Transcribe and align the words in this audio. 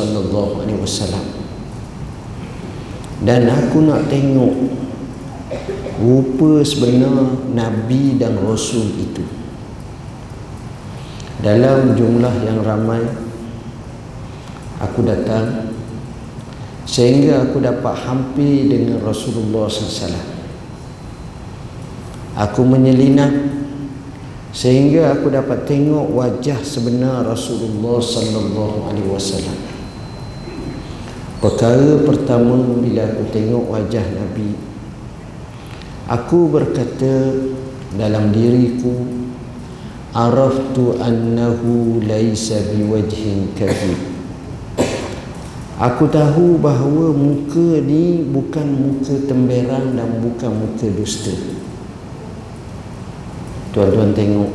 sallallahu 0.00 0.64
alaihi 0.64 0.80
wasallam. 0.80 1.24
Dan 3.20 3.52
aku 3.52 3.84
nak 3.84 4.08
tengok 4.08 4.54
rupa 6.00 6.64
sebenar 6.64 7.36
nabi 7.52 8.16
dan 8.16 8.40
rasul 8.40 8.88
itu. 8.96 9.20
Dalam 11.44 11.96
jumlah 11.96 12.34
yang 12.44 12.64
ramai 12.64 13.04
aku 14.80 15.04
datang 15.04 15.72
sehingga 16.84 17.48
aku 17.48 17.60
dapat 17.60 17.96
hampir 18.04 18.68
dengan 18.68 19.00
Rasulullah 19.00 19.68
SAW 19.68 20.20
aku 22.36 22.60
menyelinap 22.64 23.32
sehingga 24.50 25.14
aku 25.14 25.30
dapat 25.30 25.62
tengok 25.64 26.10
wajah 26.10 26.58
sebenar 26.66 27.22
Rasulullah 27.22 28.02
sallallahu 28.02 28.90
alaihi 28.90 29.06
wasallam. 29.06 29.69
Perkara 31.40 32.04
pertama 32.04 32.60
bila 32.84 33.08
aku 33.08 33.24
tengok 33.32 33.64
wajah 33.72 34.04
Nabi 34.12 34.70
aku 36.10 36.50
berkata 36.50 37.32
dalam 37.94 38.34
diriku 38.34 38.92
araftu 40.10 40.98
annahu 40.98 42.02
laisa 42.02 42.58
biwajhin 42.74 43.54
kadhib. 43.54 44.10
Aku 45.80 46.12
tahu 46.12 46.60
bahawa 46.60 47.16
muka 47.16 47.80
ni 47.80 48.20
bukan 48.20 48.68
muka 48.68 49.16
temberang 49.24 49.96
dan 49.96 50.20
bukan 50.20 50.52
muka 50.52 50.86
dusta. 50.92 51.32
Tuan-tuan 53.72 54.12
tengok. 54.12 54.50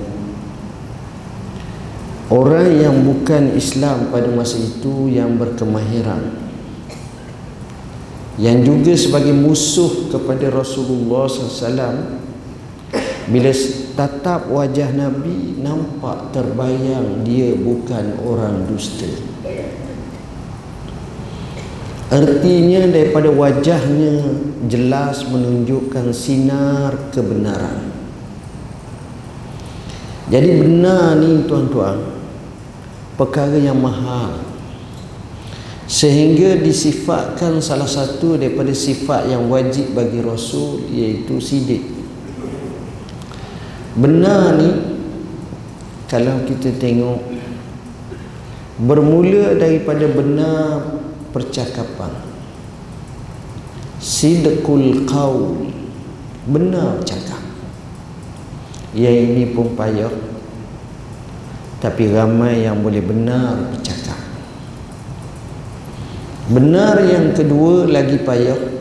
Orang 2.30 2.70
yang 2.78 3.02
bukan 3.02 3.58
Islam 3.58 4.14
pada 4.14 4.30
masa 4.30 4.60
itu 4.62 5.10
yang 5.10 5.40
berkemahiran 5.42 6.45
Yang 8.36 8.58
juga 8.68 8.94
sebagai 9.00 9.32
musuh 9.32 10.12
kepada 10.12 10.52
Rasulullah 10.52 11.24
SAW 11.32 12.20
Bila 13.26 13.52
tatap 13.96 14.52
wajah 14.52 14.92
Nabi 14.94 15.58
Nampak 15.58 16.30
terbayang 16.30 17.26
dia 17.26 17.58
bukan 17.58 18.22
orang 18.22 18.70
dusta. 18.70 19.10
Artinya 22.14 22.86
daripada 22.86 23.34
wajahnya 23.34 24.30
jelas 24.70 25.26
menunjukkan 25.26 26.14
sinar 26.14 27.10
kebenaran. 27.10 27.90
Jadi 30.30 30.50
benar 30.62 31.18
ni 31.18 31.50
tuan-tuan 31.50 31.98
perkara 33.18 33.58
yang 33.58 33.82
mahal 33.82 34.38
sehingga 35.86 36.58
disifatkan 36.58 37.62
salah 37.62 37.86
satu 37.86 38.42
daripada 38.42 38.74
sifat 38.74 39.30
yang 39.30 39.46
wajib 39.54 39.94
bagi 39.94 40.18
Rasul 40.18 40.82
iaitu 40.90 41.38
sidik. 41.38 41.86
Benar 43.94 44.58
ni 44.58 44.70
kalau 46.10 46.42
kita 46.50 46.74
tengok 46.82 47.22
bermula 48.82 49.54
daripada 49.56 50.10
benar 50.10 50.66
percakapan. 51.30 52.12
Sidqul 54.02 55.06
qaul 55.06 55.70
benar 56.50 56.98
cakap. 57.06 57.42
Yang 58.98 59.18
ini 59.22 59.44
pun 59.54 59.78
payah 59.78 60.14
tapi 61.78 62.10
ramai 62.10 62.66
yang 62.66 62.82
boleh 62.82 63.04
benar 63.04 63.70
bercakap 63.70 64.25
benar 66.46 67.02
yang 67.02 67.34
kedua 67.34 67.90
lagi 67.90 68.22
payah 68.22 68.76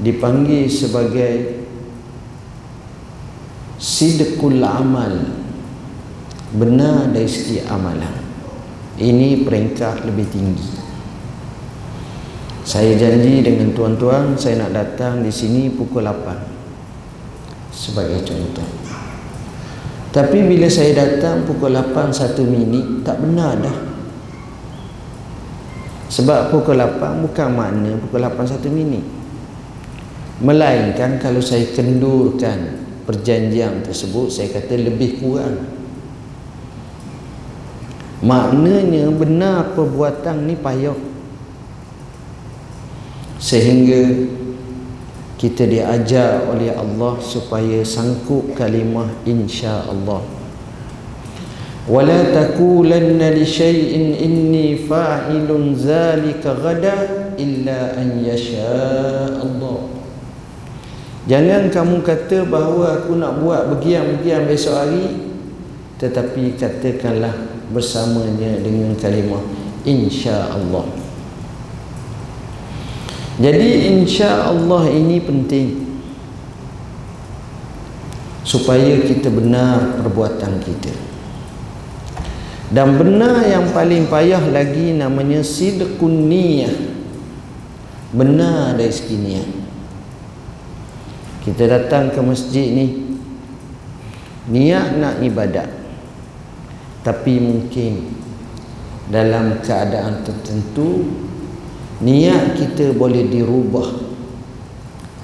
dipanggil 0.00 0.66
sebagai 0.66 1.62
sidqul 3.78 4.64
amal. 4.64 5.38
Benar 6.50 7.14
dari 7.14 7.30
segi 7.30 7.62
amalan. 7.62 8.26
Ini 8.98 9.46
peringkat 9.46 10.02
lebih 10.02 10.26
tinggi. 10.34 10.68
Saya 12.66 12.98
janji 12.98 13.40
dengan 13.40 13.70
tuan-tuan 13.70 14.34
saya 14.34 14.66
nak 14.66 14.74
datang 14.74 15.22
di 15.22 15.30
sini 15.30 15.70
pukul 15.70 16.04
8 16.04 17.70
sebagai 17.70 18.20
contoh. 18.26 18.68
Tapi 20.10 20.38
bila 20.42 20.66
saya 20.66 21.06
datang 21.06 21.46
pukul 21.46 21.70
8 21.70 22.10
satu 22.10 22.42
minit 22.42 23.06
tak 23.06 23.22
benar 23.22 23.62
dah 23.62 23.89
sebab 26.10 26.50
pukul 26.50 26.74
8 26.74 27.22
bukan 27.22 27.48
makna 27.54 27.94
pukul 28.02 28.18
8 28.18 28.50
satu 28.50 28.66
minit. 28.66 29.06
Melainkan 30.42 31.22
kalau 31.22 31.38
saya 31.38 31.70
kendurkan 31.70 32.82
perjanjian 33.06 33.86
tersebut 33.86 34.26
saya 34.26 34.50
kata 34.50 34.74
lebih 34.74 35.22
kurang. 35.22 35.70
Maknanya 38.20 39.08
benar 39.14 39.72
perbuatan 39.72 40.50
ni 40.50 40.58
payah. 40.58 40.98
Sehingga 43.40 44.28
kita 45.40 45.64
diajar 45.64 46.44
oleh 46.52 46.68
Allah 46.76 47.16
supaya 47.24 47.80
sanggup 47.80 48.52
kalimah 48.52 49.08
insya-Allah. 49.24 50.39
Taqulanna 52.30 53.34
li 53.34 53.42
shay'in 53.42 54.14
inni 54.14 54.78
fa'ilun 54.86 55.74
zalika 55.74 56.54
ghada 56.54 57.34
illa 57.34 57.98
an 57.98 58.22
yasha 58.22 59.34
Allah. 59.42 59.90
Jangan 61.26 61.66
kamu 61.68 62.06
kata 62.06 62.46
bahawa 62.46 63.02
aku 63.02 63.18
nak 63.18 63.42
buat 63.42 63.74
begian-begian 63.74 64.46
besok 64.46 64.78
hari 64.78 65.30
tetapi 66.00 66.56
katakanlah 66.56 67.34
bersamanya 67.74 68.56
dengan 68.62 68.96
kalimah 68.96 69.42
insya-Allah. 69.84 70.86
Jadi 73.40 73.70
insya 73.88 74.48
Allah 74.48 74.84
ini 74.92 75.16
penting 75.20 75.68
supaya 78.44 79.00
kita 79.00 79.32
benar 79.32 80.00
perbuatan 80.00 80.60
kita. 80.60 81.09
Dan 82.70 82.94
benar 82.94 83.42
yang 83.50 83.74
paling 83.74 84.06
payah 84.06 84.46
lagi 84.46 84.94
namanya 84.94 85.42
sidqun 85.42 86.30
niyah. 86.30 86.70
Benar 88.14 88.78
dari 88.78 88.94
segi 88.94 89.18
niat. 89.18 89.48
Kita 91.42 91.66
datang 91.66 92.14
ke 92.14 92.22
masjid 92.22 92.70
ni 92.70 93.18
niat 94.54 95.02
nak 95.02 95.18
ibadat. 95.18 95.66
Tapi 97.02 97.42
mungkin 97.42 98.06
dalam 99.10 99.58
keadaan 99.66 100.22
tertentu 100.22 101.10
niat 101.98 102.54
kita 102.54 102.94
boleh 102.94 103.26
dirubah 103.26 103.90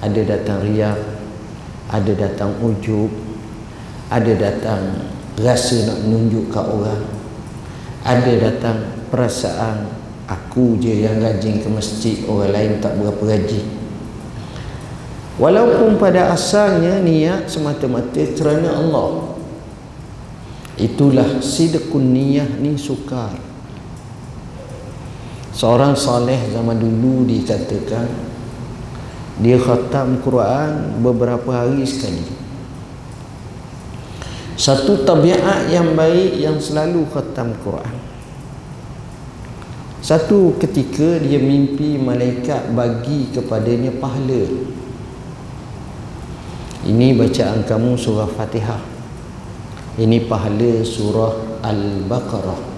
ada 0.03 0.21
datang 0.21 0.67
riak 0.67 0.99
ada 1.87 2.11
datang 2.11 2.51
ujub 2.59 3.07
ada 4.11 4.33
datang 4.35 5.09
rasa 5.39 5.87
nak 5.87 6.03
menunjuk 6.03 6.51
ke 6.51 6.59
orang 6.59 7.16
ada 8.07 8.33
datang 8.39 8.87
perasaan 9.11 9.91
aku 10.31 10.79
je 10.79 11.03
yang 11.03 11.19
rajin 11.19 11.59
ke 11.59 11.67
masjid 11.67 12.23
orang 12.31 12.55
lain 12.55 12.71
tak 12.79 12.95
berapa 12.95 13.19
rajin 13.19 13.77
walaupun 15.37 16.01
pada 16.01 16.33
asalnya 16.33 16.99
niat 17.01 17.47
semata-mata 17.47 18.21
kerana 18.33 18.77
Allah. 18.77 19.37
Itulah 20.77 21.41
sidqun 21.41 22.13
niyah 22.13 22.45
ni 22.61 22.77
sukar. 22.77 23.33
Seorang 25.57 25.97
soleh 25.97 26.37
zaman 26.53 26.77
dulu 26.77 27.25
dikatakan 27.25 28.05
dia 29.41 29.57
khatam 29.57 30.21
Quran 30.21 31.01
beberapa 31.01 31.65
hari 31.65 31.81
sekali. 31.81 32.21
Satu 34.53 35.01
tabiat 35.01 35.69
yang 35.73 35.97
baik 35.97 36.37
yang 36.37 36.57
selalu 36.61 37.09
khatam 37.09 37.57
Quran 37.61 38.06
satu 40.07 40.55
ketika 40.55 41.19
dia 41.19 41.35
mimpi 41.35 41.99
malaikat 41.99 42.71
bagi 42.71 43.27
kepadanya 43.35 43.91
pahala 43.99 44.47
ini 46.87 47.11
bacaan 47.11 47.67
kamu 47.67 47.99
surah 47.99 48.31
Fatihah 48.31 48.79
ini 49.99 50.23
pahala 50.23 50.79
surah 50.87 51.59
Al-Baqarah 51.59 52.77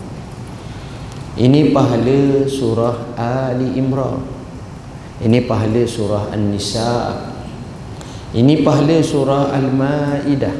ini 1.39 1.71
pahala 1.71 2.43
surah 2.51 3.15
Ali 3.15 3.79
Imran. 3.79 4.19
Ini 5.23 5.47
pahala 5.47 5.87
surah 5.87 6.35
An-Nisa. 6.35 7.15
Ini 8.35 8.59
pahala 8.59 8.99
surah 8.99 9.55
Al-Maidah. 9.55 10.51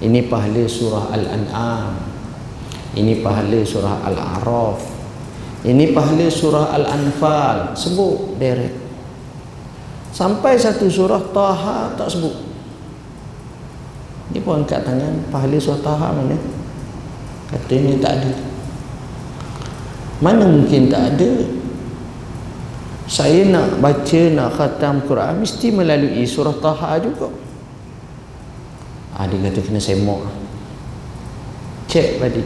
Ini 0.00 0.32
pahala 0.32 0.64
surah 0.64 1.12
Al-An'am. 1.12 1.92
Ini 2.96 3.20
pahala 3.20 3.60
surah 3.60 4.00
Al-A'raf. 4.00 5.01
Ini 5.62 5.94
pahala 5.94 6.26
surah 6.26 6.74
Al-Anfal. 6.74 7.78
Sebut 7.78 8.36
direct. 8.38 8.74
Sampai 10.12 10.58
satu 10.58 10.90
surah 10.90 11.22
Taha 11.32 11.94
tak 11.96 12.08
sebut. 12.10 12.34
Dia 14.32 14.40
pun 14.44 14.60
angkat 14.60 14.84
tangan 14.84 15.12
pahala 15.32 15.56
surah 15.56 15.80
Taha 15.80 16.08
mana? 16.12 16.36
Katanya 17.48 17.94
tak 18.00 18.12
ada. 18.20 18.32
Mana 20.22 20.44
mungkin 20.46 20.92
tak 20.92 21.16
ada? 21.16 21.30
Saya 23.08 23.44
nak 23.44 23.82
baca 23.82 24.22
nak 24.32 24.56
khatam 24.56 25.04
Quran 25.04 25.42
mesti 25.42 25.68
melalui 25.72 26.24
surah 26.24 26.56
Taha 26.58 26.96
juga. 27.02 27.28
Ah, 29.12 29.28
dia 29.28 29.36
kata 29.36 29.60
kena 29.60 29.76
semak 29.76 30.42
cek 31.92 32.24
tadi 32.24 32.40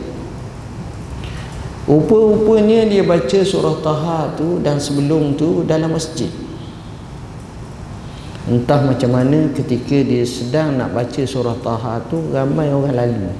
rupa-rupanya 1.86 2.82
dia 2.90 3.06
baca 3.06 3.38
surah 3.46 3.78
Taha 3.78 4.34
tu 4.34 4.58
dan 4.58 4.82
sebelum 4.82 5.38
tu 5.38 5.62
dalam 5.62 5.94
masjid. 5.94 6.28
Entah 8.46 8.78
macam 8.82 9.10
mana 9.10 9.50
ketika 9.54 10.02
dia 10.06 10.22
sedang 10.26 10.78
nak 10.78 10.94
baca 10.94 11.22
surah 11.22 11.58
Taha 11.62 12.02
tu 12.10 12.30
ramai 12.30 12.70
orang 12.70 12.94
lalu. 12.94 13.30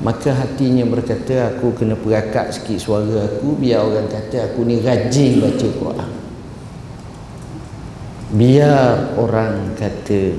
Maka 0.00 0.32
hatinya 0.32 0.86
berkata 0.86 1.54
aku 1.54 1.76
kena 1.76 1.94
perakat 1.94 2.56
sikit 2.56 2.80
suara 2.80 3.28
aku 3.30 3.52
biar 3.58 3.84
orang 3.84 4.08
kata 4.08 4.50
aku 4.50 4.64
ni 4.66 4.80
rajin 4.80 5.42
baca 5.42 5.66
Quran. 5.70 6.10
Biar 8.30 9.18
orang 9.18 9.74
kata 9.76 10.38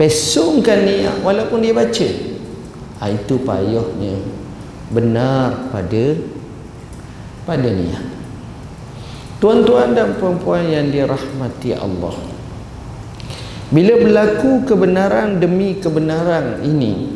pesongkan 0.00 0.86
niat 0.88 1.16
walaupun 1.20 1.60
dia 1.60 1.74
baca. 1.76 2.08
Ha, 3.02 3.10
itu 3.10 3.34
payahnya 3.42 4.41
benar 4.92 5.72
pada 5.72 6.20
pada 7.48 7.68
niat. 7.72 8.04
Tuan-tuan 9.42 9.96
dan 9.98 10.14
puan-puan 10.22 10.70
yang 10.70 10.92
dirahmati 10.92 11.74
Allah 11.74 12.14
bila 13.72 13.96
berlaku 13.98 14.68
kebenaran 14.68 15.40
demi 15.40 15.80
kebenaran 15.80 16.60
ini 16.60 17.08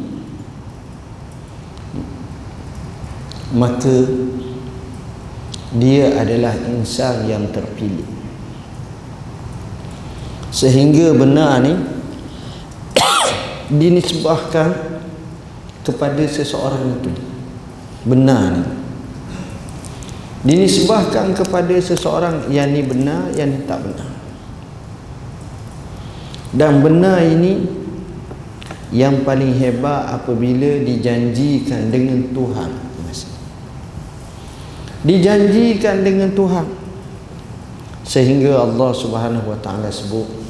maka 3.52 4.08
dia 5.76 6.16
adalah 6.16 6.56
insan 6.72 7.28
yang 7.28 7.44
terpilih. 7.52 8.08
Sehingga 10.48 11.12
benar 11.12 11.60
ni 11.60 11.76
dinisbahkan 13.80 14.72
kepada 15.84 16.24
seseorang 16.24 16.96
itu 16.96 17.35
benar. 18.06 18.64
Ni 20.46 20.54
dinisbahkan 20.54 21.34
kepada 21.34 21.74
seseorang 21.82 22.46
yang 22.54 22.70
ni 22.70 22.86
benar 22.86 23.34
yang 23.34 23.50
ni 23.50 23.66
tak 23.66 23.82
benar. 23.82 24.10
Dan 26.54 26.80
benar 26.80 27.18
ini 27.26 27.66
yang 28.94 29.26
paling 29.26 29.58
hebat 29.58 30.14
apabila 30.14 30.86
dijanjikan 30.86 31.90
dengan 31.90 32.30
Tuhan. 32.30 32.70
Dijanjikan 35.06 36.02
dengan 36.06 36.30
Tuhan. 36.34 36.66
Sehingga 38.06 38.62
Allah 38.62 38.90
Subhanahu 38.94 39.50
wa 39.50 39.58
taala 39.58 39.90
sebut 39.90 40.46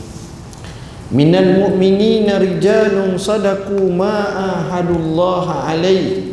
minal 1.11 1.63
mu'minina 1.63 2.43
rijalun 2.43 3.15
sadaku 3.15 3.79
ma 3.95 4.27
ahadullah 4.35 5.71
alaih 5.71 6.26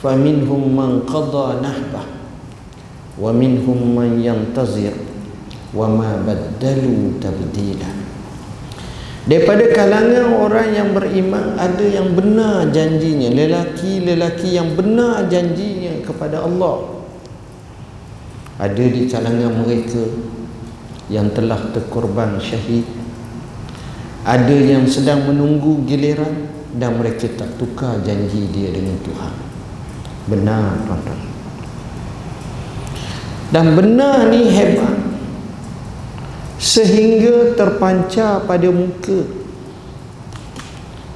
qada 0.00 1.60
nahbah 1.60 2.08
wa 3.20 3.30
minhum 3.36 3.92
man 3.92 4.16
yantazir 4.16 4.96
wa 5.76 5.84
ma 5.92 6.16
baddalu 6.24 7.20
tabdila 7.20 7.92
daripada 9.28 9.68
kalangan 9.76 10.32
orang 10.40 10.72
yang 10.72 10.88
beriman 10.96 11.54
ada 11.60 11.84
yang 11.84 12.16
benar 12.16 12.72
janjinya. 12.72 13.28
Lelaki-lelaki 13.30 14.56
yang 14.56 14.72
benar 14.74 15.28
janjinya 15.28 16.00
kepada 16.02 16.40
Allah. 16.42 17.04
Ada 18.56 18.80
di 18.80 19.06
kalangan 19.06 19.60
mereka 19.60 20.02
yang 21.12 21.30
telah 21.36 21.60
terkorban 21.76 22.40
syahid. 22.40 22.88
Ada 24.24 24.56
yang 24.56 24.88
sedang 24.88 25.28
menunggu 25.28 25.84
giliran 25.84 26.48
dan 26.74 26.96
mereka 26.96 27.28
tak 27.36 27.54
tukar 27.60 28.00
janji 28.02 28.48
dia 28.52 28.72
dengan 28.72 28.98
Tuhan 29.04 29.49
benar 30.28 30.76
tuan-tuan. 30.84 31.20
Dan 33.50 33.74
benar 33.74 34.30
ni 34.30 34.50
hebat. 34.50 34.96
Sehingga 36.60 37.56
terpancar 37.56 38.44
pada 38.44 38.68
muka. 38.68 39.24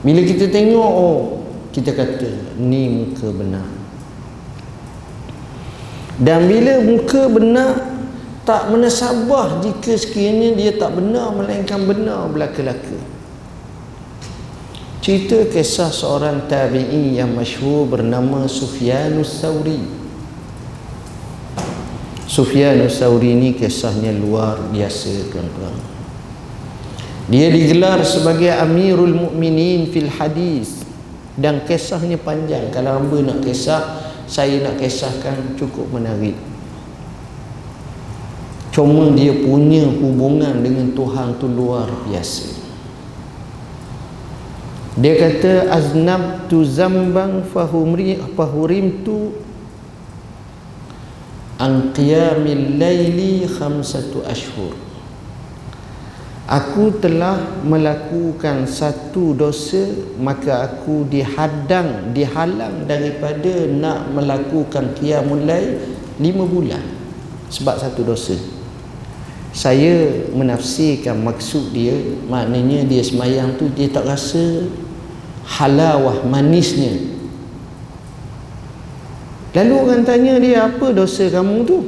Bila 0.00 0.20
kita 0.24 0.48
tengok 0.48 0.90
oh 0.92 1.44
kita 1.72 1.92
kata 1.92 2.56
ni 2.56 2.88
muka 2.88 3.28
benar. 3.34 3.68
Dan 6.16 6.46
bila 6.46 6.80
muka 6.80 7.28
benar 7.28 7.70
tak 8.44 8.68
menasabah 8.68 9.64
jika 9.64 9.96
sekiranya 9.96 10.52
dia 10.52 10.72
tak 10.76 10.92
benar 10.94 11.32
melainkan 11.32 11.80
benar 11.88 12.28
belaka-laka 12.28 13.13
cerita 15.04 15.44
kisah 15.52 15.92
seorang 15.92 16.48
tabi'i 16.48 17.20
yang 17.20 17.36
masyhur 17.36 17.84
bernama 17.84 18.48
Sufyanus 18.48 19.36
Sauri. 19.36 19.84
Sufyanus 22.24 23.04
Sauri 23.04 23.36
ni 23.36 23.52
kisahnya 23.52 24.16
luar 24.16 24.56
biasa 24.72 25.28
tuan-tuan. 25.28 25.76
Dia 27.28 27.52
digelar 27.52 28.00
sebagai 28.00 28.48
Amirul 28.56 29.12
Mukminin 29.12 29.92
fil 29.92 30.08
Hadis. 30.08 30.80
Dan 31.36 31.68
kisahnya 31.68 32.16
panjang. 32.16 32.72
Kalau 32.72 32.96
hamba 32.96 33.20
nak 33.28 33.44
kisah 33.44 34.00
saya 34.24 34.64
nak 34.64 34.80
kisahkan 34.80 35.52
cukup 35.60 35.84
menarik. 35.92 36.38
Cuma 38.72 39.12
dia 39.12 39.36
punya 39.36 39.84
hubungan 39.84 40.64
dengan 40.64 40.96
Tuhan 40.96 41.36
tu 41.36 41.44
luar 41.44 41.92
biasa 42.08 42.63
dia 44.94 45.18
kata 45.18 45.74
aznab 45.74 46.46
tu 46.46 46.62
zambang 46.62 47.42
fahumri 47.50 48.14
fahurim 48.38 49.02
tu 49.02 49.34
an 51.58 51.90
qiyamil 51.90 52.78
laili 52.78 53.42
khamsatu 53.42 54.22
ashhur. 54.22 54.70
Aku 56.44 56.92
telah 57.00 57.40
melakukan 57.64 58.68
satu 58.68 59.32
dosa 59.34 59.88
maka 60.20 60.68
aku 60.68 61.08
dihadang 61.08 62.12
dihalang 62.12 62.84
daripada 62.84 63.64
nak 63.66 64.12
melakukan 64.12 64.92
qiyamul 64.94 65.42
lail 65.42 65.80
lima 66.20 66.44
bulan 66.46 66.84
sebab 67.50 67.80
satu 67.82 68.06
dosa. 68.06 68.36
Saya 69.54 70.26
menafsirkan 70.34 71.18
maksud 71.18 71.72
dia 71.72 71.96
maknanya 72.28 72.86
dia 72.86 73.00
semayang 73.00 73.56
tu 73.56 73.70
dia 73.72 73.88
tak 73.88 74.04
rasa 74.04 74.68
halawah 75.44 76.24
manisnya. 76.24 76.96
Lalu 79.54 79.74
orang 79.78 80.02
tanya 80.02 80.34
dia 80.42 80.66
apa 80.66 80.90
dosa 80.90 81.30
kamu 81.30 81.62
tu? 81.62 81.78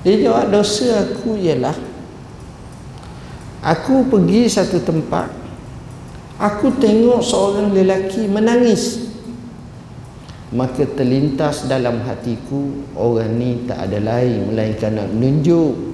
Dia 0.00 0.16
jawab 0.16 0.48
dosa 0.48 1.04
aku 1.04 1.36
ialah 1.36 1.76
aku 3.60 4.08
pergi 4.08 4.48
satu 4.48 4.80
tempat 4.80 5.28
aku 6.40 6.72
tengok 6.80 7.20
seorang 7.20 7.76
lelaki 7.76 8.24
menangis. 8.24 9.12
Maka 10.50 10.82
terlintas 10.82 11.68
dalam 11.70 12.02
hatiku 12.02 12.90
orang 12.98 13.38
ni 13.38 13.50
tak 13.70 13.86
ada 13.86 14.02
lain 14.02 14.50
melainkan 14.50 14.98
nak 14.98 15.06
menunjuk 15.14 15.89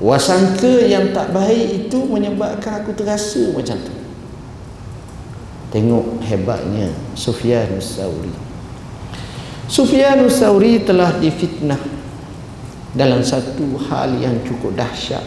wasangka 0.00 0.88
yang 0.88 1.12
tak 1.12 1.30
baik 1.30 1.86
itu 1.86 1.98
menyebabkan 2.08 2.80
aku 2.80 2.96
terasa 2.96 3.52
macam 3.52 3.76
tu. 3.84 3.94
Tengok 5.70 6.18
hebatnya 6.26 6.90
Sufyan 7.14 7.78
Sauri 7.78 8.34
Sufyan 9.70 10.26
Sauri 10.26 10.82
telah 10.82 11.14
difitnah 11.22 11.78
dalam 12.90 13.22
satu 13.22 13.78
hal 13.86 14.18
yang 14.18 14.34
cukup 14.42 14.74
dahsyat. 14.74 15.22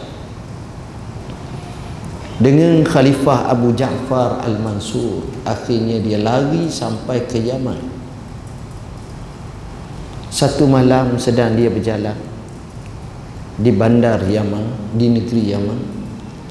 Dengan 2.34 2.84
Khalifah 2.84 3.48
Abu 3.48 3.72
Ja'far 3.72 4.44
Al-Mansur 4.44 5.24
akhirnya 5.48 6.02
dia 6.02 6.20
lari 6.20 6.68
sampai 6.68 7.24
ke 7.24 7.40
Yaman. 7.40 7.78
Satu 10.28 10.66
malam 10.66 11.16
sedang 11.16 11.54
dia 11.54 11.70
berjalan 11.70 12.33
di 13.54 13.70
bandar 13.70 14.26
Yaman 14.26 14.98
di 14.98 15.06
negeri 15.14 15.42
Yaman 15.54 15.80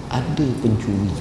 ada 0.08 0.48
pencuri. 0.64 1.12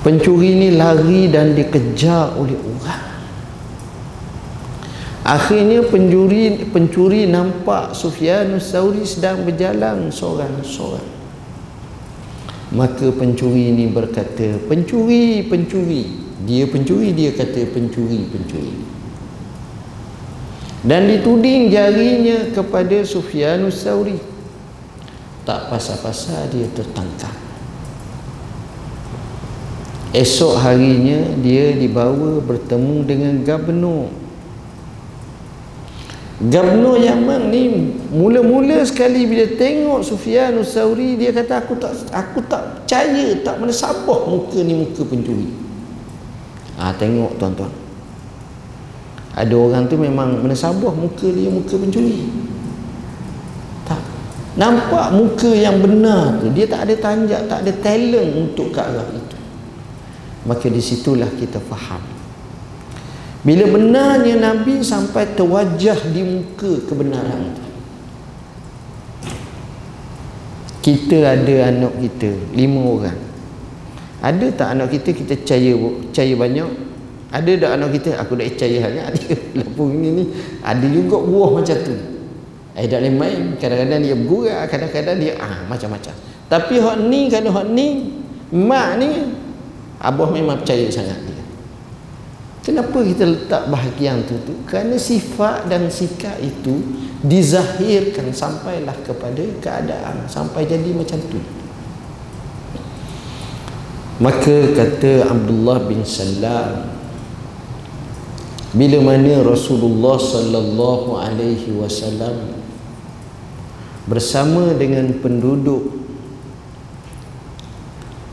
Pencuri 0.00 0.50
ni 0.54 0.68
lari 0.78 1.26
dan 1.28 1.52
dikejar 1.52 2.38
oleh 2.38 2.54
orang. 2.54 3.04
Akhirnya 5.26 5.82
pencuri 5.82 6.70
pencuri 6.70 7.26
nampak 7.26 7.90
Sufyan 7.98 8.54
Sauri 8.62 9.02
sedang 9.02 9.42
berjalan 9.42 10.06
seorang-seorang. 10.14 11.18
Maka 12.70 13.10
pencuri 13.10 13.74
ini 13.74 13.90
berkata 13.90 14.62
pencuri 14.70 15.42
pencuri. 15.42 16.24
Dia 16.46 16.70
pencuri 16.70 17.10
dia 17.10 17.34
kata 17.34 17.66
pencuri 17.74 18.22
pencuri 18.30 18.85
dan 20.84 21.08
dituding 21.08 21.72
jarinya 21.72 22.52
kepada 22.52 23.00
Sufyan 23.06 23.64
Sauri 23.72 24.20
tak 25.46 25.70
pasal-pasal 25.70 26.50
dia 26.50 26.66
tertangkap. 26.74 27.32
Esok 30.10 30.58
harinya 30.58 31.38
dia 31.38 31.76
dibawa 31.76 32.42
bertemu 32.42 32.96
dengan 33.06 33.34
gubernur. 33.46 34.10
Gubernur 36.36 37.00
Yaman 37.00 37.48
ni 37.48 37.94
mula-mula 38.12 38.84
sekali 38.84 39.24
bila 39.24 39.48
tengok 39.56 40.04
Sufyan 40.04 40.58
Sauri 40.66 41.16
dia 41.16 41.32
kata 41.32 41.64
aku 41.64 41.78
tak 41.80 41.92
aku 42.12 42.44
tak 42.44 42.62
percaya 42.82 43.40
tak 43.40 43.56
mana 43.56 43.72
sabah 43.72 44.28
muka 44.28 44.60
ni 44.60 44.74
muka 44.76 45.00
pencuri. 45.06 45.48
Ah 46.76 46.92
ha, 46.92 46.96
tengok 46.98 47.40
tuan-tuan 47.40 47.85
ada 49.36 49.52
orang 49.52 49.84
tu 49.84 50.00
memang 50.00 50.40
mana 50.40 50.56
sabah 50.56 50.96
muka 50.96 51.28
dia 51.28 51.52
muka 51.52 51.76
pencuri. 51.76 52.24
Nampak 54.56 55.12
muka 55.12 55.52
yang 55.52 55.84
benar 55.84 56.40
tu 56.40 56.48
dia 56.48 56.64
tak 56.64 56.88
ada 56.88 56.96
tanjak 56.96 57.44
tak 57.44 57.60
ada 57.60 57.72
talent 57.84 58.30
untuk 58.32 58.72
ke 58.72 58.80
arah 58.80 59.04
itu. 59.12 59.36
Maka 60.48 60.72
disitulah 60.72 61.28
kita 61.36 61.60
faham. 61.60 62.00
Bila 63.44 63.68
benarnya 63.68 64.40
Nabi 64.40 64.80
sampai 64.80 65.36
terwajah 65.36 66.00
di 66.08 66.24
muka 66.24 66.88
kebenaran 66.88 67.52
itu 67.52 67.66
kita 70.86 71.36
ada 71.36 71.54
anak 71.68 71.92
kita 72.00 72.32
lima 72.56 72.80
orang. 72.80 73.20
Ada 74.24 74.46
tak 74.56 74.68
anak 74.72 74.88
kita 74.96 75.10
kita 75.12 75.34
percaya 75.36 75.72
percaya 75.76 76.32
banyak 76.32 76.70
ada 77.36 77.52
tak 77.52 77.70
anak 77.76 77.90
kita 78.00 78.16
aku 78.16 78.32
dah 78.40 78.48
percaya 78.48 78.88
dia 79.20 79.36
lepung 79.60 79.92
ini 80.00 80.08
ni 80.16 80.24
ada 80.64 80.86
juga 80.88 81.20
buah 81.20 81.52
macam 81.60 81.76
tu 81.84 82.16
Eh 82.76 82.84
boleh 82.84 83.08
main. 83.08 83.42
Kadang-kadang 83.56 84.04
dia 84.04 84.12
bergurau, 84.12 84.68
kadang-kadang 84.68 85.16
dia 85.16 85.32
ah 85.40 85.64
macam-macam. 85.64 86.12
Tapi 86.46 86.74
hak 86.76 86.96
ni 87.08 87.32
kalau 87.32 87.50
hak 87.56 87.66
ni 87.72 88.12
mak 88.52 89.00
ni 89.00 89.32
abah 89.96 90.28
memang 90.28 90.60
percaya 90.60 90.84
sangat 90.92 91.16
dia. 91.24 91.40
Kenapa 92.60 92.98
kita 93.00 93.24
letak 93.24 93.72
bahagian 93.72 94.28
tu 94.28 94.36
tu? 94.44 94.52
Kerana 94.68 95.00
sifat 95.00 95.72
dan 95.72 95.88
sikap 95.88 96.36
itu 96.36 96.84
dizahirkan 97.24 98.28
sampailah 98.36 98.94
kepada 99.08 99.40
keadaan 99.64 100.28
sampai 100.28 100.68
jadi 100.68 100.92
macam 100.92 101.16
tu. 101.32 101.40
Maka 104.20 104.76
kata 104.76 105.32
Abdullah 105.32 105.80
bin 105.88 106.04
Salam 106.04 106.95
bila 108.74 108.98
mana 108.98 109.46
Rasulullah 109.46 110.18
sallallahu 110.18 111.20
alaihi 111.20 111.70
wasallam 111.76 112.56
bersama 114.06 114.74
dengan 114.74 115.10
penduduk 115.22 115.90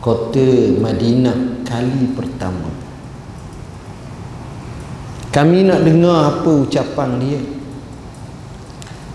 kota 0.02 0.74
Madinah 0.78 1.66
kali 1.66 2.14
pertama. 2.14 2.70
Kami 5.34 5.66
nak 5.66 5.82
dengar 5.82 6.30
apa 6.30 6.52
ucapan 6.62 7.10
dia. 7.18 7.42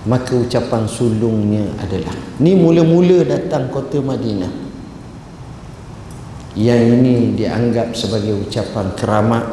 Maka 0.08 0.34
ucapan 0.34 0.88
sulungnya 0.88 1.68
adalah 1.78 2.16
ni 2.40 2.56
mula-mula 2.56 3.22
datang 3.22 3.70
kota 3.70 4.02
Madinah. 4.02 4.50
Yang 6.58 6.82
ini 6.98 7.14
dianggap 7.38 7.94
sebagai 7.94 8.34
ucapan 8.34 8.96
keramat 8.98 9.44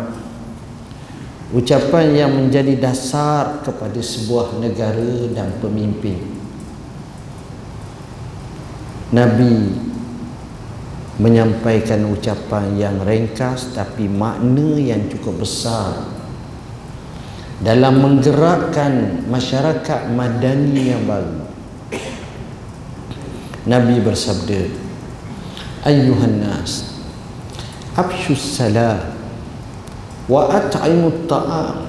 ucapan 1.54 2.06
yang 2.16 2.32
menjadi 2.34 2.74
dasar 2.80 3.62
kepada 3.62 4.02
sebuah 4.02 4.58
negara 4.58 5.30
dan 5.30 5.54
pemimpin. 5.62 6.18
Nabi 9.14 9.70
menyampaikan 11.22 12.04
ucapan 12.10 12.76
yang 12.76 12.98
ringkas 13.06 13.72
tapi 13.72 14.10
makna 14.10 14.76
yang 14.76 15.08
cukup 15.08 15.46
besar 15.46 16.12
dalam 17.64 18.04
menggerakkan 18.04 19.24
masyarakat 19.32 20.12
madani 20.12 20.92
yang 20.92 21.08
baru. 21.08 21.46
Nabi 23.66 23.98
bersabda 23.98 24.70
Ayuhan 25.90 26.38
nas 26.38 27.02
Abshus 27.98 28.62
salam 28.62 29.15
Wa 30.26 30.50
at'imut 30.50 31.30
ta'am 31.30 31.86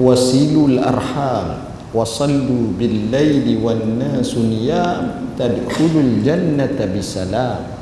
Wasilul 0.00 0.80
arham 0.80 1.70
Wasallu 1.90 2.78
bil 2.78 3.10
layli 3.10 3.58
wan 3.58 3.98
nasu 3.98 4.46
niyam 4.46 5.34
tadkhulul 5.34 6.22
jannata 6.22 6.86
bisalam 6.86 7.80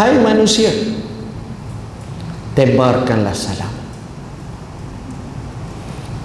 hai 0.00 0.16
manusia 0.22 0.70
tebarkanlah 2.56 3.36
salam. 3.36 3.74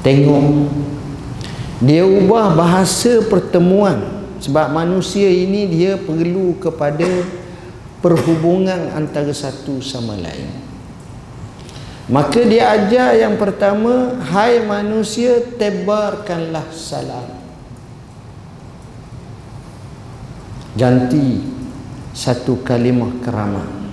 Tengok 0.06 0.70
dia 1.82 2.06
ubah 2.06 2.54
bahasa 2.54 3.26
pertemuan 3.26 4.30
sebab 4.40 4.72
manusia 4.72 5.28
ini 5.28 5.68
dia 5.68 5.98
perlu 5.98 6.56
kepada 6.62 7.10
perhubungan 8.00 8.94
antara 8.94 9.34
satu 9.34 9.82
sama 9.82 10.14
lain 10.16 10.65
maka 12.06 12.42
dia 12.46 12.70
ajar 12.74 13.18
yang 13.18 13.38
pertama 13.38 14.20
hai 14.30 14.62
manusia 14.62 15.42
tebarkanlah 15.58 16.70
salam. 16.70 17.30
Ganti 20.76 21.40
satu 22.12 22.60
kalimah 22.62 23.12
keramat 23.24 23.86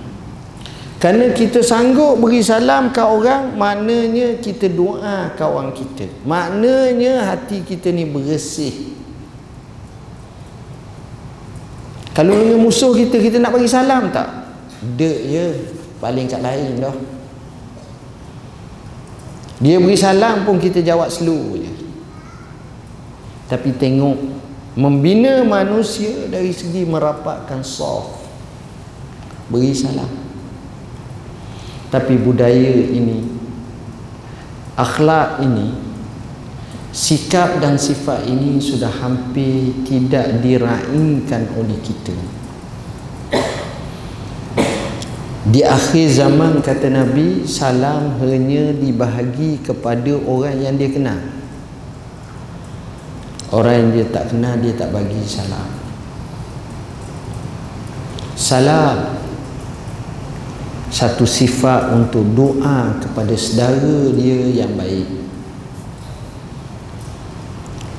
kerana 1.03 1.35
kita 1.35 1.59
sanggup 1.59 2.15
beri 2.15 2.39
salam 2.39 2.87
ke 2.95 3.03
orang 3.03 3.59
maknanya 3.59 4.39
kita 4.39 4.71
doa 4.71 5.35
orang 5.35 5.75
kita. 5.75 6.07
Maknanya 6.23 7.27
hati 7.27 7.59
kita 7.59 7.91
ni 7.91 8.07
bersih. 8.07 8.95
Kalau 12.15 12.31
dengan 12.31 12.63
musuh 12.63 12.95
kita 12.95 13.19
kita 13.19 13.35
nak 13.35 13.51
bagi 13.51 13.67
salam 13.67 14.15
tak? 14.15 14.31
Dek 14.95 15.19
je 15.27 15.47
paling 15.99 16.23
kat 16.31 16.39
lain 16.39 16.79
dah 16.79 16.95
dia 19.61 19.77
beri 19.77 19.93
salam 19.93 20.47
pun 20.47 20.57
kita 20.57 20.81
jawab 20.81 21.11
slow 21.13 21.57
je. 21.59 21.73
Tapi 23.51 23.75
tengok 23.77 24.17
membina 24.73 25.45
manusia 25.45 26.25
dari 26.31 26.49
segi 26.49 26.81
merapatkan 26.87 27.61
soft. 27.61 28.25
Beri 29.51 29.73
salam. 29.75 30.09
Tapi 31.93 32.17
budaya 32.17 32.73
ini 32.89 33.21
akhlak 34.73 35.45
ini 35.45 35.69
sikap 36.89 37.61
dan 37.61 37.77
sifat 37.77 38.25
ini 38.25 38.57
sudah 38.57 38.89
hampir 38.89 39.85
tidak 39.85 40.41
diraihkan 40.41 41.53
oleh 41.53 41.77
kita 41.85 42.17
di 45.53 45.61
akhir 45.61 46.09
zaman 46.09 46.65
kata 46.65 46.89
Nabi 46.89 47.45
salam 47.45 48.17
hanya 48.17 48.73
dibahagi 48.73 49.61
kepada 49.61 50.17
orang 50.25 50.57
yang 50.65 50.73
dia 50.81 50.89
kenal 50.89 51.21
Orang 53.53 53.75
yang 53.77 53.89
dia 53.93 54.05
tak 54.09 54.33
kenal 54.33 54.57
dia 54.57 54.73
tak 54.73 54.89
bagi 54.89 55.21
salam. 55.29 55.69
Salam 58.33 59.13
satu 60.89 61.21
sifat 61.21 61.93
untuk 61.93 62.25
doa 62.33 62.97
kepada 62.97 63.37
saudara 63.37 64.09
dia 64.17 64.65
yang 64.65 64.73
baik. 64.73 65.05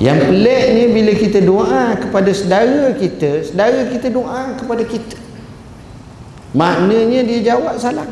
Yang 0.03 0.19
peliknya 0.27 0.87
bila 0.91 1.13
kita 1.15 1.39
doa 1.39 1.85
kepada 2.03 2.31
saudara 2.35 2.91
kita, 2.99 3.47
saudara 3.47 3.87
kita 3.95 4.11
doa 4.11 4.59
kepada 4.59 4.83
kita. 4.83 5.23
Maknanya 6.55 7.27
dia 7.27 7.41
jawab 7.55 7.75
salam. 7.83 8.07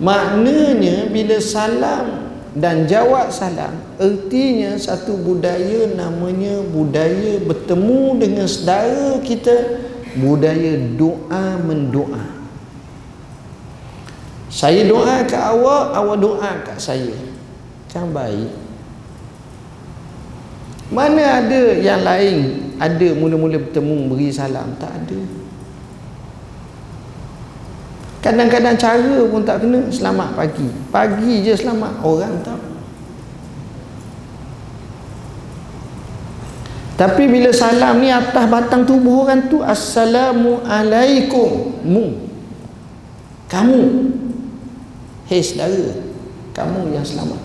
Maknanya 0.00 1.12
bila 1.12 1.36
salam 1.36 2.32
dan 2.56 2.88
jawab 2.88 3.28
salam 3.28 3.78
ertinya 4.00 4.74
satu 4.80 5.14
budaya 5.20 5.92
namanya 5.92 6.64
budaya 6.72 7.36
bertemu 7.44 8.16
dengan 8.16 8.48
saudara 8.48 9.20
kita 9.20 9.84
budaya 10.16 10.80
doa 10.96 11.60
mendoa. 11.60 12.40
Saya 14.48 14.88
doa 14.88 15.22
ke 15.28 15.36
awak 15.36 15.84
awak 15.94 16.16
doa 16.16 16.50
kat 16.64 16.80
saya. 16.80 17.14
Kan 17.92 18.08
baik. 18.10 18.50
Mana 20.90 21.44
ada 21.44 21.76
yang 21.76 22.02
lain? 22.02 22.38
Ada 22.80 23.14
mula-mula 23.14 23.60
bertemu 23.60 24.10
beri 24.10 24.32
salam? 24.32 24.74
Tak 24.80 24.90
ada 24.90 25.39
kadang-kadang 28.20 28.76
cara 28.76 29.24
pun 29.28 29.44
tak 29.44 29.60
kena 29.64 29.88
selamat 29.88 30.36
pagi. 30.36 30.68
Pagi 30.92 31.44
je 31.44 31.56
selamat 31.56 32.04
orang 32.04 32.36
tak. 32.44 32.60
Tapi 37.00 37.32
bila 37.32 37.48
salam 37.48 38.04
ni 38.04 38.12
atas 38.12 38.44
batang 38.44 38.84
tubuh 38.84 39.24
orang 39.24 39.48
tu 39.48 39.64
assalamualaikum 39.64 41.80
mu. 41.80 42.28
Kamu. 43.48 44.12
Hei 45.24 45.40
saudara. 45.40 45.96
Kamu 46.52 46.92
yang 46.92 47.00
selamat. 47.00 47.40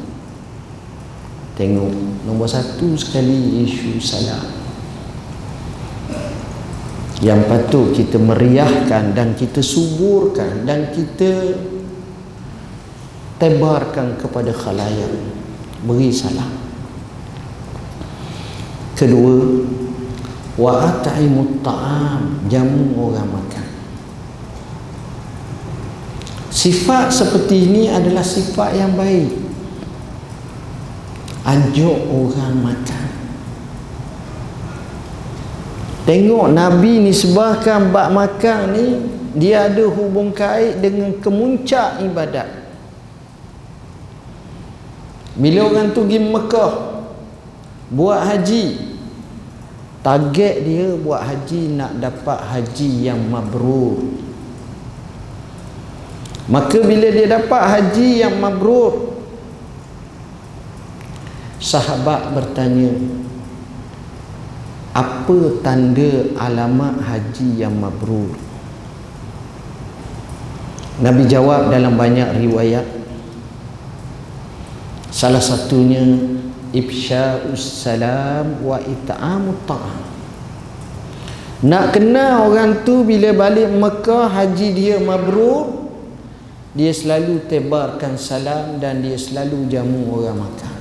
Tengok 1.56 1.88
nombor 2.28 2.52
satu 2.52 3.00
sekali 3.00 3.64
isu 3.64 3.96
salam 4.04 4.65
Yang 7.24 7.42
patut 7.48 7.88
kita 7.96 8.20
meriahkan 8.20 9.16
dan 9.16 9.32
kita 9.40 9.64
suburkan 9.64 10.68
dan 10.68 10.92
kita 10.92 11.56
tebarkan 13.40 14.20
kepada 14.20 14.52
khalayak. 14.52 15.12
Beri 15.86 16.12
salam. 16.12 16.52
Kedua 18.96 19.64
Wa 20.56 20.88
at'imut 20.88 21.60
ta'am 21.60 22.48
Jamu 22.48 22.96
orang 22.96 23.28
makan. 23.28 23.68
Sifat 26.48 27.12
seperti 27.12 27.68
ini 27.68 27.92
adalah 27.92 28.24
sifat 28.24 28.80
yang 28.80 28.96
baik. 28.96 29.36
Ajak 31.44 32.00
orang 32.10 32.56
makan 32.64 33.05
tengok 36.06 36.54
Nabi 36.54 37.02
ni 37.02 37.12
sebahkan 37.12 37.90
bak 37.90 38.14
makan 38.14 38.60
ni 38.72 38.88
dia 39.36 39.68
ada 39.68 39.84
hubung 39.90 40.32
kait 40.32 40.80
dengan 40.80 41.12
kemuncak 41.20 42.00
ibadat. 42.06 42.48
Bila 45.36 45.68
orang 45.68 45.92
tu 45.92 46.08
pergi 46.08 46.20
Mekah 46.24 46.74
buat 47.92 48.24
haji 48.24 48.96
target 50.00 50.56
dia 50.64 50.96
buat 50.96 51.20
haji 51.20 51.76
nak 51.76 52.00
dapat 52.00 52.40
haji 52.40 53.12
yang 53.12 53.20
mabrur. 53.28 54.00
Maka 56.46 56.78
bila 56.80 57.10
dia 57.10 57.28
dapat 57.28 57.62
haji 57.66 58.22
yang 58.22 58.38
mabrur 58.38 59.18
sahabat 61.58 62.32
bertanya 62.32 62.94
apa 64.96 65.60
tanda 65.60 66.32
alamat 66.40 67.04
haji 67.04 67.60
yang 67.60 67.76
mabrur? 67.76 68.32
Nabi 71.04 71.28
jawab 71.28 71.68
dalam 71.68 72.00
banyak 72.00 72.40
riwayat. 72.40 72.88
Salah 75.12 75.44
satunya 75.44 76.00
ifsya'us 76.72 77.84
salam 77.84 78.64
wa 78.64 78.80
it'amut 78.80 79.60
ta'am. 79.68 80.00
Nak 81.68 81.86
kenal 81.92 82.52
orang 82.52 82.88
tu 82.88 83.04
bila 83.04 83.36
balik 83.36 83.68
Mekah 83.76 84.32
haji 84.32 84.70
dia 84.76 84.96
mabrur 85.00 85.88
dia 86.76 86.92
selalu 86.92 87.48
tebarkan 87.48 88.20
salam 88.20 88.84
dan 88.84 89.00
dia 89.00 89.16
selalu 89.16 89.72
jamu 89.72 90.12
orang 90.12 90.44
makan 90.44 90.75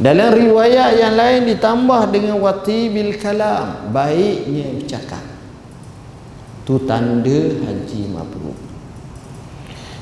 dalam 0.00 0.32
riwayat 0.32 0.96
yang 0.96 1.12
lain 1.12 1.44
ditambah 1.44 2.08
dengan 2.08 2.40
wati 2.40 2.88
bil 2.88 3.20
kalam, 3.20 3.92
baiknya 3.92 4.72
bercakap. 4.80 5.20
Tu 6.64 6.74
tanda 6.88 7.40
haji 7.60 8.08
mabrur. 8.08 8.56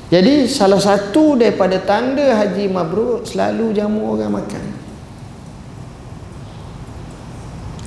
Jadi 0.07 0.47
salah 0.47 0.79
satu 0.79 1.35
daripada 1.35 1.77
tanda 1.83 2.31
haji 2.31 2.71
mabrur 2.71 3.27
selalu 3.27 3.75
jamu 3.75 4.15
orang 4.15 4.39
makan. 4.39 4.63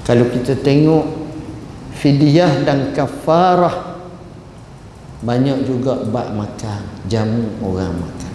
Kalau 0.05 0.29
kita 0.29 0.61
tengok 0.61 1.09
fidyah 1.97 2.61
dan 2.69 2.93
kafarah 2.93 3.97
banyak 5.25 5.65
juga 5.65 5.97
bak 6.05 6.35
makan, 6.37 6.83
jamu 7.09 7.49
orang 7.65 7.97
makan. 7.97 8.32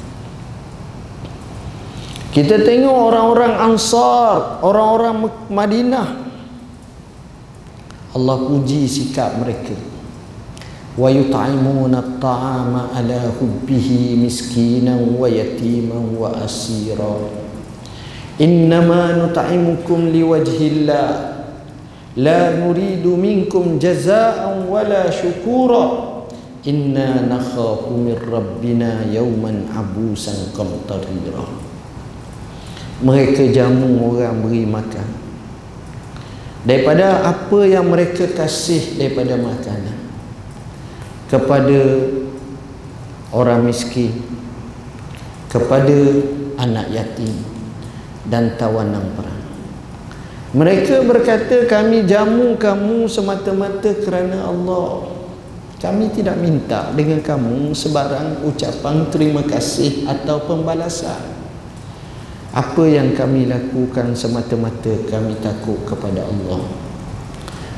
Kita 2.38 2.62
tengok 2.62 2.94
orang-orang 2.94 3.50
Ansar, 3.66 4.62
orang-orang 4.62 5.26
Madinah. 5.50 6.08
Allah 8.14 8.38
puji 8.46 8.86
sikap 8.86 9.42
mereka. 9.42 9.74
Wa 10.94 11.10
yut'imuna 11.10 11.98
at-ta'ama 11.98 12.94
ala 12.94 13.34
hubbihi 13.42 14.22
miskinan 14.22 15.18
wa 15.18 15.26
yatiman 15.26 16.14
wa 16.14 16.30
asira. 16.38 17.26
Innama 18.38 19.18
nut'imukum 19.18 20.14
liwajhillah. 20.14 21.10
La 22.22 22.54
nuridu 22.54 23.18
minkum 23.18 23.82
jazaa'an 23.82 24.70
wala 24.70 25.10
syukura. 25.10 26.22
Inna 26.70 27.18
nakhafu 27.18 27.98
min 27.98 28.14
rabbina 28.14 29.10
yawman 29.10 29.74
abusan 29.74 30.54
qamtarira 30.54 31.67
mereka 33.02 33.46
jamu 33.54 34.14
orang 34.14 34.42
beri 34.42 34.66
makan. 34.66 35.08
Daripada 36.68 37.24
apa 37.24 37.60
yang 37.64 37.88
mereka 37.88 38.28
kasih 38.28 38.98
daripada 38.98 39.38
makanan? 39.38 39.98
Kepada 41.28 41.80
orang 43.32 43.68
miskin 43.68 44.28
kepada 45.48 45.96
anak 46.60 46.92
yatim 46.92 47.36
dan 48.28 48.56
tawanan 48.60 49.16
perang. 49.16 49.44
Mereka 50.56 51.04
berkata 51.04 51.68
kami 51.68 52.08
jamu 52.08 52.56
kamu 52.60 53.08
semata-mata 53.08 53.92
kerana 54.04 54.48
Allah. 54.48 55.16
Kami 55.78 56.10
tidak 56.10 56.42
minta 56.42 56.90
dengan 56.98 57.22
kamu 57.22 57.70
sebarang 57.78 58.42
ucapan 58.50 59.14
terima 59.14 59.46
kasih 59.46 60.10
atau 60.10 60.42
pembalasan 60.50 61.37
apa 62.58 62.90
yang 62.90 63.14
kami 63.14 63.46
lakukan 63.46 64.18
semata-mata 64.18 64.90
kami 65.06 65.38
takut 65.38 65.78
kepada 65.86 66.26
Allah. 66.26 66.66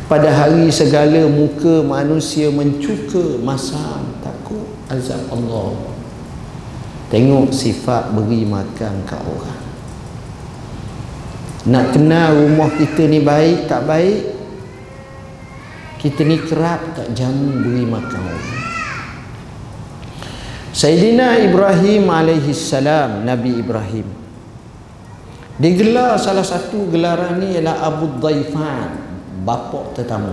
Pada 0.07 0.31
hari 0.31 0.71
segala 0.71 1.27
muka 1.27 1.83
manusia 1.83 2.47
mencuka 2.47 3.43
masam 3.43 4.07
takut 4.23 4.63
azab 4.87 5.19
Allah. 5.35 5.75
Tengok 7.11 7.51
sifat 7.51 8.15
beri 8.15 8.47
makan 8.47 9.03
ke 9.03 9.17
orang. 9.19 9.61
Nak 11.67 11.85
kenal 11.91 12.39
rumah 12.39 12.71
kita 12.71 13.03
ni 13.03 13.19
baik 13.19 13.67
tak 13.67 13.83
baik? 13.83 14.31
Kita 15.99 16.23
ni 16.23 16.39
kerap 16.39 16.95
tak 16.95 17.11
jamu 17.11 17.67
beri 17.67 17.83
makan 17.83 18.21
orang. 18.31 18.61
Sayyidina 20.71 21.43
Ibrahim 21.43 22.07
alaihi 22.07 22.55
salam 22.55 23.27
Nabi 23.27 23.59
Ibrahim 23.59 24.18
Digelar 25.59 26.15
salah 26.15 26.47
satu 26.47 26.87
gelaran 26.87 27.43
ni 27.43 27.59
ialah 27.59 27.83
Abu 27.83 28.07
Dhaifan, 28.23 28.95
bapa 29.43 29.91
tetamu. 29.91 30.31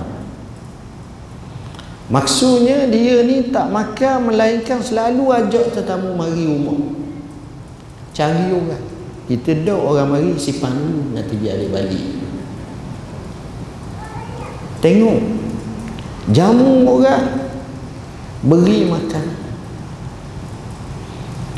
Maksudnya 2.07 2.87
dia 2.87 3.27
ni 3.27 3.51
tak 3.51 3.67
makan 3.75 4.31
melainkan 4.31 4.79
selalu 4.79 5.35
ajak 5.35 5.75
tetamu 5.75 6.15
mari 6.15 6.47
rumah. 6.47 6.79
Cari 8.15 8.55
orang. 8.55 8.85
Kita 9.27 9.51
dah 9.67 9.75
orang 9.75 10.09
mari 10.15 10.31
simpan 10.39 10.71
dulu 10.71 11.11
nanti 11.19 11.35
dia 11.43 11.59
ada 11.59 11.67
balik. 11.75 12.07
Tengok. 14.79 15.19
Jamu 16.31 16.87
orang 16.87 17.51
beri 18.47 18.87
makan. 18.87 19.27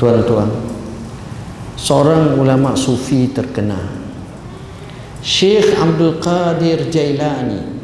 Tuan-tuan, 0.01 0.49
seorang 1.79 2.35
ulama 2.35 2.75
sufi 2.75 3.31
terkenal. 3.31 3.79
Syekh 5.23 5.79
Abdul 5.79 6.19
Qadir 6.19 6.91
Jailani. 6.91 7.79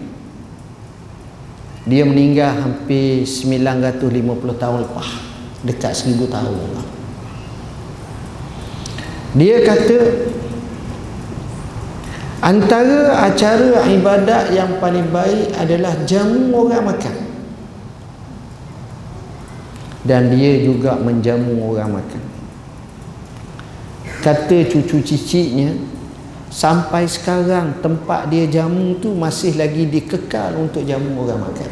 Dia 1.86 2.04
meninggal 2.04 2.60
hampir 2.60 3.24
950 3.24 4.60
tahun 4.60 4.80
lepas. 4.90 5.10
Dekat 5.64 5.94
1000 5.96 6.28
tahun. 6.28 6.58
Dia 9.36 9.58
kata 9.68 10.00
antara 12.40 13.28
acara 13.28 13.84
ibadat 13.92 14.56
yang 14.56 14.80
paling 14.80 15.12
baik 15.12 15.56
adalah 15.60 15.94
jamu 16.08 16.56
orang 16.56 16.84
makan. 16.96 17.16
Dan 20.06 20.30
dia 20.38 20.62
juga 20.62 20.96
menjamu 21.02 21.58
orang 21.74 22.00
makan 22.00 22.35
kata 24.26 24.66
cucu 24.66 25.06
cicitnya 25.06 25.78
sampai 26.50 27.06
sekarang 27.06 27.78
tempat 27.86 28.26
dia 28.26 28.50
jamu 28.50 28.98
tu 28.98 29.14
masih 29.14 29.54
lagi 29.54 29.86
dikekal 29.86 30.58
untuk 30.58 30.82
jamu 30.82 31.14
orang 31.22 31.46
makan. 31.46 31.72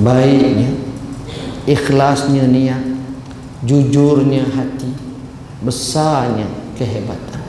Baiknya 0.00 0.72
ikhlasnya 1.68 2.48
niat 2.48 2.80
jujurnya 3.68 4.48
hati 4.48 4.88
besarnya 5.60 6.48
kehebatan. 6.80 7.44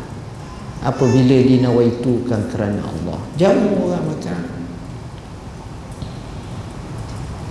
Apabila 0.84 1.36
dinawaitukan 1.48 2.52
kerana 2.52 2.84
Allah. 2.84 3.20
Jamu 3.40 3.88
orang 3.88 4.04
makan. 4.04 4.42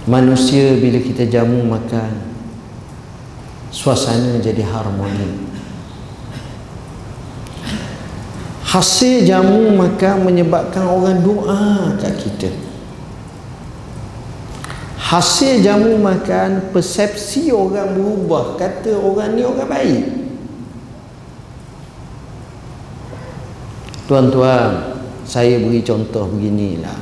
Manusia 0.07 0.77
bila 0.79 1.01
kita 1.01 1.27
jamu 1.27 1.65
makan 1.65 2.36
suasana 3.71 4.39
jadi 4.39 4.63
harmoni. 4.63 5.47
Hasil 8.67 9.25
jamu 9.25 9.73
makan 9.73 10.27
menyebabkan 10.27 10.85
orang 10.85 11.23
doa 11.25 11.97
kat 11.97 12.13
kita. 12.19 12.51
Hasil 15.01 15.63
jamu 15.63 15.97
makan 16.03 16.75
persepsi 16.75 17.55
orang 17.55 17.95
berubah 17.95 18.59
kata 18.59 18.99
orang 18.99 19.39
ni 19.39 19.43
orang 19.47 19.71
baik. 19.71 20.05
Tuan-tuan 24.11 24.99
saya 25.23 25.59
beri 25.63 25.83
contoh 25.83 26.27
beginilah. 26.31 26.99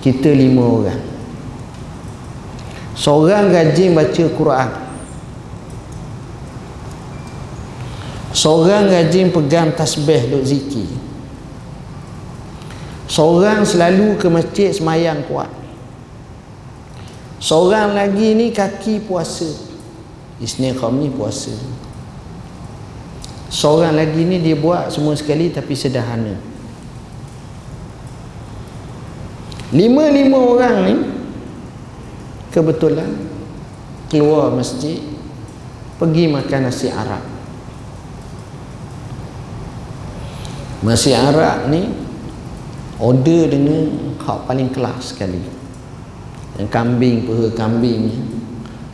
Kita 0.00 0.32
lima 0.32 0.64
orang 0.64 1.07
seorang 2.98 3.54
rajin 3.54 3.94
baca 3.94 4.24
Quran. 4.34 4.70
Seorang 8.34 8.90
rajin 8.90 9.30
pegang 9.30 9.70
tasbih 9.72 10.26
duk 10.28 10.42
zikir. 10.42 10.90
Seorang 13.08 13.64
selalu 13.64 14.20
ke 14.20 14.26
masjid 14.28 14.68
semayang 14.74 15.24
kuat. 15.24 15.48
Seorang 17.38 17.96
lagi 17.96 18.34
ni 18.34 18.50
kaki 18.52 19.06
puasa. 19.06 19.48
Isnin 20.38 20.76
Khamis 20.76 21.10
puasa. 21.14 21.54
Seorang 23.48 23.96
lagi 23.96 24.22
ni 24.28 24.44
dia 24.44 24.54
buat 24.54 24.92
semua 24.92 25.16
sekali 25.16 25.48
tapi 25.48 25.72
sederhana. 25.72 26.36
Lima-lima 29.72 30.38
orang 30.38 30.76
ni 30.84 30.94
kebetulan 32.54 33.10
keluar 34.08 34.52
masjid 34.52 35.00
pergi 36.00 36.24
makan 36.30 36.60
nasi 36.68 36.88
Arab. 36.88 37.24
Nasi 40.82 41.10
Arab 41.10 41.68
ni 41.68 41.90
order 43.02 43.50
dengan 43.50 44.14
hak 44.22 44.46
paling 44.46 44.70
kelas 44.70 45.14
sekali. 45.14 45.42
Yang 46.58 46.68
kambing 46.70 47.26
peha 47.26 47.46
kambing 47.54 48.10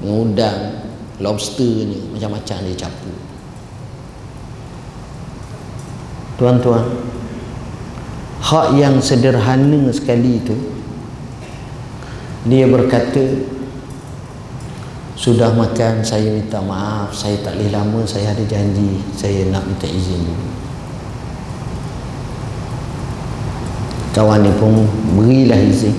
dengan 0.00 0.16
udang 0.20 0.60
lobster 1.22 1.86
ni 1.86 2.10
macam-macam 2.10 2.56
dia 2.66 2.74
campur 2.74 3.14
tuan-tuan 6.34 6.82
hak 8.42 8.74
yang 8.74 8.98
sederhana 8.98 9.88
sekali 9.94 10.42
itu 10.42 10.54
dia 12.44 12.68
berkata 12.68 13.24
sudah 15.16 15.56
makan 15.56 16.04
saya 16.04 16.28
minta 16.28 16.60
maaf. 16.60 17.16
Saya 17.16 17.40
tak 17.40 17.56
boleh 17.56 17.72
lama. 17.72 18.04
Saya 18.04 18.36
ada 18.36 18.44
janji. 18.44 19.00
Saya 19.16 19.48
nak 19.48 19.64
minta 19.64 19.88
izin 19.88 20.28
kawan 24.14 24.46
ni 24.46 24.52
pun 24.54 24.86
berilah 25.18 25.58
izin. 25.58 25.92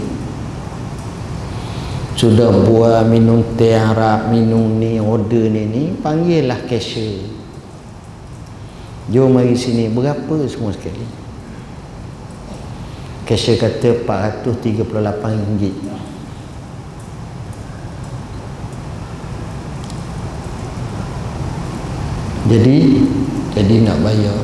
Sudah 2.16 2.48
buat 2.64 3.04
minum 3.12 3.44
teh 3.60 3.76
harap 3.76 4.32
minum 4.32 4.80
ni 4.80 5.04
order 5.04 5.52
ni 5.52 5.68
ni 5.68 5.84
panggil 6.00 6.48
lah 6.48 6.64
cashier. 6.64 7.28
Jom 9.12 9.36
mari 9.36 9.52
sini. 9.60 9.92
Berapa? 9.92 10.48
semua 10.48 10.72
sekali. 10.72 11.04
Cashier 13.28 13.60
kata 13.60 14.08
RM438 14.08 15.85
jadi 22.46 22.78
jadi 23.58 23.76
nak 23.82 23.98
bayar. 24.06 24.40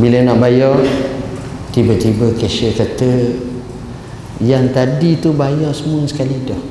Bila 0.00 0.18
nak 0.26 0.42
bayar 0.42 0.74
tiba-tiba 1.70 2.34
cashier 2.34 2.74
kata 2.74 3.36
yang 4.42 4.74
tadi 4.74 5.20
tu 5.20 5.30
bayar 5.36 5.70
semua 5.70 6.08
sekali 6.08 6.34
dah. 6.48 6.62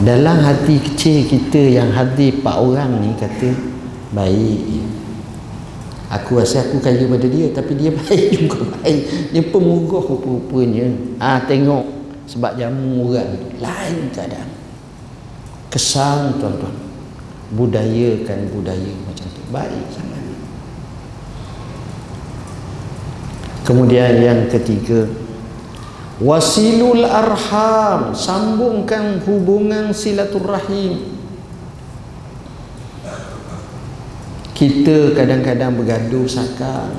Dalam 0.00 0.40
hati 0.42 0.80
kecil 0.80 1.28
kita 1.28 1.60
yang 1.60 1.92
hadir 1.92 2.40
4 2.40 2.44
orang 2.50 2.90
ni 3.00 3.12
kata 3.16 3.52
baik. 4.16 4.84
Aku 6.10 6.42
rasa 6.42 6.66
aku 6.66 6.82
kaya 6.82 7.06
pada 7.06 7.28
dia 7.30 7.54
tapi 7.54 7.78
dia 7.78 7.94
baik 8.00 8.26
juga 8.36 8.74
baik. 8.82 9.32
Dia 9.32 9.42
pemugah 9.48 10.02
rupa-rupanya. 10.02 10.90
Ah 11.22 11.38
tengok 11.46 11.99
sebab 12.30 12.54
jamu 12.54 13.10
orang 13.10 13.34
lain 13.58 14.14
keadaan. 14.14 14.54
Kesan 15.66 16.38
tuan-tuan. 16.38 16.78
Budayakan 17.50 18.46
budaya 18.54 18.94
macam 19.02 19.26
tu. 19.34 19.42
Baik 19.50 19.86
sangat. 19.90 20.22
Kemudian 23.66 24.22
yang 24.22 24.40
ketiga 24.46 25.10
wasilul 26.20 27.02
arham 27.08 28.12
sambungkan 28.12 29.24
hubungan 29.24 29.88
silaturrahim 29.96 31.16
kita 34.52 35.16
kadang-kadang 35.16 35.80
bergaduh 35.80 36.28
sakar 36.28 36.92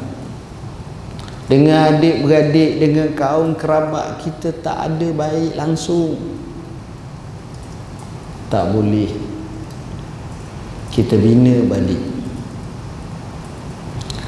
dengan 1.51 1.91
adik-beradik 1.91 2.79
dengan 2.79 3.11
kaum 3.11 3.59
kerabat 3.59 4.23
kita 4.23 4.55
tak 4.63 4.87
ada 4.87 5.07
baik 5.11 5.51
langsung. 5.59 6.15
Tak 8.47 8.71
boleh. 8.71 9.11
Kita 10.95 11.19
bina 11.19 11.59
balik. 11.67 11.99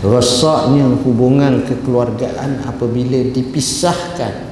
Rosaknya 0.04 0.84
hubungan 1.00 1.64
kekeluargaan 1.64 2.68
apabila 2.68 3.24
dipisahkan 3.32 4.52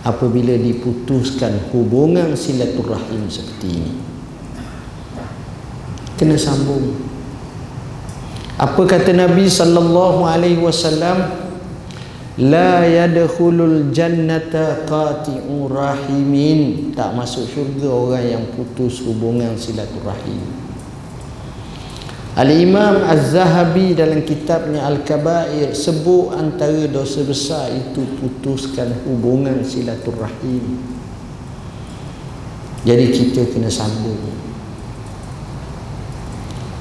apabila 0.00 0.56
diputuskan 0.56 1.60
hubungan 1.72 2.32
silaturahim 2.32 3.28
seperti 3.28 3.68
ini. 3.68 3.92
Kena 6.16 6.40
sambung 6.40 7.13
apa 8.54 8.82
kata 8.86 9.10
Nabi 9.10 9.50
sallallahu 9.50 10.22
alaihi 10.22 10.62
wasallam? 10.62 11.42
La 12.38 12.86
yadkhulul 12.86 13.90
jannata 13.90 14.86
qati'u 14.86 15.66
rahimin. 15.66 16.90
Tak 16.94 17.18
masuk 17.18 17.50
syurga 17.50 17.90
orang 17.90 18.26
yang 18.26 18.44
putus 18.54 19.02
hubungan 19.02 19.58
silaturahim. 19.58 20.42
Al-Imam 22.34 23.06
Az-Zahabi 23.06 23.94
dalam 23.94 24.26
kitabnya 24.26 24.82
Al-Kabair 24.90 25.70
sebut 25.70 26.34
antara 26.34 26.90
dosa 26.90 27.22
besar 27.22 27.70
itu 27.70 28.02
putuskan 28.18 28.90
hubungan 29.06 29.62
silaturahim. 29.62 30.82
Jadi 32.82 33.06
kita 33.14 33.46
kena 33.54 33.70
sambung 33.70 34.18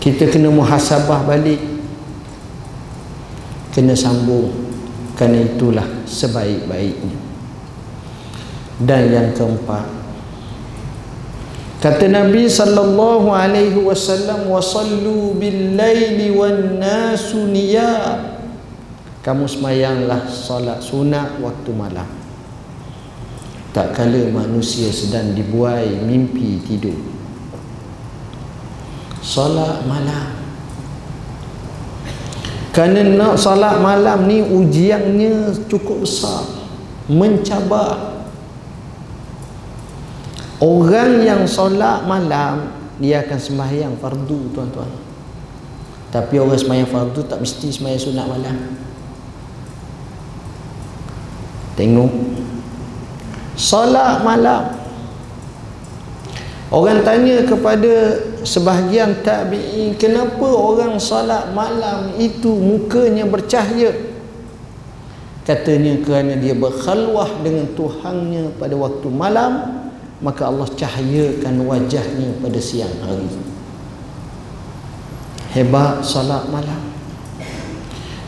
kita 0.04 0.28
kena 0.28 0.52
muhasabah 0.52 1.24
balik. 1.24 1.64
Kena 3.72 3.96
sambung. 3.96 4.52
Kerana 5.16 5.48
itulah 5.48 5.88
sebaik-baiknya. 6.04 7.16
Dan 8.84 9.04
yang 9.16 9.30
keempat. 9.32 9.88
Kata 11.80 12.12
Nabi 12.12 12.52
sallallahu 12.52 13.32
alaihi 13.32 13.80
wasallam 13.80 14.52
wasallu 14.52 15.40
bil 15.40 15.80
laili 15.80 16.36
wan 16.36 16.80
nasu 16.80 17.48
kamu 19.24 19.48
semayanglah 19.48 20.28
solat 20.28 20.84
sunat 20.84 21.40
waktu 21.40 21.72
malam. 21.72 22.08
Tak 23.72 23.96
kala 23.96 24.32
manusia 24.32 24.92
sedang 24.92 25.32
dibuai 25.32 26.04
mimpi 26.04 26.60
tidur 26.60 27.13
solat 29.24 29.88
malam. 29.88 30.36
Kerana 32.76 33.06
nak 33.06 33.40
salat 33.40 33.80
malam 33.80 34.28
ni 34.28 34.44
ujiannya 34.44 35.56
cukup 35.72 36.04
besar. 36.04 36.44
Mencabar. 37.08 38.20
Orang 40.60 41.24
yang 41.24 41.48
solat 41.48 42.04
malam 42.04 42.76
dia 43.00 43.24
akan 43.24 43.40
sembahyang 43.40 43.94
fardu 43.98 44.40
tuan-tuan. 44.52 44.92
Tapi 46.10 46.36
orang 46.38 46.60
sembahyang 46.60 46.90
fardu 46.90 47.22
tak 47.26 47.40
mesti 47.42 47.68
sembahyang 47.70 48.04
sunat 48.04 48.26
malam. 48.26 48.58
Tengok. 51.78 52.14
Solat 53.54 54.26
malam. 54.26 54.82
Orang 56.74 57.06
tanya 57.06 57.46
kepada 57.46 58.18
sebahagian 58.44 59.24
tabi'in 59.24 59.96
kenapa 59.96 60.46
orang 60.46 61.00
salat 61.00 61.52
malam 61.52 62.16
itu 62.20 62.54
mukanya 62.54 63.28
bercahaya? 63.28 63.92
Katanya 65.44 66.00
kerana 66.00 66.40
dia 66.40 66.56
berkhalwah 66.56 67.28
dengan 67.44 67.68
Tuhannya 67.76 68.56
pada 68.56 68.76
waktu 68.80 69.08
malam 69.12 69.84
maka 70.24 70.48
Allah 70.48 70.72
cahayakan 70.72 71.68
wajahnya 71.68 72.40
pada 72.40 72.60
siang 72.64 72.96
hari. 73.04 73.28
Hebat 75.52 76.00
salat 76.08 76.48
malam. 76.48 76.94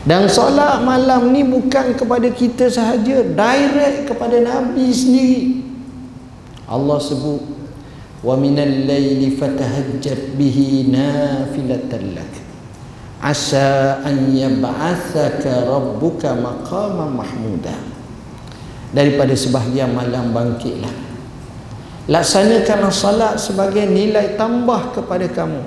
Dan 0.06 0.30
solat 0.30 0.86
malam 0.86 1.34
ni 1.34 1.42
bukan 1.42 1.98
kepada 1.98 2.30
kita 2.30 2.70
sahaja, 2.70 3.26
direct 3.26 4.06
kepada 4.06 4.38
Nabi 4.38 4.86
sendiri. 4.94 5.66
Allah 6.70 7.02
sebut 7.02 7.42
ومن 8.25 8.55
الليل 8.59 9.37
فتهجد 9.41 10.37
به 10.37 10.57
نافلة 10.93 11.91
لك 12.17 12.33
عسى 13.21 13.69
أن 14.05 14.17
يبعثك 14.37 15.43
ربك 15.45 16.23
مقاما 16.25 17.05
محمودا 17.17 17.77
daripada 18.91 19.31
sebahagian 19.31 19.95
malam 19.95 20.35
bangkitlah 20.35 20.91
laksanakanlah 22.11 22.91
salat 22.91 23.39
sebagai 23.39 23.87
nilai 23.87 24.35
tambah 24.35 24.91
kepada 24.91 25.31
kamu 25.31 25.63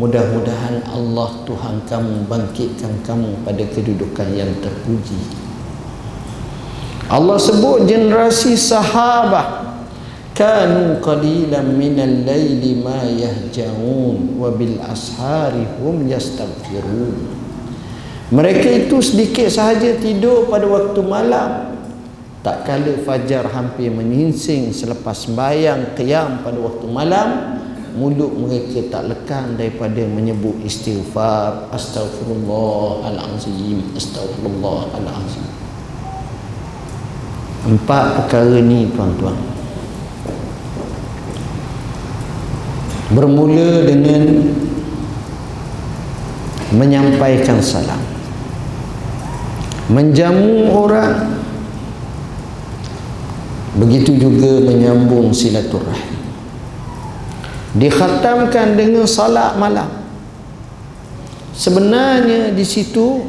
mudah-mudahan 0.00 0.80
Allah 0.88 1.30
Tuhan 1.44 1.84
kamu 1.84 2.24
bangkitkan 2.32 3.04
kamu 3.04 3.44
pada 3.44 3.64
kedudukan 3.76 4.28
yang 4.32 4.48
terpuji 4.64 5.20
Allah 7.12 7.36
sebut 7.36 7.84
generasi 7.84 8.56
sahabat 8.56 9.69
kanu 10.31 11.03
qalilan 11.03 11.75
minal 11.75 12.23
laili 12.23 12.79
ma 12.79 13.03
yahjaun 13.03 14.39
wa 14.39 14.47
bil 14.55 14.79
ashari 14.83 15.67
hum 15.79 16.07
yastaghfirun 16.07 17.41
mereka 18.31 18.71
itu 18.71 19.03
sedikit 19.03 19.51
sahaja 19.51 19.99
tidur 19.99 20.47
pada 20.47 20.63
waktu 20.63 21.03
malam. 21.03 21.75
Tak 22.41 22.63
kala 22.63 22.95
fajar 23.03 23.43
hampir 23.51 23.91
menyingsing 23.91 24.71
selepas 24.71 25.27
sembahyang 25.27 25.99
qiyam 25.99 26.39
pada 26.39 26.55
waktu 26.57 26.87
malam 26.87 27.59
mulut 27.93 28.33
mereka 28.33 28.81
tak 28.87 29.11
lekang 29.11 29.59
daripada 29.59 29.99
menyebut 30.07 30.55
istighfar. 30.63 31.67
Astagfirullahalazim 31.75 33.99
astagfirullahalazim 33.99 35.59
empat 37.61 38.17
perkara 38.17 38.57
ni 38.57 38.89
tuan-tuan 38.89 39.37
bermula 43.11 43.83
dengan 43.83 44.23
menyampaikan 46.71 47.59
salam. 47.59 47.99
Menjamu 49.91 50.71
orang. 50.71 51.43
Begitu 53.75 54.19
juga 54.19 54.63
menyambung 54.63 55.31
silaturahim. 55.31 56.19
Dikhatamkan 57.75 58.75
dengan 58.75 59.07
salat 59.07 59.55
malam. 59.55 59.87
Sebenarnya 61.55 62.51
di 62.51 62.63
situ 62.67 63.27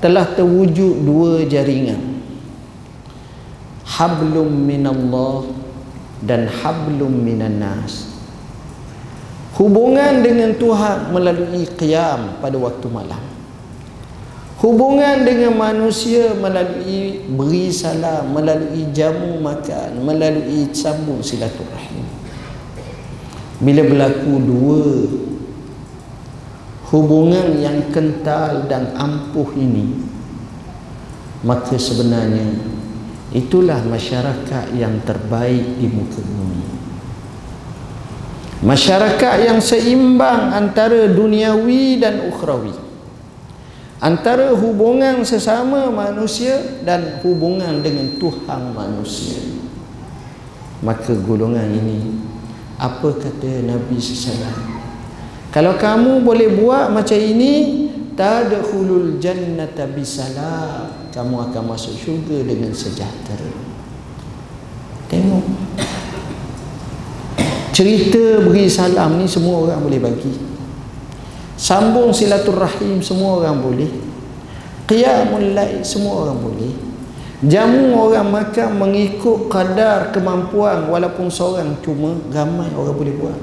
telah 0.00 0.24
terwujud 0.24 1.04
dua 1.04 1.44
jaringan. 1.44 2.20
Hablum 3.84 4.48
minallah 4.48 5.48
dan 6.24 6.48
hablum 6.48 7.12
minan 7.12 7.60
nas 7.60 8.13
hubungan 9.54 10.22
dengan 10.22 10.54
Tuhan 10.58 11.14
melalui 11.14 11.66
qiyam 11.78 12.42
pada 12.42 12.56
waktu 12.58 12.86
malam. 12.90 13.22
Hubungan 14.58 15.28
dengan 15.28 15.60
manusia 15.60 16.32
melalui 16.32 17.20
beri 17.28 17.68
salam 17.68 18.32
melalui 18.32 18.88
jamu 18.96 19.36
makan 19.42 20.00
melalui 20.00 20.72
sambung 20.72 21.20
silaturahim. 21.20 22.06
Bila 23.60 23.84
berlaku 23.84 24.32
dua 24.40 24.84
hubungan 26.94 27.60
yang 27.60 27.90
kental 27.90 28.70
dan 28.70 28.94
ampuh 28.94 29.50
ini 29.58 29.98
maka 31.44 31.76
sebenarnya 31.76 32.56
itulah 33.34 33.82
masyarakat 33.84 34.72
yang 34.78 35.02
terbaik 35.04 35.76
di 35.76 35.90
muka 35.90 36.22
bumi 36.22 36.83
masyarakat 38.64 39.36
yang 39.44 39.60
seimbang 39.60 40.50
antara 40.50 41.06
duniawi 41.12 42.00
dan 42.00 42.26
ukhrawi. 42.32 42.72
Antara 44.00 44.52
hubungan 44.52 45.24
sesama 45.24 45.88
manusia 45.88 46.60
dan 46.84 47.20
hubungan 47.24 47.80
dengan 47.80 48.16
Tuhan 48.20 48.72
manusia. 48.74 49.40
Maka 50.84 51.16
golongan 51.24 51.70
ini 51.72 52.20
apa 52.76 53.16
kata 53.16 53.64
Nabi 53.64 53.96
SAW 53.96 54.74
kalau 55.54 55.78
kamu 55.78 56.26
boleh 56.26 56.50
buat 56.50 56.90
macam 56.90 57.14
ini 57.14 57.86
tadkhulul 58.18 59.22
jannata 59.22 59.86
bisalam. 59.86 60.90
Kamu 61.14 61.46
akan 61.46 61.62
masuk 61.70 61.94
syurga 61.94 62.42
dengan 62.42 62.74
sejahtera. 62.74 63.54
Tengok 65.06 65.46
cerita 67.74 68.38
beri 68.38 68.70
salam 68.70 69.18
ni 69.18 69.26
semua 69.26 69.66
orang 69.66 69.82
boleh 69.82 69.98
bagi. 69.98 70.30
Sambung 71.58 72.14
silaturahim 72.14 73.02
semua 73.02 73.42
orang 73.42 73.58
boleh. 73.58 73.90
Qiyamul 74.86 75.58
lail 75.58 75.82
semua 75.82 76.22
orang 76.22 76.38
boleh. 76.38 76.72
Jamu 77.44 77.98
orang 77.98 78.30
makan 78.30 78.78
mengikut 78.78 79.50
kadar 79.50 80.14
kemampuan 80.14 80.86
walaupun 80.86 81.28
seorang 81.28 81.74
cuma 81.82 82.14
ramai 82.30 82.70
orang 82.78 82.94
boleh 82.94 83.14
buat. 83.18 83.38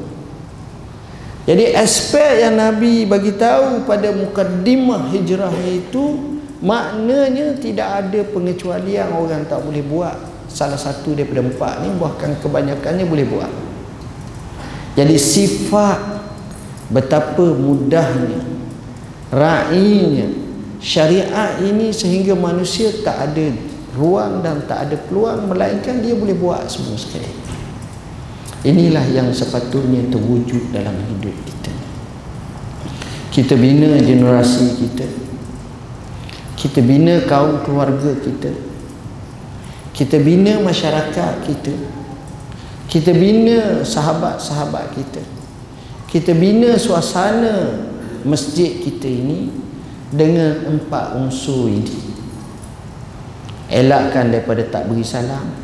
Jadi 1.44 1.76
aspek 1.76 2.48
yang 2.48 2.56
Nabi 2.56 3.04
bagi 3.04 3.36
tahu 3.36 3.84
pada 3.84 4.16
mukaddimah 4.16 5.12
hijrah 5.12 5.52
itu 5.68 6.40
maknanya 6.64 7.60
tidak 7.60 8.08
ada 8.08 8.24
pengecualian 8.32 9.12
orang 9.12 9.44
tak 9.44 9.60
boleh 9.60 9.84
buat. 9.84 10.16
Salah 10.48 10.80
satu 10.80 11.12
daripada 11.20 11.44
empat 11.44 11.84
ni 11.84 11.92
bahkan 12.00 12.32
kebanyakannya 12.40 13.06
boleh 13.08 13.28
buat 13.28 13.71
jadi 14.92 15.16
sifat 15.16 16.00
betapa 16.92 17.56
mudahnya 17.56 18.44
rainya 19.32 20.28
syariat 20.84 21.62
ini 21.64 21.96
sehingga 21.96 22.36
manusia 22.36 22.92
tak 23.06 23.32
ada 23.32 23.48
ruang 23.96 24.44
dan 24.44 24.66
tak 24.68 24.90
ada 24.92 24.96
peluang 25.00 25.48
melainkan 25.48 26.04
dia 26.04 26.18
boleh 26.18 26.36
buat 26.36 26.68
semua 26.68 27.00
sekali. 27.00 27.32
Inilah 28.62 29.06
yang 29.10 29.30
sepatutnya 29.34 30.06
terwujud 30.12 30.70
dalam 30.70 30.94
hidup 30.94 31.34
kita. 31.34 31.72
Kita 33.32 33.54
bina 33.58 33.98
generasi 33.98 34.78
kita. 34.78 35.08
Kita 36.60 36.80
bina 36.84 37.26
kaum 37.26 37.66
keluarga 37.66 38.12
kita. 38.22 38.54
Kita 39.96 40.22
bina 40.22 40.62
masyarakat 40.62 41.34
kita 41.48 41.74
kita 42.92 43.16
bina 43.16 43.88
sahabat-sahabat 43.88 44.92
kita. 45.00 45.24
Kita 46.12 46.36
bina 46.36 46.76
suasana 46.76 47.88
masjid 48.28 48.84
kita 48.84 49.08
ini 49.08 49.48
dengan 50.12 50.76
empat 50.76 51.16
unsur 51.16 51.72
ini. 51.72 52.12
Elakkan 53.72 54.36
daripada 54.36 54.68
tak 54.68 54.92
beri 54.92 55.08
salam. 55.08 55.56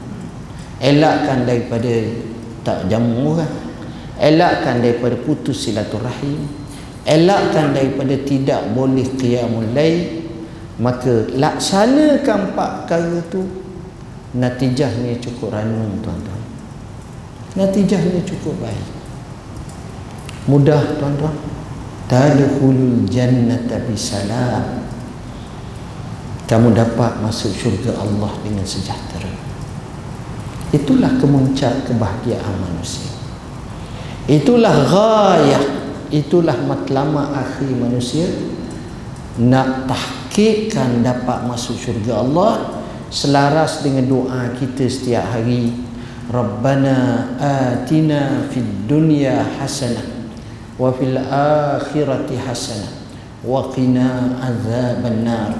Elakkan 0.79 1.43
daripada 1.43 1.91
tak 2.63 2.87
jamu 2.87 3.35
orang. 3.35 3.55
Elakkan 4.23 4.79
daripada 4.79 5.19
putus 5.19 5.67
silaturahim. 5.67 6.47
Elakkan 7.03 7.75
daripada 7.75 8.15
tidak 8.23 8.71
boleh 8.71 9.03
qiyamul 9.19 9.75
lail. 9.75 10.31
Maka 10.79 11.27
laksanakan 11.35 12.55
empat 12.55 12.69
perkara 12.87 13.19
tu 13.27 13.43
natijahnya 14.31 15.19
cukup 15.19 15.51
ranum 15.51 15.99
tuan-tuan 15.99 16.46
natijahnya 17.57 18.21
cukup 18.21 18.53
baik. 18.61 18.85
Mudah 20.45 21.01
tuan-tuan. 21.01 21.33
Tadkhulul 22.07 23.03
jannata 23.09 23.83
bisalam. 23.83 24.87
Kamu 26.47 26.71
dapat 26.71 27.19
masuk 27.19 27.51
syurga 27.51 27.99
Allah 27.99 28.31
dengan 28.39 28.63
sejahtera. 28.63 29.27
Itulah 30.71 31.19
kemuncak 31.19 31.83
kebahagiaan 31.91 32.55
manusia. 32.63 33.11
Itulah 34.31 34.87
ghayah. 34.87 35.65
Itulah 36.07 36.55
matlamat 36.63 37.35
akhir 37.35 37.67
manusia. 37.75 38.31
Nak 39.43 39.91
tahkikkan 39.91 41.03
dapat 41.03 41.43
masuk 41.43 41.75
syurga 41.75 42.23
Allah 42.23 42.79
selaras 43.11 43.83
dengan 43.83 44.07
doa 44.07 44.51
kita 44.55 44.87
setiap 44.87 45.27
hari 45.35 45.86
Rabbana 46.27 47.23
atina 47.39 48.43
fid 48.51 48.83
dunya 48.83 49.47
hasanah 49.57 50.03
wa 50.75 50.91
fil 50.91 51.15
akhirati 51.15 52.35
hasanah 52.35 52.91
wa 53.47 53.71
qina 53.71 54.35
azaban 54.43 55.23
nar 55.23 55.55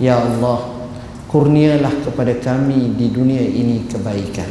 ya 0.00 0.16
Allah 0.16 0.88
kurnialah 1.28 1.92
kepada 2.08 2.32
kami 2.40 2.96
di 2.96 3.12
dunia 3.12 3.44
ini 3.44 3.84
kebaikan. 3.84 4.48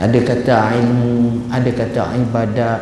Ada 0.00 0.20
kata 0.20 0.56
ilmu 0.80 1.48
ada 1.48 1.70
kata 1.72 2.16
ibadat 2.20 2.80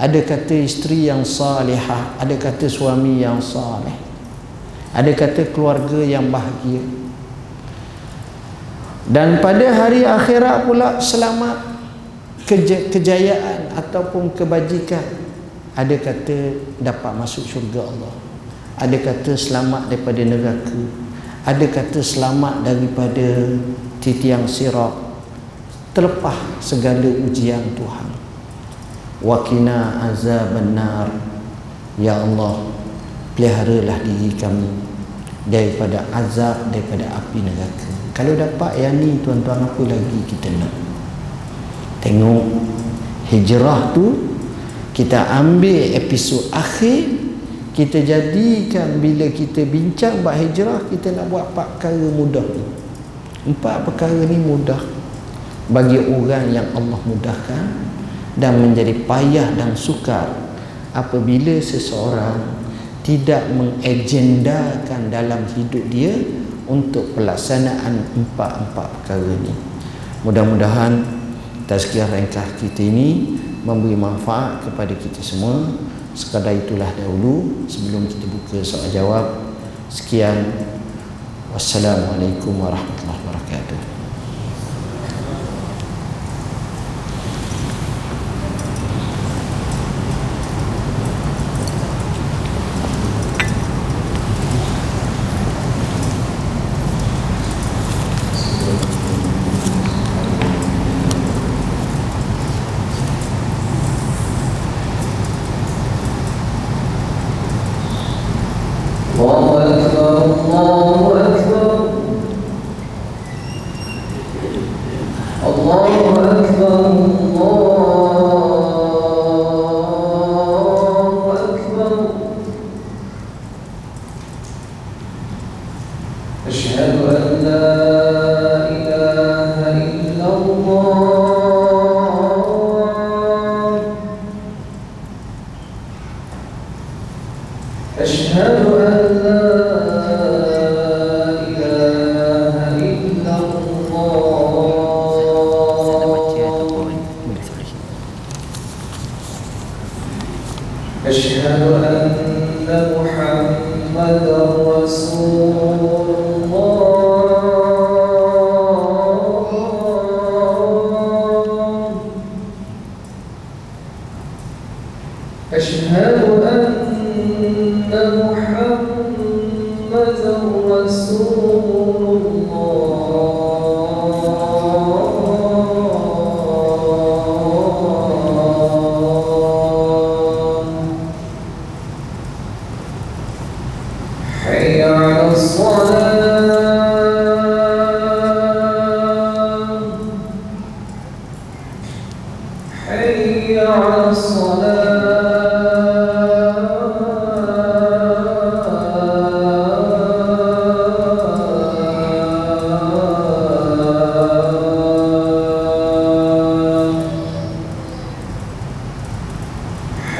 ada 0.00 0.20
kata 0.24 0.56
isteri 0.64 1.12
yang 1.12 1.20
salihah 1.20 2.16
ada 2.16 2.32
kata 2.40 2.64
suami 2.64 3.20
yang 3.20 3.36
saleh 3.44 3.92
ada 4.96 5.12
kata 5.12 5.52
keluarga 5.52 6.00
yang 6.00 6.32
bahagia 6.32 6.80
dan 9.10 9.42
pada 9.42 9.74
hari 9.74 10.06
akhirat 10.06 10.70
pula 10.70 11.02
selamat. 11.02 11.66
Kejayaan 12.90 13.74
ataupun 13.74 14.34
kebajikan. 14.34 15.02
Ada 15.74 15.98
kata 16.02 16.38
dapat 16.82 17.12
masuk 17.14 17.46
syurga 17.46 17.86
Allah. 17.86 18.14
Ada 18.78 18.96
kata 18.98 19.38
selamat 19.38 19.86
daripada 19.90 20.22
neraka. 20.22 20.82
Ada 21.46 21.66
kata 21.70 21.98
selamat 22.02 22.66
daripada 22.66 23.54
titiang 24.02 24.50
sirat. 24.50 24.94
Terlepas 25.94 26.62
segala 26.62 27.06
ujian 27.06 27.62
Tuhan. 27.74 28.08
Wakina 29.22 30.10
azab 30.10 30.54
benar 30.54 31.10
ya 31.98 32.18
Allah 32.18 32.66
peliharalah 33.36 34.00
diri 34.00 34.32
kami 34.38 34.70
daripada 35.46 36.02
azab 36.14 36.72
daripada 36.72 37.04
api 37.20 37.44
neraka 37.44 37.99
kalau 38.12 38.34
dapat 38.34 38.72
yang 38.78 38.98
ni 38.98 39.18
tuan-tuan 39.22 39.64
apa 39.64 39.82
lagi 39.86 40.20
kita 40.26 40.48
nak? 40.58 40.72
Tengok 42.00 42.44
hijrah 43.30 43.94
tu 43.94 44.30
kita 44.90 45.38
ambil 45.38 45.94
episod 45.94 46.50
akhir 46.50 47.06
kita 47.70 48.02
jadikan 48.02 48.98
bila 48.98 49.30
kita 49.30 49.62
bincang 49.64 50.20
buat 50.26 50.34
hijrah 50.34 50.90
kita 50.90 51.14
nak 51.14 51.30
buat 51.30 51.54
empat 51.54 51.78
perkara 51.78 52.06
mudah 52.10 52.42
tu 52.42 52.64
empat 53.46 53.86
perkara 53.86 54.20
ni 54.26 54.36
mudah 54.36 54.82
bagi 55.70 56.02
orang 56.02 56.50
yang 56.50 56.66
Allah 56.74 57.00
mudahkan 57.06 57.64
dan 58.34 58.58
menjadi 58.58 59.06
payah 59.06 59.54
dan 59.54 59.78
sukar 59.78 60.26
apabila 60.90 61.62
seseorang 61.62 62.58
tidak 63.06 63.46
mengagendakan 63.54 65.08
dalam 65.08 65.46
hidup 65.54 65.86
dia 65.88 66.12
untuk 66.70 67.18
pelaksanaan 67.18 68.14
empat-empat 68.14 68.86
perkara 69.02 69.34
ni. 69.42 69.50
Mudah-mudahan 70.22 71.02
tazkiyah 71.66 72.06
ringkas 72.06 72.54
kita 72.62 72.86
ini 72.86 73.34
memberi 73.66 73.98
manfaat 73.98 74.62
kepada 74.62 74.94
kita 74.94 75.18
semua. 75.18 75.66
Sekadar 76.14 76.54
itulah 76.54 76.88
dahulu. 76.94 77.66
Sebelum 77.66 78.06
kita 78.06 78.30
buka 78.30 78.62
soal 78.62 78.86
jawab 78.94 79.50
sekian. 79.90 80.54
Wassalamualaikum 81.50 82.62
warahmatullahi 82.62 83.18
wabarakatuh 83.26 83.99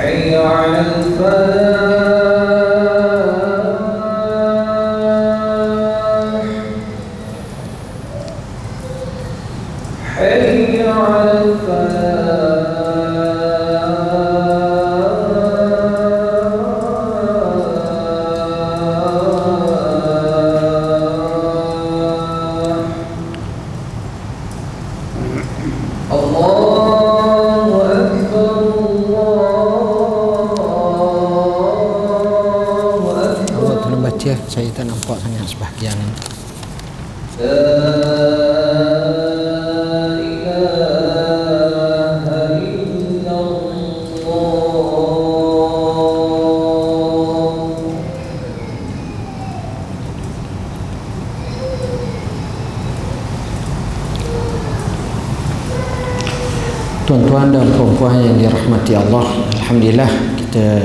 حي 0.01 0.37
على 0.37 0.81
الفلاح. 0.81 2.00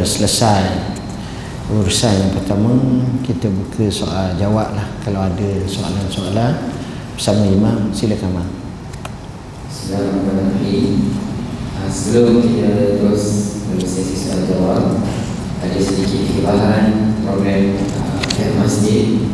Selesai. 0.06 0.94
Urusan 1.66 2.14
yang 2.14 2.32
pertama 2.38 2.78
kita 3.26 3.50
buka 3.50 3.90
soal 3.90 4.38
jawab 4.38 4.78
lah. 4.78 4.86
Kalau 5.02 5.26
ada 5.26 5.50
soalan-soalan 5.66 6.54
bersama 7.18 7.42
imam 7.50 7.90
silakan 7.90 8.38
mak 8.38 8.50
Bismillahirrahmanirrahim 9.66 11.16
ah, 11.80 11.90
Sebelum 11.90 12.44
kita 12.44 13.02
terus 13.02 13.26
sesi 13.82 14.16
soal 14.20 14.46
jawab 14.46 15.00
Ada 15.64 15.80
sedikit 15.80 16.38
perubahan 16.38 17.18
program 17.26 17.82
uh, 17.82 18.52
masjid. 18.62 19.26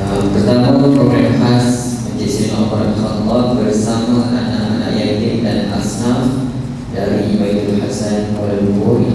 Uh, 0.00 0.32
Pertama 0.32 0.80
program 0.96 1.36
khas 1.36 2.00
Masjid 2.08 2.28
Sina 2.30 2.62
Al-Khattab 2.62 3.60
bersama 3.60 4.32
anak-anak 4.32 4.96
yatim 4.96 5.44
dan 5.44 5.68
asnaf 5.76 6.46
dari 6.94 7.36
Baitul 7.36 7.82
Hasan 7.84 8.32
Kuala 8.32 8.62
Lumpur 8.62 9.11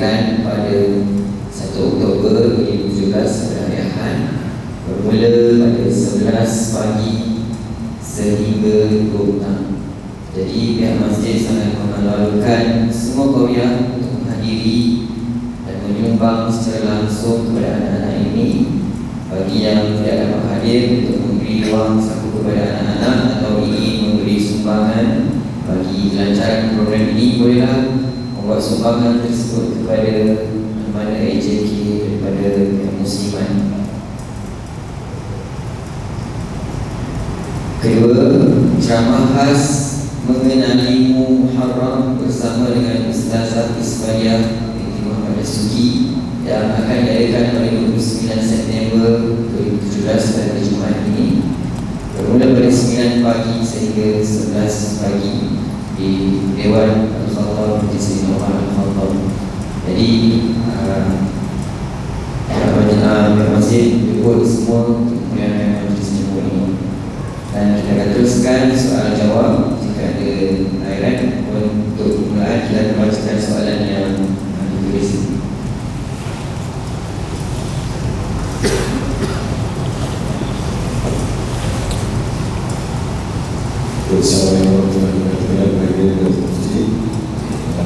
diadakan 0.00 0.48
pada 0.48 0.72
1 1.52 1.76
Oktober 1.76 2.32
2017 2.64 3.12
pada 3.12 3.60
hari 3.68 3.76
Ahad 3.84 4.16
bermula 4.88 5.28
pada 5.60 5.84
11 5.92 6.72
pagi 6.72 7.12
sehingga 8.00 8.76
dua 9.12 9.22
petang. 9.28 9.62
Jadi 10.32 10.80
pihak 10.80 11.04
masjid 11.04 11.36
sangat 11.44 11.76
menghalalkan 11.76 12.88
semua 12.88 13.28
kawiah 13.28 13.92
untuk 13.92 14.24
menghadiri 14.24 15.04
dan 15.68 15.76
menyumbang 15.84 16.48
secara 16.48 17.04
langsung 17.04 17.52
kepada 17.52 17.76
anak-anak 17.76 18.16
ini 18.32 18.48
bagi 19.28 19.56
yang 19.68 20.00
tidak 20.00 20.16
dapat 20.24 20.42
hadir 20.48 20.80
untuk 20.96 21.16
memberi 21.28 21.68
wang 21.68 22.00
saku 22.00 22.40
kepada 22.40 22.64
anak-anak 22.72 23.16
atau 23.36 23.68
ingin 23.68 24.16
memberi 24.16 24.36
sumbangan 24.40 25.08
bagi 25.68 26.16
lancaran 26.16 26.72
program 26.72 27.04
ini 27.12 27.26
bolehlah 27.36 27.78
membuat 28.32 28.60
sumbangan 28.64 29.20
tersebut 29.20 29.39
kepada 30.10 30.50
mana 30.90 31.14
AJK 31.22 31.70
daripada 32.02 32.50
musliman 32.98 33.50
Kedua, 37.80 38.44
ceramah 38.76 39.32
khas 39.32 39.62
mengenali 40.28 41.16
Muharram 41.16 42.20
bersama 42.20 42.76
dengan 42.76 43.08
Ustazah 43.08 43.72
Ismaria 43.80 44.68
binti 44.76 45.00
Muhammad 45.00 45.40
Suki 45.40 46.20
yang 46.44 46.76
akan 46.76 46.98
diadakan 47.08 47.56
pada 47.56 47.70
29 47.72 47.96
September 48.36 49.08
2017 49.56 50.36
pada 50.36 50.60
Jumaat 50.60 51.08
ini. 51.08 51.40
Bermula 52.12 52.52
pada 52.52 52.68
9 52.68 53.24
pagi 53.24 53.56
sehingga 53.64 54.20
11 54.20 55.00
pagi 55.00 55.34
di 55.96 56.10
Dewan 56.60 57.08
Al-Khattab 57.16 57.88
di 57.88 57.96
Sri 57.96 58.28
Nomor 58.28 58.44
Al-Khattab 58.44 58.89
jadi 59.86 60.10
uh, 60.76 61.08
uh, 62.50 63.52
masjid 63.56 63.96
jemput 64.04 64.44
semua 64.44 64.84
kemudian 64.84 65.80
majlis 65.80 66.08
jemput 66.20 66.44
ini. 66.46 66.66
Dan 67.50 67.82
kita 67.82 67.90
akan 67.92 68.08
teruskan 68.14 68.70
soal 68.76 69.08
jawab 69.16 69.54
jika 69.82 70.02
ada 70.16 70.30
airan 70.86 71.16
untuk 71.50 72.30
permulaan 72.30 72.68
kita 72.68 72.78
akan 72.94 72.96
bacakan 73.04 73.38
soalan 73.40 73.78
yang 73.88 74.14
ditulis 74.70 75.10
Assalamualaikum 84.10 85.00
warahmatullahi 85.00 85.70
wabarakatuh. 85.70 86.50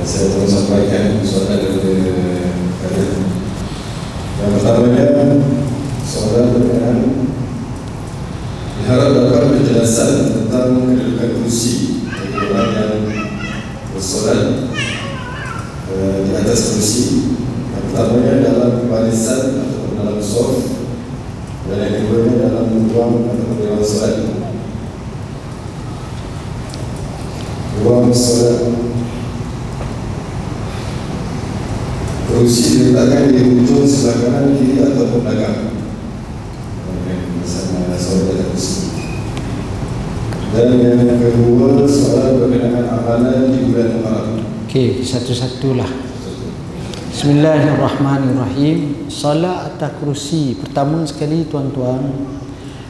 Saya 0.05 0.37
telah 0.37 0.51
sampaikan 0.53 1.05
soalan 1.25 1.59
dari 1.65 1.81
kalian. 2.77 3.13
Yang 4.37 4.51
pertamanya 4.61 5.07
soalan 6.05 6.53
berkenaan 6.53 6.99
Harap 8.85 9.17
dapat 9.17 9.43
penjelasan 9.49 10.13
tentang 10.29 10.93
kedudukan 10.93 11.41
kursi 11.41 12.05
bagi 12.05 12.37
orang 12.37 12.69
yang 12.77 12.95
bersolat 13.97 14.77
uh, 15.89 16.17
di 16.21 16.31
atas 16.37 16.61
kursi. 16.77 17.05
Yang 17.73 17.85
pertamanya 17.89 18.45
dalam 18.45 18.73
barisan 18.93 19.57
atau 19.65 19.89
dalam 19.97 20.21
soft 20.21 20.85
dan 21.65 21.81
yang 21.81 21.93
keduanya 22.05 22.35
dalam 22.45 22.93
ruang 22.93 23.25
atau 23.25 23.57
dalam 23.57 23.81
solat. 23.81 24.15
Ruang 27.81 28.13
solat 28.13 28.85
kursi 32.35 32.91
diletakkan 32.91 33.31
di 33.31 33.63
ujung 33.63 33.87
sebelah 33.87 34.17
kanan, 34.27 34.59
kiri 34.59 34.83
atau 34.83 35.23
belakang 35.23 35.71
bersama 37.39 37.95
saudara 37.95 38.51
kursi. 38.51 38.91
Dan 40.51 40.83
yang 40.83 41.21
kedua 41.21 41.87
soalan 41.87 42.43
berkenaan 42.43 42.91
amalan 42.91 43.55
di 43.55 43.71
bulan 43.71 44.03
Muharram. 44.03 44.43
Okey, 44.67 45.04
satu-satulah. 45.15 45.87
Bismillahirrahmanirrahim. 47.15 49.07
Salat 49.07 49.71
atas 49.71 49.95
kerusi. 50.03 50.59
Pertama 50.59 51.07
sekali 51.07 51.47
tuan-tuan, 51.47 52.03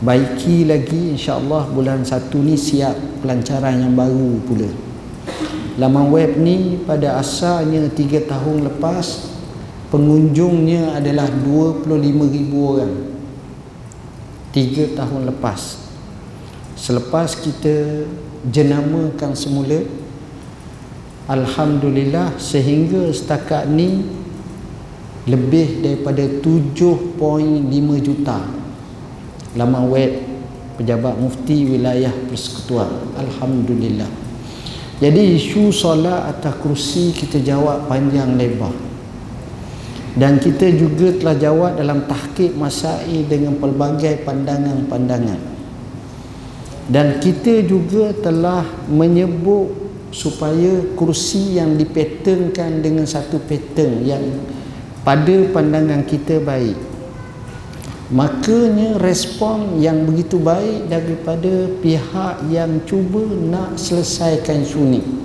baiki 0.00 0.64
lagi 0.64 1.12
insya-Allah 1.12 1.68
bulan 1.76 2.08
satu 2.08 2.40
ni 2.40 2.56
siap 2.56 2.96
pelancaran 3.20 3.84
yang 3.84 3.92
baru 3.92 4.40
pula. 4.48 4.70
Laman 5.76 6.08
web 6.08 6.40
ni 6.40 6.80
pada 6.88 7.20
asalnya 7.20 7.84
3 7.84 8.24
tahun 8.24 8.64
lepas 8.64 9.36
pengunjungnya 9.90 10.96
adalah 10.96 11.26
25,000 11.26 12.54
orang. 12.54 12.94
3 14.54 14.98
tahun 14.98 15.22
lepas. 15.30 15.90
Selepas 16.78 17.36
kita 17.36 18.06
jenamakan 18.48 19.36
semula 19.36 19.84
Alhamdulillah 21.30 22.34
sehingga 22.42 23.12
setakat 23.14 23.70
ni 23.70 24.02
lebih 25.28 25.84
daripada 25.84 26.26
7.5 26.42 27.06
juta 28.02 28.42
laman 29.54 29.84
web 29.86 30.12
pejabat 30.80 31.14
mufti 31.20 31.70
wilayah 31.70 32.10
persekutuan. 32.26 32.90
Alhamdulillah. 33.14 34.10
Jadi 34.98 35.38
isu 35.38 35.70
solat 35.70 36.34
atas 36.34 36.58
kursi 36.58 37.14
kita 37.14 37.38
jawab 37.38 37.86
panjang 37.86 38.34
lebar 38.34 38.89
dan 40.18 40.42
kita 40.42 40.70
juga 40.74 41.14
telah 41.14 41.36
jawab 41.38 41.72
dalam 41.78 42.06
tahqiq 42.06 42.54
masail 42.58 43.26
dengan 43.30 43.58
pelbagai 43.58 44.26
pandangan-pandangan. 44.26 45.40
Dan 46.90 47.22
kita 47.22 47.62
juga 47.62 48.10
telah 48.18 48.66
menyebut 48.90 49.70
supaya 50.10 50.82
kursi 50.98 51.54
yang 51.54 51.78
dipatternkan 51.78 52.82
dengan 52.82 53.06
satu 53.06 53.38
pattern 53.38 54.02
yang 54.02 54.24
pada 55.06 55.46
pandangan 55.54 56.02
kita 56.02 56.42
baik. 56.42 56.74
Makanya 58.10 58.98
respon 58.98 59.78
yang 59.78 60.02
begitu 60.02 60.42
baik 60.42 60.90
daripada 60.90 61.70
pihak 61.78 62.50
yang 62.50 62.82
cuba 62.82 63.22
nak 63.22 63.78
selesaikan 63.78 64.66
sunni 64.66 65.20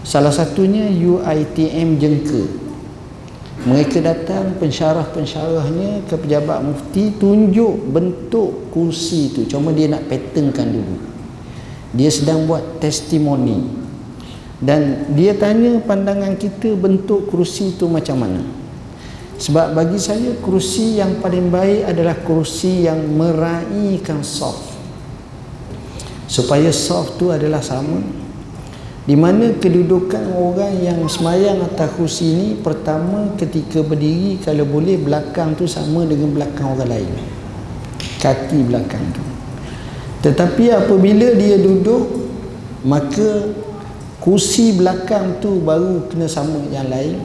salah 0.00 0.32
satunya 0.32 0.88
UITM 0.88 2.00
Jengka 2.00 2.69
mereka 3.60 4.00
datang 4.00 4.56
pensyarah-pensyarahnya 4.56 6.08
ke 6.08 6.16
pejabat 6.16 6.64
mufti 6.64 7.12
tunjuk 7.20 7.92
bentuk 7.92 8.72
kursi 8.72 9.36
tu. 9.36 9.44
Cuma 9.44 9.76
dia 9.76 9.92
nak 9.92 10.08
patternkan 10.08 10.64
dulu. 10.64 10.96
Dia 11.92 12.08
sedang 12.08 12.48
buat 12.48 12.80
testimoni. 12.80 13.60
Dan 14.60 15.12
dia 15.12 15.36
tanya 15.36 15.76
pandangan 15.84 16.40
kita 16.40 16.72
bentuk 16.72 17.28
kursi 17.28 17.76
tu 17.76 17.84
macam 17.84 18.24
mana. 18.24 18.40
Sebab 19.40 19.72
bagi 19.72 19.96
saya 19.96 20.36
kerusi 20.40 21.00
yang 21.00 21.20
paling 21.20 21.48
baik 21.48 21.88
adalah 21.88 22.16
kerusi 22.20 22.88
yang 22.88 23.00
meraihkan 23.12 24.24
soft. 24.24 24.72
Supaya 26.28 26.68
soft 26.72 27.16
tu 27.16 27.32
adalah 27.32 27.64
sama 27.64 28.19
di 29.10 29.18
mana 29.18 29.50
kedudukan 29.58 30.38
orang 30.38 30.86
yang 30.86 31.02
semayang 31.10 31.66
atas 31.66 31.90
kerusi 31.98 32.30
ini 32.30 32.48
pertama 32.54 33.34
ketika 33.34 33.82
berdiri 33.82 34.38
kalau 34.38 34.62
boleh 34.62 35.02
belakang 35.02 35.58
tu 35.58 35.66
sama 35.66 36.06
dengan 36.06 36.30
belakang 36.30 36.78
orang 36.78 36.94
lain. 36.94 37.10
Kaki 38.22 38.70
belakang 38.70 39.02
tu. 39.10 39.18
Tetapi 40.22 40.70
apabila 40.70 41.34
dia 41.34 41.58
duduk 41.58 42.06
maka 42.86 43.50
kursi 44.22 44.78
belakang 44.78 45.42
tu 45.42 45.58
baru 45.58 46.06
kena 46.06 46.30
sama 46.30 46.62
yang 46.70 46.86
lain. 46.86 47.18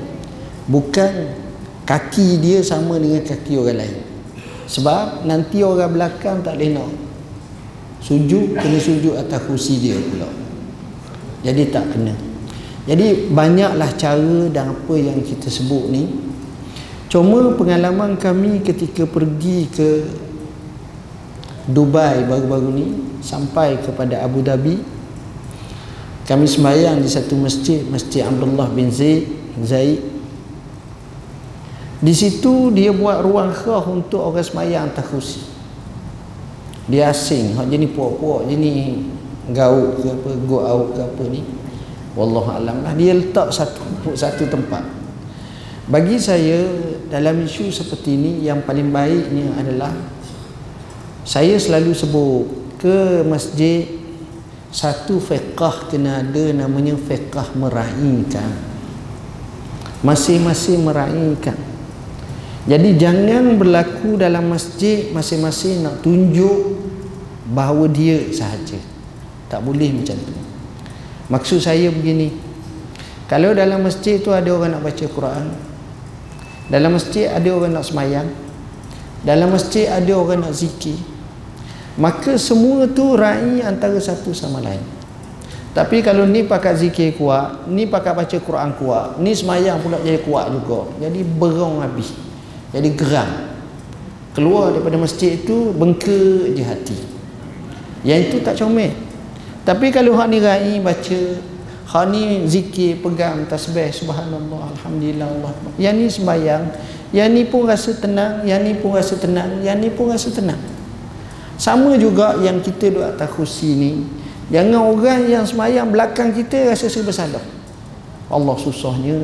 Bukan 0.66 1.38
kaki 1.86 2.42
dia 2.42 2.66
sama 2.66 2.98
dengan 2.98 3.22
kaki 3.22 3.62
orang 3.62 3.86
lain. 3.86 3.98
Sebab 4.66 5.22
nanti 5.30 5.62
orang 5.62 5.94
belakang 5.94 6.42
tak 6.42 6.58
boleh 6.58 6.82
nak. 6.82 6.90
Sujud 8.02 8.58
kena 8.58 8.82
sujud 8.82 9.14
atas 9.22 9.38
kursi 9.46 9.78
dia 9.78 10.02
pula 10.02 10.45
jadi 11.46 11.70
tak 11.70 11.94
kena. 11.94 12.18
Jadi 12.90 13.30
banyaklah 13.30 13.94
cara 13.94 14.50
dan 14.50 14.74
apa 14.74 14.94
yang 14.98 15.22
kita 15.22 15.50
sebut 15.50 15.94
ni. 15.94 16.10
Cuma 17.06 17.54
pengalaman 17.54 18.18
kami 18.18 18.66
ketika 18.66 19.06
pergi 19.06 19.70
ke 19.70 19.90
Dubai 21.66 22.22
baru-baru 22.30 22.70
ni 22.78 22.88
sampai 23.26 23.82
kepada 23.82 24.22
Abu 24.22 24.46
Dhabi 24.46 24.78
kami 26.30 26.46
sembahyang 26.46 27.02
di 27.02 27.10
satu 27.10 27.34
masjid 27.42 27.82
Masjid 27.90 28.22
Abdullah 28.22 28.70
bin 28.70 28.94
Zaid 28.94 29.98
di 32.06 32.14
situ 32.14 32.70
dia 32.70 32.94
buat 32.94 33.26
ruang 33.26 33.50
khas 33.50 33.82
untuk 33.90 34.30
orang 34.30 34.46
sembahyang 34.46 34.94
atas 34.94 35.06
kursi 35.10 35.42
dia 36.86 37.10
asing 37.10 37.58
hak 37.58 37.66
jenis 37.66 37.90
puak-puak 37.98 38.46
jenis 38.46 39.02
gauk 39.54 40.02
ke 40.02 40.08
apa 40.10 40.30
go 40.50 40.58
out 40.66 40.98
ke 40.98 41.02
apa 41.06 41.24
ni 41.30 41.42
wallahu 42.18 42.50
alam 42.50 42.82
lah. 42.82 42.96
Dia 42.98 43.14
letak 43.14 43.52
satu 43.52 44.16
satu 44.16 44.48
tempat. 44.50 44.82
Bagi 45.86 46.18
saya 46.18 46.66
dalam 47.14 47.46
isu 47.46 47.70
seperti 47.70 48.18
ini 48.18 48.32
yang 48.42 48.66
paling 48.66 48.90
baiknya 48.90 49.54
adalah 49.54 49.94
saya 51.22 51.62
selalu 51.62 51.94
sebut 51.94 52.44
ke 52.82 53.22
masjid 53.22 53.86
satu 54.74 55.22
fiqah 55.22 55.94
kena 55.94 56.26
ada 56.26 56.46
namanya 56.66 56.98
fiqah 56.98 57.54
meraihkan. 57.54 58.50
Masing-masing 60.02 60.82
meraihkan. 60.82 61.58
Jadi 62.66 62.98
jangan 62.98 63.62
berlaku 63.62 64.18
dalam 64.18 64.50
masjid 64.50 65.14
masing-masing 65.14 65.86
nak 65.86 66.02
tunjuk 66.02 66.82
bahawa 67.46 67.86
dia 67.86 68.26
sahaja 68.34 68.95
tak 69.48 69.62
boleh 69.62 69.92
macam 69.94 70.18
tu. 70.18 70.34
Maksud 71.30 71.60
saya 71.62 71.90
begini. 71.90 72.30
Kalau 73.26 73.58
dalam 73.58 73.82
masjid 73.82 74.22
tu 74.22 74.30
ada 74.30 74.46
orang 74.54 74.78
nak 74.78 74.86
baca 74.86 75.06
Quran 75.10 75.50
dalam 76.70 76.98
masjid 76.98 77.30
ada 77.30 77.50
orang 77.54 77.74
nak 77.74 77.86
semayang 77.86 78.30
dalam 79.26 79.50
masjid 79.54 79.90
ada 79.90 80.14
orang 80.14 80.46
nak 80.46 80.54
zikir 80.54 80.98
maka 81.98 82.38
semua 82.38 82.86
tu 82.86 83.18
rai 83.18 83.64
antara 83.64 83.96
satu 84.04 84.36
sama 84.36 84.60
lain. 84.60 84.84
Tapi 85.72 86.04
kalau 86.04 86.24
ni 86.24 86.44
pakai 86.44 86.76
zikir 86.76 87.16
kuat 87.20 87.68
ni 87.68 87.88
pakai 87.88 88.16
baca 88.16 88.38
Quran 88.40 88.70
kuat 88.80 89.20
ni 89.20 89.36
semayang 89.36 89.80
pula 89.82 90.00
jadi 90.00 90.20
kuat 90.24 90.52
juga 90.54 90.88
jadi 91.02 91.20
berong 91.26 91.82
habis 91.82 92.14
jadi 92.70 92.90
geram. 92.94 93.30
Keluar 94.38 94.76
daripada 94.76 95.00
masjid 95.00 95.40
itu 95.40 95.74
bengke 95.74 96.52
je 96.54 96.64
hati. 96.64 96.98
Yang 98.06 98.20
itu 98.30 98.38
tak 98.46 98.60
comel 98.60 99.05
tapi 99.66 99.90
kalau 99.90 100.14
hak 100.14 100.30
ni 100.30 100.38
rai 100.38 100.78
baca 100.78 101.22
hak 101.90 102.06
ni 102.14 102.46
zikir 102.46 103.02
pegang 103.02 103.50
tasbih 103.50 103.90
subhanallah 103.90 104.70
alhamdulillah 104.78 105.26
Allah 105.26 105.52
yang 105.82 105.98
ni 105.98 106.06
sembahyang 106.06 106.64
yang 107.16 107.32
ni 107.32 107.48
pun 107.48 107.64
rasa 107.64 107.96
tenang 107.96 108.44
yang 108.44 108.60
ni 108.60 108.76
pun 108.76 108.92
rasa 108.92 109.16
tenang 109.16 109.64
yang 109.64 109.80
ni 109.80 109.88
pun 109.88 110.12
rasa 110.12 110.28
tenang. 110.36 110.60
Sama 111.56 111.96
juga 111.96 112.36
yang 112.44 112.60
kita 112.60 112.92
duduk 112.92 113.06
atas 113.16 113.32
kursi 113.32 113.72
ni 113.72 113.92
jangan 114.52 114.92
orang 114.92 115.24
yang 115.24 115.48
semayang 115.48 115.88
belakang 115.88 116.36
kita 116.36 116.76
rasa 116.76 116.92
serba 116.92 117.16
salah. 117.16 117.42
Allah 118.28 118.56
susahnya. 118.60 119.16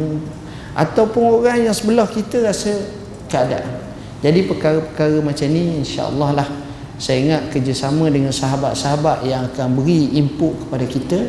Ataupun 0.71 1.43
orang 1.43 1.67
yang 1.67 1.75
sebelah 1.75 2.07
kita 2.07 2.39
rasa 2.47 2.71
keadaan. 3.27 3.81
Jadi 4.23 4.47
perkara-perkara 4.47 5.19
macam 5.19 5.47
ni 5.51 5.83
insyaAllah 5.83 6.29
lah 6.31 6.47
saya 7.01 7.17
ingat 7.17 7.41
kerjasama 7.49 8.13
dengan 8.13 8.29
sahabat-sahabat 8.29 9.25
yang 9.25 9.49
akan 9.49 9.73
beri 9.73 10.13
input 10.21 10.53
kepada 10.53 10.85
kita 10.85 11.19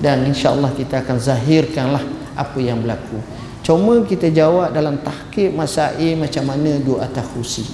dan 0.00 0.24
insyaAllah 0.24 0.72
kita 0.72 1.04
akan 1.04 1.20
zahirkan 1.20 1.92
lah 1.92 2.00
apa 2.32 2.56
yang 2.56 2.80
berlaku. 2.80 3.20
Cuma 3.60 4.00
kita 4.08 4.32
jawab 4.32 4.72
dalam 4.72 4.96
tahkib 5.04 5.52
masail 5.52 6.16
macam 6.16 6.48
mana 6.48 6.80
atas 7.04 7.26
kursi. 7.36 7.68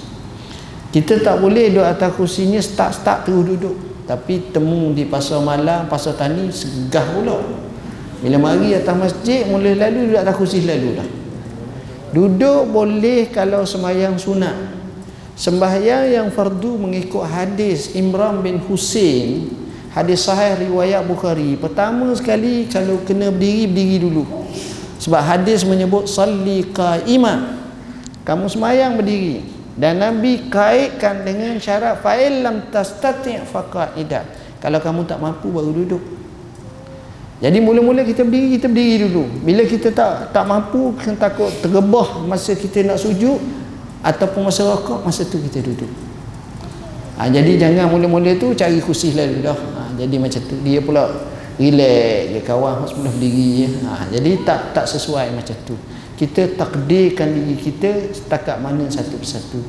Kita 0.91 1.23
tak 1.23 1.39
boleh 1.39 1.71
atas 1.87 2.11
kursinya 2.19 2.59
start-start 2.59 3.31
terus 3.31 3.47
duduk. 3.47 3.77
Tapi 4.11 4.51
temu 4.51 4.91
di 4.91 5.07
pasar 5.07 5.39
malam 5.39 5.87
pasar 5.87 6.19
tani 6.19 6.51
segah 6.51 7.07
pula. 7.15 7.39
Bila 8.27 8.43
mari 8.43 8.75
atas 8.75 8.99
masjid 8.99 9.47
mula 9.47 9.71
lalu 9.71 10.11
duduk 10.11 10.19
atas 10.19 10.35
kursi 10.35 10.67
lalu 10.67 10.99
dah 10.99 11.09
duduk 12.17 12.73
boleh 12.73 13.29
kalau 13.29 13.69
semayang 13.69 14.17
sunat 14.17 14.76
sembahyang 15.37 16.11
yang 16.11 16.29
fardu 16.33 16.81
mengikut 16.81 17.29
hadis 17.29 17.93
Imran 17.93 18.41
bin 18.41 18.59
Husain 18.65 19.53
hadis 19.97 20.29
sahih 20.29 20.69
riwayat 20.69 21.01
Bukhari. 21.09 21.57
Pertama 21.57 22.13
sekali 22.13 22.69
kalau 22.69 23.01
kena 23.09 23.33
berdiri 23.33 23.65
berdiri 23.65 23.97
dulu. 24.05 24.25
Sebab 25.01 25.25
hadis 25.25 25.65
menyebut 25.65 26.05
salli 26.05 26.69
qa'ima. 26.69 27.57
Kamu 28.29 28.45
semayang 28.53 29.01
berdiri. 29.01 29.41
Dan 29.77 30.01
Nabi 30.01 30.49
kaitkan 30.53 31.25
dengan 31.25 31.57
syarat 31.57 32.01
fa'il 32.05 32.45
lam 32.45 32.69
tastati' 32.69 33.45
faqa'idah. 33.49 34.25
Kalau 34.61 34.81
kamu 34.81 35.09
tak 35.09 35.21
mampu 35.21 35.49
baru 35.49 35.73
duduk. 35.73 36.05
Jadi 37.37 37.61
mula-mula 37.61 38.01
kita 38.01 38.25
berdiri 38.25 38.57
kita 38.57 38.69
berdiri 38.69 38.97
dulu. 39.09 39.25
Bila 39.45 39.63
kita 39.69 39.93
tak 39.93 40.33
tak 40.33 40.45
mampu 40.49 40.97
kita 40.97 41.29
takut 41.29 41.53
tergebah 41.61 42.25
masa 42.25 42.57
kita 42.57 42.85
nak 42.85 42.97
sujud 43.01 43.37
ataupun 44.03 44.49
masa 44.49 44.67
rokok 44.67 45.05
masa 45.05 45.25
tu 45.25 45.39
kita 45.41 45.61
duduk. 45.65 45.89
Ha, 47.17 47.33
jadi 47.33 47.57
jangan 47.57 47.89
mula-mula 47.89 48.37
tu 48.37 48.53
cari 48.53 48.77
kursi 48.81 49.17
lalu 49.17 49.41
dah. 49.41 49.57
Ha, 49.57 49.81
jadi 49.97 50.17
macam 50.21 50.41
tu. 50.45 50.57
Dia 50.61 50.81
pula 50.85 51.09
relax 51.57 52.37
dia 52.37 52.41
kawan 52.45 52.85
sebelah 52.85 53.13
berdiri 53.17 53.81
ha, 53.89 54.05
jadi 54.13 54.31
tak 54.45 54.77
tak 54.77 54.85
sesuai 54.85 55.33
macam 55.33 55.57
tu. 55.65 55.77
Kita 56.17 56.53
takdirkan 56.57 57.33
diri 57.33 57.57
kita 57.57 58.13
setakat 58.13 58.61
mana 58.61 58.89
satu 58.89 59.17
persatu. 59.17 59.61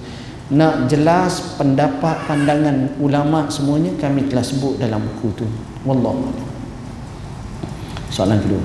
Nak 0.47 0.87
jelas 0.87 1.59
pendapat 1.59 2.23
pandangan 2.23 2.95
ulama 3.03 3.51
semuanya 3.51 3.91
kami 3.99 4.31
telah 4.31 4.43
sebut 4.43 4.79
dalam 4.79 5.03
buku 5.03 5.43
tu. 5.43 5.47
Wallahu 5.83 6.47
soalan 8.17 8.41
kedua. 8.41 8.63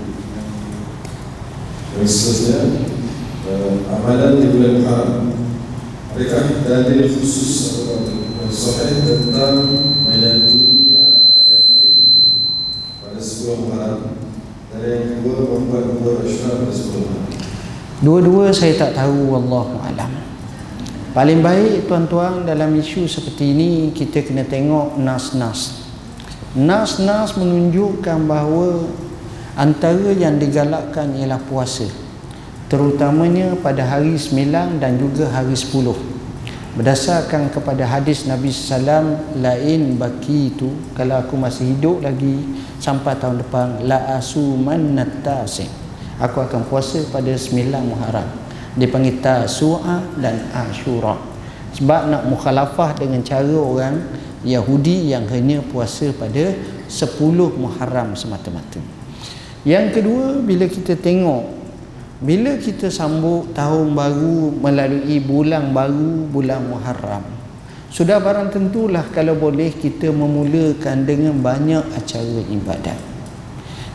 Yang 2.01 2.09
seterusnya 2.09 2.59
uh, 3.53 3.75
amalan 3.93 4.41
di 4.41 4.47
bulan 4.49 4.77
haram 4.89 5.23
adakah 6.13 6.45
dalil 6.69 7.09
khusus 7.09 7.89
atau 7.89 8.05
sahih 8.53 9.01
tentang 9.09 9.65
menyantuni 10.05 11.01
anak-anak 11.01 11.49
yatim 11.49 12.21
pada 13.01 13.17
sebuah 13.17 13.59
haram 13.73 14.01
dan 14.69 14.81
yang 14.85 15.05
kedua 15.17 15.41
membuat 15.57 15.85
dua 15.97 16.13
rasyulah 16.21 16.57
pada 16.61 16.75
sebuah 16.77 17.05
haram 17.09 17.33
Dua-dua 18.03 18.51
saya 18.51 18.75
tak 18.75 18.99
tahu 18.99 19.31
wallahu 19.31 19.79
alam. 19.79 20.11
Paling 21.15 21.39
baik 21.39 21.87
tuan-tuan 21.87 22.43
dalam 22.43 22.75
isu 22.75 23.07
seperti 23.07 23.55
ini 23.55 23.71
kita 23.95 24.27
kena 24.27 24.43
tengok 24.43 24.99
nas-nas. 24.99 25.87
Nas-nas 26.59 27.39
menunjukkan 27.39 28.27
bahawa 28.27 28.91
antara 29.55 30.11
yang 30.19 30.35
digalakkan 30.35 31.15
ialah 31.15 31.39
puasa. 31.47 32.02
Terutamanya 32.73 33.53
pada 33.61 33.85
hari 33.85 34.17
9 34.17 34.81
dan 34.81 34.97
juga 34.97 35.29
hari 35.29 35.53
10. 35.53 35.93
Berdasarkan 36.73 37.53
kepada 37.53 37.85
hadis 37.85 38.25
Nabi 38.25 38.49
sallam 38.49 39.21
lain 39.37 40.01
baki 40.01 40.57
itu 40.57 40.73
kalau 40.97 41.21
aku 41.21 41.37
masih 41.37 41.77
hidup 41.77 42.01
lagi 42.01 42.41
sampai 42.81 43.13
tahun 43.21 43.45
depan 43.45 43.85
la 43.85 44.17
asuman 44.17 44.97
natasi 44.97 45.69
aku 46.17 46.41
akan 46.41 46.65
puasa 46.65 47.05
pada 47.13 47.29
9 47.37 47.53
Muharram. 47.93 48.25
Dipanggil 48.73 49.21
Tasu'a 49.21 50.01
dan 50.17 50.49
Ashura 50.57 51.21
sebab 51.77 52.09
nak 52.09 52.25
mukhalafah 52.25 52.97
dengan 52.97 53.21
cara 53.21 53.53
orang 53.53 54.01
Yahudi 54.49 55.13
yang 55.13 55.29
hanya 55.29 55.61
puasa 55.61 56.09
pada 56.17 56.57
10 56.89 57.21
Muharram 57.37 58.17
semata-mata. 58.17 58.81
Yang 59.61 60.01
kedua 60.01 60.41
bila 60.41 60.65
kita 60.73 60.97
tengok 60.97 61.62
bila 62.23 62.55
kita 62.57 62.89
sambut 62.89 63.51
tahun 63.53 63.93
baru 63.93 64.55
melalui 64.63 65.19
bulan 65.19 65.75
baru 65.75 66.31
bulan 66.31 66.63
Muharram 66.71 67.43
sudah 67.93 68.25
barang 68.25 68.49
tentulah 68.57 69.05
kalau 69.13 69.37
boleh 69.37 69.69
kita 69.69 70.09
memulakan 70.09 71.05
dengan 71.05 71.37
banyak 71.37 71.93
acara 71.93 72.41
ibadat. 72.49 72.97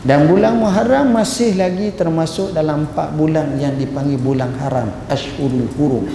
Dan 0.06 0.30
bulan 0.30 0.54
Muharram 0.54 1.10
masih 1.10 1.58
lagi 1.58 1.90
termasuk 1.90 2.54
dalam 2.54 2.86
empat 2.86 3.18
bulan 3.18 3.58
yang 3.58 3.74
dipanggil 3.74 4.14
bulan 4.22 4.54
haram 4.62 4.86
Ashurul 5.10 5.66
Hurum 5.74 6.06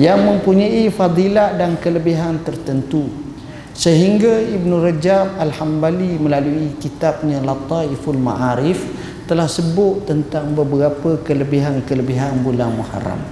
yang 0.00 0.24
mempunyai 0.24 0.88
fadilat 0.88 1.60
dan 1.60 1.76
kelebihan 1.76 2.40
tertentu. 2.40 3.12
Sehingga 3.76 4.40
Ibn 4.40 4.70
Rajab 4.80 5.36
Al-Hambali 5.36 6.16
melalui 6.16 6.72
kitabnya 6.80 7.44
Lataiful 7.44 8.16
Ma'arif 8.16 8.80
telah 9.30 9.46
sebut 9.46 10.10
tentang 10.10 10.58
beberapa 10.58 11.14
kelebihan-kelebihan 11.22 12.42
bulan 12.42 12.74
Muharram. 12.74 13.22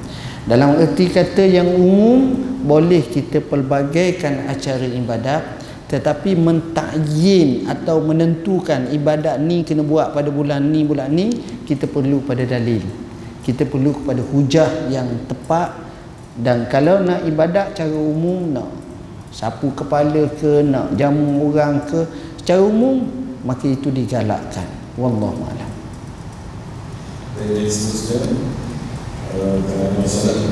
Dalam 0.47 0.79
erti 0.79 1.11
kata 1.11 1.43
yang 1.43 1.67
umum 1.75 2.39
boleh 2.63 3.03
kita 3.03 3.43
pelbagaikan 3.43 4.47
acara 4.47 4.87
ibadat 4.87 5.43
tetapi 5.91 6.39
mentakyin 6.39 7.67
atau 7.67 7.99
menentukan 7.99 8.95
ibadat 8.95 9.43
ni 9.43 9.67
kena 9.67 9.83
buat 9.83 10.15
pada 10.15 10.31
bulan 10.31 10.71
ni 10.71 10.87
bulan 10.87 11.11
ni 11.11 11.35
kita 11.67 11.91
perlu 11.91 12.23
pada 12.23 12.47
dalil. 12.47 12.87
Kita 13.43 13.67
perlu 13.67 13.99
kepada 13.99 14.23
hujah 14.23 14.71
yang 14.95 15.27
tepat 15.27 15.75
dan 16.39 16.71
kalau 16.71 17.03
nak 17.03 17.27
ibadat 17.27 17.75
cara 17.75 17.91
umum 17.91 18.55
nak 18.55 18.71
sapu 19.35 19.75
kepala 19.75 20.31
ke 20.39 20.63
nak 20.63 20.95
jamu 20.95 21.51
orang 21.51 21.83
ke 21.91 22.07
secara 22.39 22.63
umum 22.63 23.03
maka 23.43 23.67
itu 23.67 23.91
digalakkan 23.91 24.65
wallahu 24.95 25.43
a'lam 25.51 25.68
kerana 27.39 27.63
masalah 29.95 30.43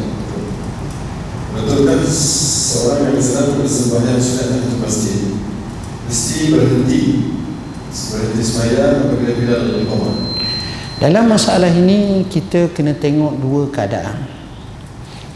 betulkan 1.56 2.04
seorang 2.06 3.10
yang 3.10 3.18
sedang 3.18 3.58
bersembahyang 3.58 4.22
sunat 4.22 4.70
di 4.70 4.78
masjid 4.78 5.34
mesti 6.06 6.54
berhenti 6.54 7.34
berhenti 7.90 8.78
apabila 8.78 9.34
bila 9.34 9.58
al 9.58 9.82
dalam 10.96 11.28
masalah 11.28 11.68
ini 11.68 12.24
kita 12.24 12.72
kena 12.72 12.96
tengok 12.96 13.36
dua 13.36 13.68
keadaan. 13.68 14.16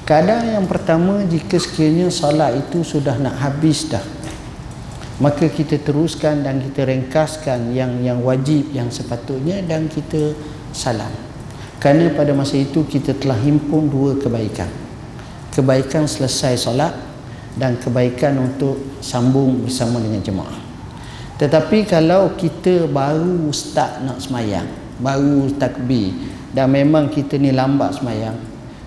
Keadaan 0.09 0.57
yang 0.57 0.65
pertama 0.65 1.21
jika 1.29 1.61
sekiranya 1.61 2.09
salat 2.09 2.57
itu 2.57 2.81
sudah 2.81 3.21
nak 3.21 3.37
habis 3.37 3.85
dah 3.85 4.01
maka 5.21 5.53
kita 5.53 5.77
teruskan 5.77 6.41
dan 6.41 6.65
kita 6.65 6.89
ringkaskan 6.89 7.77
yang 7.77 8.01
yang 8.01 8.25
wajib 8.25 8.73
yang 8.73 8.89
sepatutnya 8.89 9.61
dan 9.69 9.85
kita 9.87 10.33
salam 10.73 11.30
kerana 11.81 12.13
pada 12.13 12.37
masa 12.37 12.61
itu 12.61 12.85
kita 12.85 13.17
telah 13.17 13.41
himpun 13.41 13.89
dua 13.89 14.21
kebaikan. 14.21 14.69
Kebaikan 15.51 16.05
selesai 16.05 16.61
solat 16.61 16.93
dan 17.57 17.81
kebaikan 17.81 18.37
untuk 18.39 19.01
sambung 19.01 19.65
bersama 19.65 19.99
dengan 19.99 20.21
jemaah. 20.21 20.61
Tetapi 21.41 21.89
kalau 21.89 22.37
kita 22.37 22.85
baru 22.85 23.49
start 23.49 24.05
nak 24.05 24.21
semayang 24.21 24.69
baru 25.01 25.49
takbir 25.57 26.13
dan 26.53 26.69
memang 26.69 27.09
kita 27.09 27.41
ni 27.41 27.51
lambat 27.51 27.97
semayang 27.97 28.37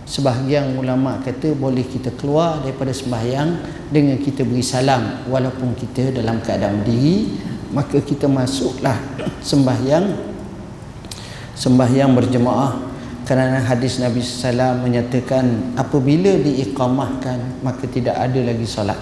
sebahagian 0.05 0.77
ulama 0.77 1.17
kata 1.25 1.57
boleh 1.57 1.81
kita 1.81 2.13
keluar 2.13 2.61
daripada 2.61 2.93
sembahyang 2.93 3.49
dengan 3.89 4.21
kita 4.21 4.45
beri 4.45 4.61
salam 4.61 5.25
walaupun 5.25 5.73
kita 5.73 6.13
dalam 6.13 6.37
keadaan 6.45 6.85
berdiri 6.85 7.33
maka 7.73 7.97
kita 7.97 8.29
masuklah 8.29 9.01
sembahyang 9.41 10.32
sembahyang 11.63 12.11
berjemaah. 12.11 12.91
Kerana 13.23 13.63
hadis 13.63 14.03
Nabi 14.03 14.19
SAW 14.19 14.83
menyatakan 14.83 15.71
apabila 15.79 16.35
diiqamahkan 16.43 17.63
maka 17.63 17.87
tidak 17.87 18.19
ada 18.19 18.35
lagi 18.43 18.67
solat. 18.67 18.99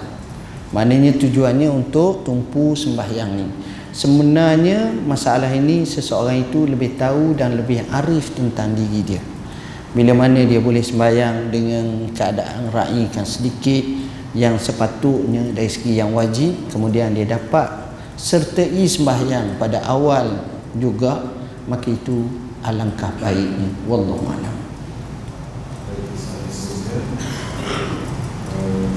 Maknanya 0.69 1.17
tujuannya 1.17 1.65
untuk 1.73 2.21
tumpu 2.21 2.77
sembahyang 2.77 3.31
ni. 3.33 3.49
Sebenarnya 3.91 4.93
masalah 4.93 5.49
ini 5.49 5.89
seseorang 5.89 6.47
itu 6.47 6.69
lebih 6.69 7.01
tahu 7.01 7.33
dan 7.33 7.57
lebih 7.57 7.81
arif 7.89 8.37
tentang 8.37 8.77
diri 8.77 9.01
dia. 9.01 9.23
Bila 9.91 10.13
mana 10.13 10.45
dia 10.45 10.61
boleh 10.61 10.85
sembahyang 10.85 11.49
dengan 11.49 12.13
keadaan 12.13 12.69
raikan 12.69 13.25
sedikit 13.25 13.83
yang 14.31 14.55
sepatutnya 14.55 15.51
dari 15.51 15.67
segi 15.67 15.99
yang 15.99 16.15
wajib 16.15 16.55
kemudian 16.71 17.11
dia 17.11 17.27
dapat 17.27 17.67
sertai 18.15 18.87
sembahyang 18.87 19.59
pada 19.59 19.83
awal 19.83 20.39
juga 20.71 21.19
maka 21.67 21.91
itu 21.91 22.31
alangkah 22.61 23.11
baiknya 23.17 23.69
wallahu 23.89 24.25
alam 24.29 24.55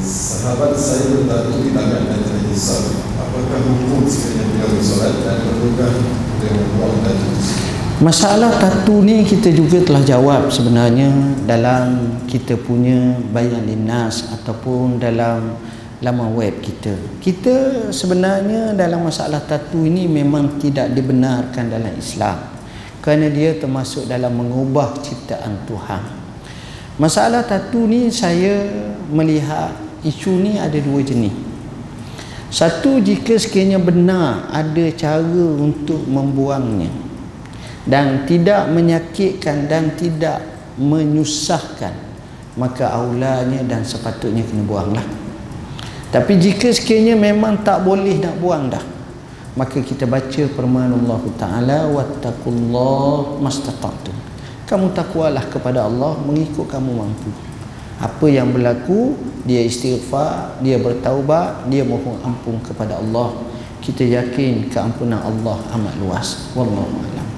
sahabat 0.05 0.77
saya 0.77 1.17
bertatu 1.17 1.65
di 1.65 1.71
tangan 1.73 2.03
dan 2.05 2.21
terhisap 2.21 3.01
apakah 3.17 3.61
hukum 3.65 4.05
sekiranya 4.05 4.45
beliau 4.53 4.69
bersolat 4.77 5.15
dan 5.25 5.37
perlukah 5.49 5.93
dengan 6.41 6.67
buang 6.77 6.99
tatu 7.01 7.29
Masalah 8.03 8.51
tatu 8.59 9.07
ni 9.07 9.23
kita 9.23 9.55
juga 9.55 9.79
telah 9.81 10.03
jawab 10.03 10.51
sebenarnya 10.51 11.15
dalam 11.47 12.19
kita 12.27 12.59
punya 12.59 13.17
bayan 13.33 13.65
dinas 13.65 14.35
ataupun 14.35 14.99
dalam 14.99 15.57
laman 16.03 16.35
web 16.37 16.59
kita. 16.61 16.93
Kita 17.23 17.89
sebenarnya 17.95 18.77
dalam 18.77 19.09
masalah 19.09 19.41
tatu 19.47 19.87
ini 19.87 20.05
memang 20.05 20.61
tidak 20.61 20.93
dibenarkan 20.93 21.71
dalam 21.71 21.95
Islam. 21.97 22.54
Kerana 23.05 23.29
dia 23.29 23.53
termasuk 23.61 24.09
dalam 24.09 24.33
mengubah 24.33 24.97
ciptaan 25.05 25.69
Tuhan. 25.69 26.03
Masalah 26.97 27.45
tatu 27.45 27.85
ni 27.85 28.09
saya 28.09 28.65
melihat 29.13 29.77
isu 30.01 30.41
ni 30.41 30.57
ada 30.57 30.81
dua 30.81 31.05
jenis. 31.05 31.37
Satu 32.49 33.03
jika 33.03 33.37
sekiranya 33.37 33.77
benar 33.77 34.49
ada 34.49 34.89
cara 34.97 35.45
untuk 35.61 36.01
membuangnya 36.09 36.89
dan 37.85 38.25
tidak 38.25 38.73
menyakitkan 38.73 39.69
dan 39.69 39.93
tidak 39.93 40.41
menyusahkan 40.81 41.93
maka 42.57 42.89
aulanya 42.95 43.61
dan 43.67 43.85
sepatutnya 43.85 44.43
kena 44.47 44.65
buanglah 44.65 45.05
tapi 46.09 46.39
jika 46.41 46.73
sekiranya 46.73 47.19
memang 47.19 47.61
tak 47.61 47.85
boleh 47.85 48.17
nak 48.19 48.35
buang 48.41 48.73
dah 48.73 48.85
maka 49.55 49.79
kita 49.79 50.03
baca 50.03 50.43
firman 50.51 50.91
Allah 50.91 51.23
Ta'ala 51.39 51.79
wattaqullah 51.95 53.39
mastata'tum. 53.39 54.15
Kamu 54.67 54.91
takwalah 54.91 55.47
kepada 55.47 55.87
Allah 55.87 56.19
mengikut 56.27 56.67
kamu 56.67 56.91
mampu. 56.91 57.31
Apa 58.03 58.27
yang 58.27 58.51
berlaku 58.51 59.15
dia 59.47 59.63
istighfar 59.63 60.59
dia 60.59 60.83
bertaubat 60.83 61.71
dia 61.71 61.87
mohon 61.87 62.19
ampun 62.27 62.59
kepada 62.67 62.99
Allah. 62.99 63.31
Kita 63.79 64.03
yakin 64.03 64.73
keampunan 64.75 65.23
Allah 65.23 65.63
amat 65.79 65.95
luas. 66.03 66.51
Wallahu 66.59 66.91
a'lam. 66.91 67.29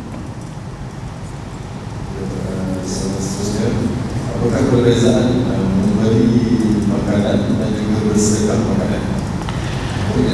Apakah 4.37 4.63
perbezaan 4.73 5.43
memberi 5.43 6.81
makanan 6.87 7.39
dan 7.61 7.71
juga 7.75 7.99
bersedekah 8.09 8.59
makanan 8.63 9.16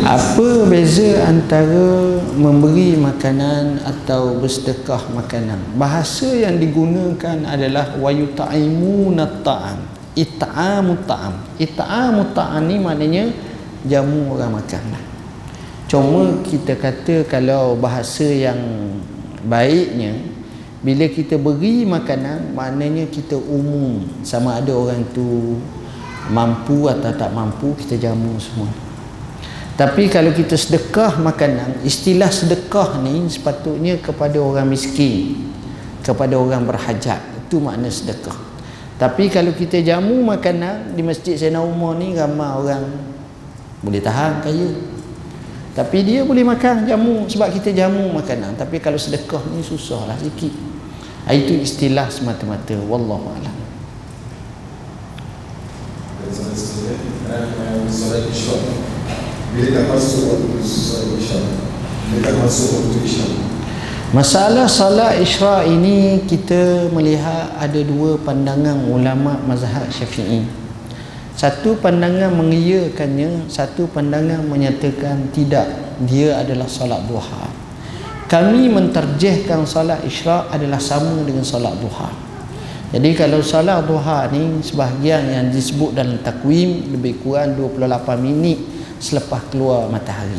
apa 0.03 0.67
beza 0.67 1.27
antara 1.27 2.19
memberi 2.39 2.95
makanan 2.99 3.83
atau 3.83 4.39
bersedekah 4.39 5.11
makanan? 5.11 5.59
Bahasa 5.75 6.27
yang 6.27 6.59
digunakan 6.59 7.43
adalah 7.47 7.99
wayuta'imuna 7.99 9.43
ta'am. 9.43 9.79
It'amu 10.15 11.03
ta'am. 11.07 11.35
It'amu 11.59 12.31
ta'am 12.31 12.63
ni 12.67 12.77
maknanya 12.79 13.31
jamu 13.87 14.35
orang 14.35 14.63
makan. 14.63 14.83
Lah. 14.95 15.05
cuma 15.91 16.41
kita 16.47 16.79
kata 16.79 17.29
kalau 17.29 17.77
bahasa 17.77 18.25
yang 18.25 18.57
baiknya 19.45 20.17
bila 20.81 21.05
kita 21.05 21.37
beri 21.37 21.85
makanan 21.87 22.55
maknanya 22.55 23.11
kita 23.11 23.35
umum. 23.35 24.03
Sama 24.23 24.63
ada 24.63 24.71
orang 24.75 25.03
tu 25.11 25.59
mampu 26.31 26.87
atau 26.87 27.11
tak 27.11 27.35
mampu 27.35 27.75
kita 27.79 27.99
jamu 27.99 28.39
semua 28.39 28.92
tapi 29.83 30.07
kalau 30.07 30.31
kita 30.31 30.55
sedekah 30.55 31.19
makanan 31.19 31.83
istilah 31.83 32.31
sedekah 32.31 33.03
ni 33.03 33.27
sepatutnya 33.27 33.99
kepada 33.99 34.39
orang 34.39 34.71
miskin 34.71 35.35
kepada 36.07 36.39
orang 36.39 36.63
berhajat. 36.63 37.19
Itu 37.43 37.59
makna 37.59 37.91
sedekah. 37.91 38.39
Tapi 38.95 39.27
kalau 39.27 39.51
kita 39.51 39.83
jamu 39.83 40.23
makanan 40.23 40.95
di 40.95 41.03
masjid 41.03 41.35
Sayyidina 41.35 41.59
Umar 41.67 41.99
ni 41.99 42.15
ramai 42.15 42.47
orang 42.55 42.95
boleh 43.83 43.99
tahan 43.99 44.47
kaya. 44.47 44.71
Tapi 45.75 45.99
dia 46.07 46.23
boleh 46.23 46.47
makan 46.47 46.87
jamu 46.87 47.27
sebab 47.27 47.51
kita 47.51 47.75
jamu 47.75 48.07
makanan. 48.15 48.55
Tapi 48.55 48.79
kalau 48.79 49.03
sedekah 49.03 49.43
ni 49.51 49.67
susahlah 49.67 50.15
sikit. 50.23 50.55
Itu 51.27 51.59
istilah 51.59 52.07
semata-mata. 52.07 52.79
Wallahu 52.87 53.35
alam. 53.35 53.57
Solat 57.91 58.31
isyak 58.31 58.92
bila 59.53 59.69
tak 59.69 59.85
masuk 59.93 60.21
waktu 60.33 60.59
solat 60.65 61.13
isyak 61.21 61.45
bila 62.09 62.19
tak 62.25 62.35
masuk 62.41 62.69
waktu 62.73 62.99
isyak 63.05 63.33
Masalah 64.13 64.69
salat 64.69 65.25
isra 65.25 65.65
ini 65.65 66.21
kita 66.29 66.93
melihat 66.93 67.49
ada 67.57 67.81
dua 67.81 68.21
pandangan 68.21 68.85
ulama 68.85 69.41
mazhab 69.49 69.89
Syafi'i. 69.89 70.45
Satu 71.33 71.81
pandangan 71.81 72.29
mengiyakannya, 72.37 73.49
satu 73.49 73.89
pandangan 73.89 74.45
menyatakan 74.45 75.33
tidak. 75.33 75.97
Dia 76.05 76.45
adalah 76.45 76.69
salat 76.69 77.01
duha. 77.09 77.49
Kami 78.29 78.69
menterjihkan 78.69 79.65
salat 79.65 80.05
isra 80.05 80.45
adalah 80.53 80.77
sama 80.77 81.25
dengan 81.25 81.49
salat 81.49 81.73
duha. 81.81 82.13
Jadi 82.93 83.17
kalau 83.17 83.41
salat 83.41 83.89
duha 83.89 84.29
ni 84.29 84.61
sebahagian 84.61 85.25
yang 85.25 85.47
disebut 85.49 85.97
dalam 85.97 86.21
takwim 86.21 86.93
lebih 86.93 87.17
kurang 87.25 87.57
28 87.57 87.81
minit 88.21 88.72
selepas 89.03 89.43
keluar 89.51 89.91
matahari. 89.91 90.39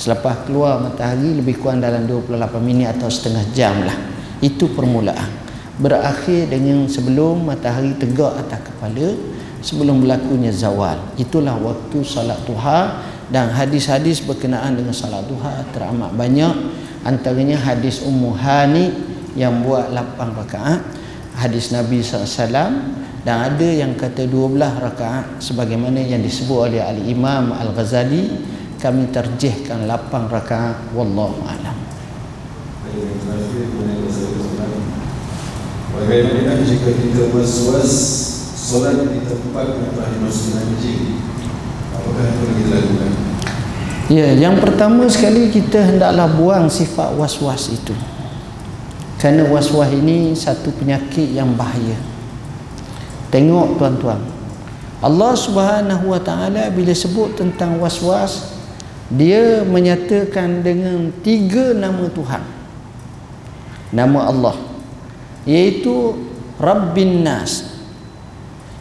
Selepas 0.00 0.48
keluar 0.48 0.80
matahari 0.80 1.36
lebih 1.36 1.60
kurang 1.60 1.84
dalam 1.84 2.08
28 2.08 2.32
minit 2.64 2.96
atau 2.96 3.12
setengah 3.12 3.44
jam 3.52 3.84
lah. 3.84 3.94
Itu 4.40 4.72
permulaan. 4.72 5.44
Berakhir 5.76 6.48
dengan 6.48 6.88
sebelum 6.88 7.44
matahari 7.44 7.92
tegak 8.00 8.40
atas 8.40 8.72
kepala 8.72 9.12
sebelum 9.60 10.00
berlakunya 10.00 10.50
zawal. 10.50 10.96
Itulah 11.20 11.60
waktu 11.60 12.00
salat 12.02 12.40
duha 12.48 13.04
dan 13.28 13.52
hadis-hadis 13.52 14.24
berkenaan 14.24 14.80
dengan 14.80 14.96
salat 14.96 15.28
duha 15.28 15.62
teramat 15.76 16.10
banyak. 16.16 16.54
Antaranya 17.04 17.60
hadis 17.60 18.00
Ummu 18.00 18.32
Hani 18.32 18.96
yang 19.36 19.60
buat 19.60 19.92
8 19.92 20.40
rakaat 20.40 20.80
hadis 21.36 21.74
Nabi 21.74 22.00
SAW 22.00 23.03
dan 23.24 23.56
ada 23.56 23.64
yang 23.64 23.96
kata 23.96 24.28
12 24.28 24.60
rakaat 24.60 25.40
sebagaimana 25.40 25.96
yang 25.96 26.20
disebut 26.20 26.68
oleh 26.68 26.84
Al-Imam 26.84 27.56
Al-Ghazali 27.56 28.28
kami 28.76 29.08
terjihkan 29.08 29.88
lapang 29.88 30.28
rakaat 30.28 30.92
wallahu 30.92 31.40
alam 31.48 31.72
Bagaimana 35.94 36.60
jika 36.60 36.90
kita 36.90 37.32
was-was 37.32 37.92
solat 38.54 39.08
di 39.08 39.24
tempat 39.24 39.66
yang 39.78 39.88
telah 39.94 40.10
dimasukkan? 40.12 40.64
Apakah 41.96 42.22
yang 42.28 42.36
perlu 42.38 42.54
kita 42.60 42.74
lakukan? 42.76 43.10
Ya, 44.12 44.28
yang 44.36 44.60
pertama 44.60 45.08
sekali 45.08 45.48
kita 45.48 45.80
hendaklah 45.80 46.28
buang 46.28 46.68
sifat 46.68 47.16
was-was 47.16 47.72
itu. 47.72 47.96
Kerana 49.16 49.48
was-was 49.48 49.88
ini 49.96 50.36
satu 50.36 50.68
penyakit 50.76 51.32
yang 51.32 51.56
bahaya. 51.56 52.13
Tengok 53.34 53.82
tuan-tuan. 53.82 54.22
Allah 55.02 55.34
Subhanahu 55.34 56.14
Wa 56.14 56.22
Taala 56.22 56.70
bila 56.70 56.94
sebut 56.94 57.34
tentang 57.34 57.82
was-was, 57.82 58.54
dia 59.10 59.66
menyatakan 59.66 60.62
dengan 60.62 61.10
tiga 61.26 61.74
nama 61.74 62.06
Tuhan. 62.14 62.42
Nama 63.90 64.20
Allah 64.30 64.54
iaitu 65.46 66.14
Rabbin 66.58 67.22
Nas 67.22 67.74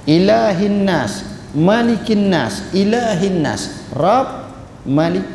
Ilahin 0.09 0.85
Nas 0.87 1.21
Malikin 1.53 2.33
Nas 2.33 2.65
Ilahin 2.73 3.45
Nas 3.45 3.89
Rabb 3.93 4.53
Malik 4.85 5.25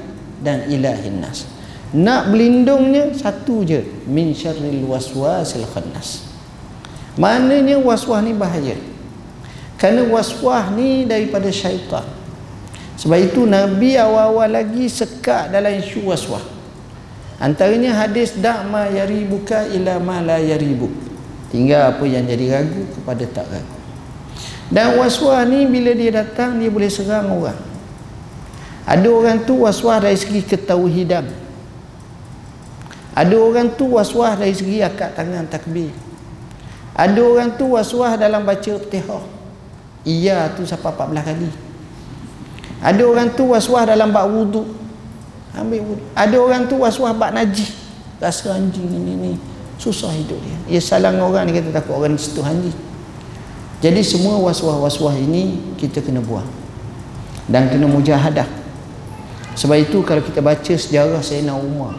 dan 0.43 0.67
Ilahin 0.71 1.23
Nas. 1.23 1.43
Nak 1.91 2.31
berlindungnya 2.31 3.11
satu 3.19 3.67
je 3.67 3.83
min 4.07 4.31
syarril 4.31 4.87
waswasil 4.87 5.67
khannas. 5.75 6.27
Maknanya 7.19 7.83
waswas 7.83 8.23
ni 8.23 8.31
bahaya 8.31 8.79
kerana 9.79 10.03
waswas 10.11 10.75
ni 10.75 11.07
daripada 11.07 11.49
syaitan 11.49 12.19
sebab 12.99 13.19
itu 13.31 13.47
Nabi 13.47 13.95
awal-awal 13.95 14.51
lagi 14.51 14.91
sekat 14.91 15.55
dalam 15.55 15.71
isu 15.79 16.03
waswah. 16.11 16.43
Antaranya 17.39 17.95
hadis 17.95 18.35
dak 18.35 18.67
ma 18.67 18.91
yaribuka 18.91 19.71
ila 19.71 20.03
ma 20.03 20.19
la 20.19 20.43
yaribu. 20.43 20.91
Tinggal 21.55 21.95
apa 21.95 22.05
yang 22.11 22.27
jadi 22.27 22.59
ragu 22.59 22.83
kepada 22.99 23.23
tak 23.31 23.47
ragu. 23.55 23.77
Dan 24.67 24.99
waswah 24.99 25.47
ni 25.47 25.63
bila 25.71 25.95
dia 25.95 26.11
datang 26.27 26.59
dia 26.59 26.67
boleh 26.67 26.91
serang 26.91 27.31
orang. 27.31 27.57
Ada 28.83 29.07
orang 29.07 29.47
tu 29.47 29.63
waswah 29.63 30.03
dari 30.03 30.19
segi 30.19 30.43
ketauhidan. 30.43 31.31
Ada 33.15 33.37
orang 33.39 33.79
tu 33.79 33.95
waswah 33.95 34.35
dari 34.35 34.59
segi 34.59 34.83
akad 34.83 35.15
tangan 35.15 35.47
takbir. 35.47 35.95
Ada 36.99 37.23
orang 37.23 37.55
tu 37.55 37.79
waswah 37.79 38.19
dalam 38.19 38.43
baca 38.43 38.75
Fatihah. 38.75 39.38
Iya 40.07 40.55
tu 40.55 40.63
sampai 40.63 40.95
14 40.95 41.27
kali. 41.27 41.49
Ada 42.79 43.03
orang 43.03 43.29
tu 43.35 43.51
was-was 43.51 43.85
dalam 43.87 44.15
bak 44.15 44.27
wuduk. 44.31 44.67
Ambil 45.55 45.83
wuduk. 45.83 46.07
Ada 46.15 46.37
orang 46.39 46.63
tu 46.71 46.79
was-was 46.79 47.15
bak 47.19 47.35
najis. 47.35 47.75
Rasa 48.19 48.55
anjing 48.55 48.87
ini 48.87 49.15
ni 49.15 49.33
susah 49.79 50.11
hidup 50.11 50.39
dia. 50.43 50.79
Ia 50.79 50.81
salang 50.83 51.19
orang 51.23 51.47
ni 51.51 51.55
kata 51.55 51.71
takut 51.71 51.99
orang 51.99 52.19
sentuh 52.19 52.47
anjing. 52.47 52.75
Jadi 53.79 54.03
semua 54.03 54.39
was-was-was-was 54.43 55.19
ini 55.19 55.75
kita 55.79 56.03
kena 56.03 56.23
buang. 56.23 56.47
Dan 57.47 57.71
kena 57.71 57.87
mujahadah. 57.87 58.47
Sebab 59.59 59.79
itu 59.79 60.03
kalau 60.07 60.23
kita 60.23 60.39
baca 60.39 60.75
sejarah 60.75 61.23
Sayyidina 61.23 61.55
Umar. 61.55 61.95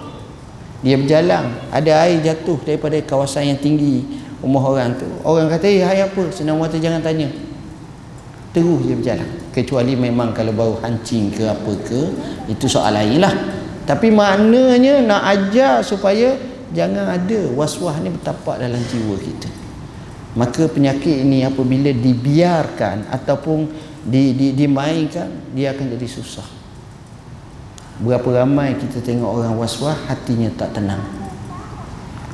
Dia 0.79 0.95
berjalan, 0.95 1.59
ada 1.75 2.07
air 2.07 2.23
jatuh 2.23 2.55
daripada 2.63 2.95
kawasan 3.03 3.51
yang 3.51 3.59
tinggi 3.59 4.23
rumah 4.39 4.63
orang 4.63 4.95
tu. 4.95 5.03
Orang 5.27 5.51
kata, 5.51 5.67
"Eh, 5.67 5.83
air 5.83 6.07
apa?" 6.07 6.23
Sayyidina 6.31 6.55
Umar 6.55 6.71
jangan 6.71 7.03
tanya. 7.03 7.27
Terus 8.49 8.81
dia 8.81 8.95
berjalan. 8.97 9.29
Kecuali 9.53 9.93
memang 9.93 10.33
kalau 10.33 10.53
baru 10.53 10.75
hancing 10.81 11.29
ke 11.29 11.45
apa 11.45 11.71
ke 11.85 12.01
itu 12.49 12.65
soal 12.65 12.97
lain 12.97 13.21
lah. 13.21 13.33
Tapi 13.85 14.09
maknanya 14.09 15.01
nak 15.05 15.21
ajar 15.25 15.81
supaya 15.85 16.33
jangan 16.73 17.09
ada 17.09 17.39
was-was 17.53 17.97
ni 18.01 18.09
bertapak 18.13 18.61
dalam 18.61 18.81
jiwa 18.89 19.17
kita. 19.17 19.49
Maka 20.37 20.69
penyakit 20.69 21.25
ini 21.25 21.41
apabila 21.45 21.89
dibiarkan 21.89 23.09
ataupun 23.09 23.69
di, 24.05 24.33
di, 24.33 24.53
dimainkan 24.53 25.53
dia 25.53 25.73
akan 25.73 25.97
jadi 25.97 26.07
susah. 26.09 26.45
Berapa 27.99 28.45
ramai 28.45 28.77
kita 28.77 29.01
tengok 29.01 29.29
orang 29.41 29.57
was-was 29.57 29.97
hatinya 30.05 30.49
tak 30.57 30.77
tenang. 30.77 31.01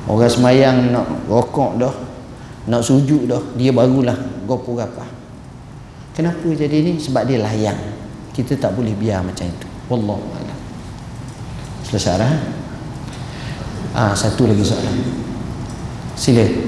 Orang 0.06 0.30
semayang 0.30 0.92
nak 0.94 1.08
rokok 1.26 1.80
dah 1.80 1.94
nak 2.70 2.84
sujud 2.84 3.26
dah 3.26 3.42
dia 3.58 3.74
barulah 3.74 4.14
gopo 4.46 4.78
apa 4.78 5.15
Kenapa 6.16 6.48
jadi 6.48 6.80
ni? 6.80 6.96
Sebab 6.96 7.28
dia 7.28 7.44
layang. 7.44 7.76
Kita 8.32 8.56
tak 8.56 8.72
boleh 8.72 8.96
biar 8.96 9.20
macam 9.20 9.44
itu. 9.44 9.68
Wallahu 9.92 10.24
a'lam. 10.32 10.58
Selesai 11.84 12.16
dah. 12.16 12.32
Ah, 13.92 14.16
satu 14.16 14.48
lagi 14.48 14.64
soalan. 14.64 14.96
Sila. 16.16 16.66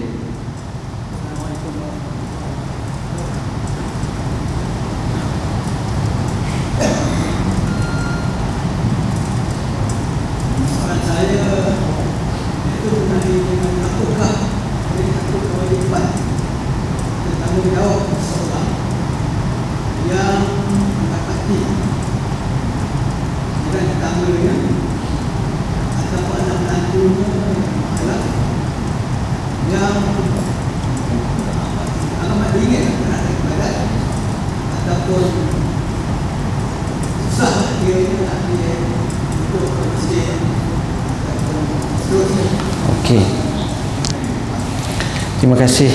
Terima 45.39 45.55
kasih. 45.55 45.89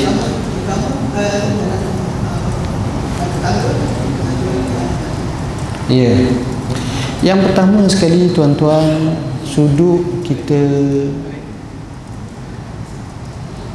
Ya. 5.91 6.15
Yang 7.21 7.39
pertama 7.45 7.85
sekali 8.03 8.35
tuan-tuan, 8.35 9.15
sudut 9.47 10.27
kita 10.27 10.59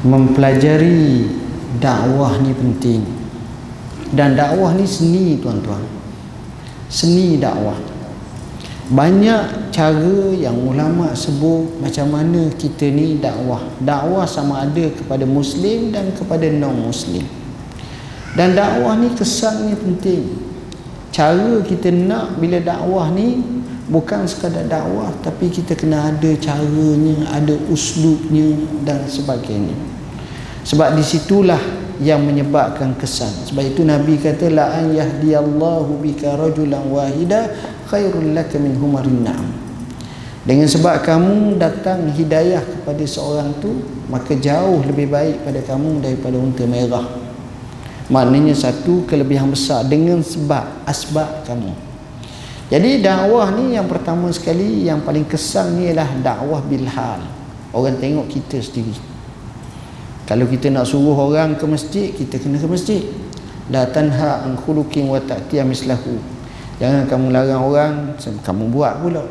mempelajari 0.05 1.33
dakwah 1.81 2.37
ni 2.45 2.53
penting. 2.53 3.09
Dan 4.13 4.37
dakwah 4.37 4.77
ni 4.77 4.85
seni 4.85 5.41
tuan-tuan. 5.41 5.81
Seni 6.93 7.41
dakwah 7.41 7.81
banyak 8.93 9.73
cara 9.73 10.21
yang 10.37 10.61
ulama 10.61 11.17
sebut 11.17 11.81
macam 11.81 12.13
mana 12.13 12.53
kita 12.53 12.85
ni 12.93 13.17
dakwah 13.17 13.65
dakwah 13.81 14.29
sama 14.29 14.65
ada 14.65 14.93
kepada 14.93 15.25
muslim 15.29 15.93
dan 15.93 16.09
kepada 16.17 16.49
non 16.49 16.89
muslim 16.89 17.21
dan 18.33 18.57
dakwah 18.57 18.97
ni 18.97 19.13
kesannya 19.13 19.77
penting 19.77 20.41
cara 21.13 21.61
kita 21.69 21.93
nak 21.93 22.41
bila 22.41 22.65
dakwah 22.65 23.13
ni 23.13 23.58
bukan 23.89 24.29
sekadar 24.29 24.69
dakwah 24.69 25.09
tapi 25.25 25.49
kita 25.49 25.73
kena 25.73 26.13
ada 26.13 26.31
caranya 26.37 27.25
ada 27.33 27.57
uslubnya 27.73 28.55
dan 28.85 29.09
sebagainya. 29.09 29.75
Sebab 30.69 30.95
disitulah 31.01 31.61
yang 31.99 32.23
menyebabkan 32.23 32.95
kesan. 33.01 33.33
Sebab 33.49 33.65
itu 33.65 33.83
Nabi 33.83 34.21
kata 34.21 34.53
la 34.53 34.77
an 34.77 34.93
yahdiyallahu 34.93 35.99
bika 36.05 36.37
rajulan 36.37 36.85
wahida 36.93 37.49
khairul 37.89 38.37
laka 38.37 38.61
min 38.61 38.77
humarin 38.77 39.25
na'am. 39.25 39.49
Dengan 40.45 40.69
sebab 40.69 41.03
kamu 41.03 41.61
datang 41.61 42.09
hidayah 42.13 42.63
kepada 42.63 43.05
seorang 43.09 43.57
tu 43.59 43.85
maka 44.09 44.33
jauh 44.37 44.81
lebih 44.85 45.11
baik 45.11 45.45
pada 45.45 45.61
kamu 45.65 46.05
daripada 46.05 46.37
unta 46.37 46.65
merah. 46.69 47.09
Maknanya 48.09 48.57
satu 48.57 49.05
kelebihan 49.05 49.53
besar 49.53 49.85
dengan 49.85 50.25
sebab 50.25 50.89
asbab 50.89 51.45
kamu 51.45 51.88
jadi 52.69 53.01
dakwah 53.01 53.49
ni 53.57 53.81
yang 53.81 53.89
pertama 53.89 54.29
sekali 54.29 54.85
yang 54.85 55.01
paling 55.01 55.25
kesan 55.25 55.81
ni 55.81 55.89
ialah 55.89 56.21
dakwah 56.21 56.61
bilhal. 56.61 57.25
Orang 57.73 57.97
tengok 57.97 58.29
kita 58.29 58.61
sendiri. 58.61 58.93
Kalau 60.29 60.45
kita 60.45 60.69
nak 60.69 60.85
suruh 60.85 61.17
orang 61.17 61.57
ke 61.57 61.65
masjid 61.65 62.13
kita 62.13 62.37
kena 62.37 62.61
ke 62.61 62.69
masjid. 62.69 63.01
La 63.73 63.89
tanha 63.89 64.45
an 64.45 64.61
khuluqin 64.61 65.09
wa 65.09 65.17
ta'tiya 65.17 65.65
mislahu. 65.65 66.21
Jangan 66.77 67.09
kamu 67.09 67.33
larang 67.33 67.65
orang 67.65 67.93
kamu 68.21 68.69
buat 68.69 69.01
pula. 69.01 69.25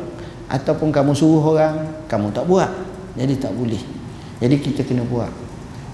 Ataupun 0.50 0.90
kamu 0.90 1.14
suruh 1.14 1.54
orang 1.54 1.86
kamu 2.10 2.34
tak 2.34 2.42
buat. 2.42 2.70
Jadi 3.14 3.38
tak 3.38 3.54
boleh. 3.54 3.82
Jadi 4.42 4.56
kita 4.58 4.82
kena 4.82 5.06
buat. 5.06 5.30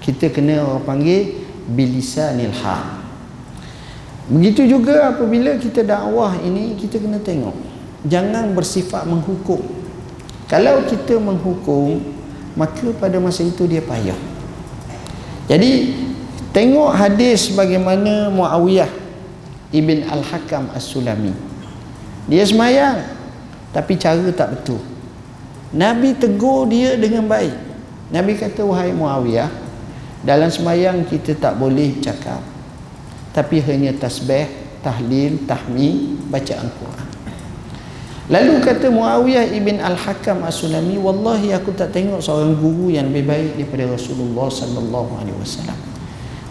Kita 0.01 0.33
kena 0.33 0.65
orang 0.65 0.81
panggil 0.81 1.45
bilisanil 1.69 2.53
hal 2.65 3.04
begitu 4.25 4.65
juga 4.65 5.13
apabila 5.13 5.57
kita 5.61 5.85
dakwah 5.85 6.33
ini 6.41 6.73
kita 6.77 6.97
kena 6.97 7.21
tengok. 7.21 7.53
Jangan 8.05 8.53
bersifat 8.53 9.05
menghukum. 9.09 9.61
Kalau 10.45 10.85
kita 10.85 11.17
menghukum 11.17 12.01
maka 12.55 12.87
pada 12.97 13.17
masa 13.17 13.43
itu 13.43 13.65
dia 13.65 13.81
payah. 13.81 14.17
Jadi 15.45 15.93
tengok 16.55 16.95
hadis 16.95 17.53
bagaimana 17.53 18.31
Muawiyah 18.33 18.89
ibn 19.73 20.05
Al-Hakam 20.07 20.71
As-Sulami. 20.73 21.33
Dia 22.25 22.45
semayang 22.45 23.05
tapi 23.75 23.99
cara 23.99 24.25
tak 24.31 24.57
betul. 24.57 24.81
Nabi 25.75 26.15
tegur 26.15 26.65
dia 26.71 26.95
dengan 26.95 27.27
baik. 27.27 27.53
Nabi 28.09 28.37
kata 28.39 28.63
wahai 28.63 28.95
Muawiyah 28.95 29.49
dalam 30.25 30.49
semayang 30.49 31.05
kita 31.05 31.37
tak 31.37 31.57
boleh 31.59 31.99
cakap 32.01 32.54
tapi 33.35 33.59
hanya 33.67 33.91
tasbih 33.91 34.47
tahlil 34.79 35.43
tahmi 35.43 36.15
bacaan 36.31 36.71
Quran. 36.79 37.07
Lalu 38.31 38.53
kata 38.63 38.89
Muawiyah 38.89 39.53
ibn 39.53 39.77
Al-Hakam 39.77 40.47
As-Sulami 40.47 40.97
wallahi 40.97 41.51
aku 41.53 41.75
tak 41.75 41.93
tengok 41.93 42.23
seorang 42.23 42.57
guru 42.57 42.89
yang 42.89 43.11
lebih 43.11 43.27
baik 43.27 43.51
daripada 43.59 43.91
Rasulullah 43.91 44.47
sallallahu 44.49 45.11
alaihi 45.19 45.37
wasallam. 45.37 45.77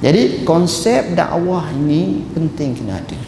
Jadi 0.04 0.44
konsep 0.44 1.16
dakwah 1.16 1.72
ini 1.72 2.22
penting 2.36 2.76
kena 2.76 3.00
ada. 3.00 3.18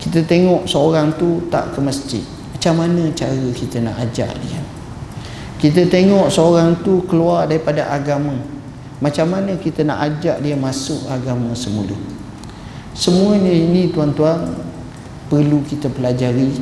Kita 0.00 0.24
tengok 0.24 0.64
seorang 0.64 1.12
tu 1.18 1.50
tak 1.52 1.74
ke 1.74 1.82
masjid. 1.82 2.24
Macam 2.54 2.86
mana 2.86 3.10
cara 3.12 3.44
kita 3.52 3.82
nak 3.82 3.98
ajar 3.98 4.30
dia? 4.40 4.60
Kita 5.60 5.84
tengok 5.90 6.32
seorang 6.32 6.80
tu 6.80 7.04
keluar 7.04 7.44
daripada 7.44 7.92
agama. 7.92 8.40
Macam 9.04 9.26
mana 9.28 9.58
kita 9.60 9.84
nak 9.84 10.00
ajak 10.00 10.40
dia 10.40 10.56
masuk 10.56 11.04
agama 11.12 11.52
semula 11.52 12.19
semuanya 12.96 13.50
ini 13.50 13.90
tuan-tuan 13.90 14.54
perlu 15.30 15.62
kita 15.66 15.90
pelajari 15.90 16.58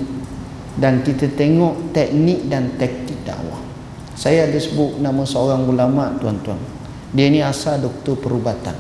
dan 0.79 1.03
kita 1.03 1.27
tengok 1.35 1.93
teknik 1.97 2.47
dan 2.47 2.75
taktik 2.79 3.19
dakwah. 3.27 3.59
Saya 4.19 4.51
ada 4.51 4.59
sebut 4.59 4.99
nama 4.99 5.23
seorang 5.23 5.67
ulama 5.67 6.15
tuan-tuan. 6.19 6.59
Dia 7.15 7.31
ni 7.31 7.41
asal 7.41 7.81
doktor 7.83 8.19
perubatan. 8.19 8.75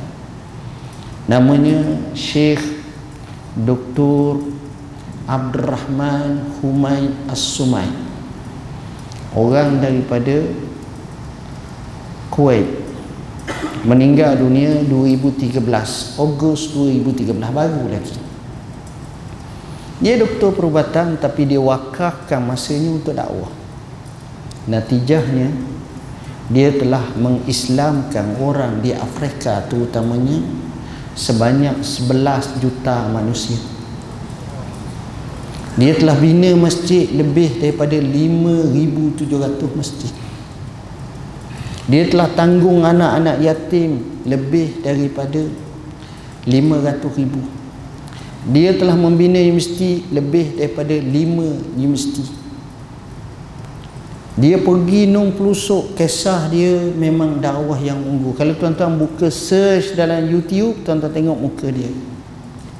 Namanya 1.28 2.08
Syekh 2.16 2.60
Doktor 3.58 4.40
Abdul 5.28 5.66
Rahman 5.68 6.56
Humay 6.62 7.28
As-Sumay 7.28 8.08
orang 9.36 9.82
daripada 9.82 10.46
Kuwait 12.32 12.87
meninggal 13.84 14.38
dunia 14.38 14.82
2013 14.86 15.60
Ogos 16.18 16.72
2013 16.74 17.34
baru 17.34 17.86
lagi 17.86 18.28
dia 19.98 20.14
doktor 20.14 20.54
perubatan 20.54 21.18
tapi 21.18 21.42
dia 21.42 21.58
wakafkan 21.58 22.38
masanya 22.38 22.90
untuk 22.94 23.18
dakwah. 23.18 23.50
Natijahnya 24.70 25.50
dia 26.46 26.70
telah 26.70 27.02
mengislamkan 27.18 28.38
orang 28.38 28.78
di 28.78 28.94
Afrika 28.94 29.66
terutamanya 29.66 30.38
sebanyak 31.18 31.82
11 31.82 32.62
juta 32.62 33.10
manusia. 33.10 33.58
Dia 35.74 35.98
telah 35.98 36.14
bina 36.14 36.54
masjid 36.54 37.10
lebih 37.10 37.58
daripada 37.58 37.98
5,700 37.98 39.78
masjid. 39.78 40.10
Dia 41.88 42.04
telah 42.06 42.28
tanggung 42.36 42.84
anak-anak 42.84 43.40
yatim 43.40 44.04
lebih 44.28 44.84
daripada 44.84 45.40
500 46.44 47.18
ribu. 47.18 47.40
Dia 48.48 48.76
telah 48.76 48.94
membina 48.94 49.40
universiti 49.40 50.04
lebih 50.12 50.60
daripada 50.60 50.92
5 50.92 51.74
universiti. 51.74 52.24
Dia 54.38 54.60
pergi 54.62 55.10
nung 55.10 55.34
pelusuk 55.34 55.98
kisah 55.98 56.46
dia 56.46 56.78
memang 56.94 57.42
dakwah 57.42 57.80
yang 57.82 57.98
unggul. 57.98 58.36
Kalau 58.38 58.54
tuan-tuan 58.54 58.94
buka 58.94 59.32
search 59.32 59.98
dalam 59.98 60.22
YouTube, 60.30 60.86
tuan-tuan 60.86 61.10
tengok 61.10 61.38
muka 61.40 61.66
dia. 61.72 61.90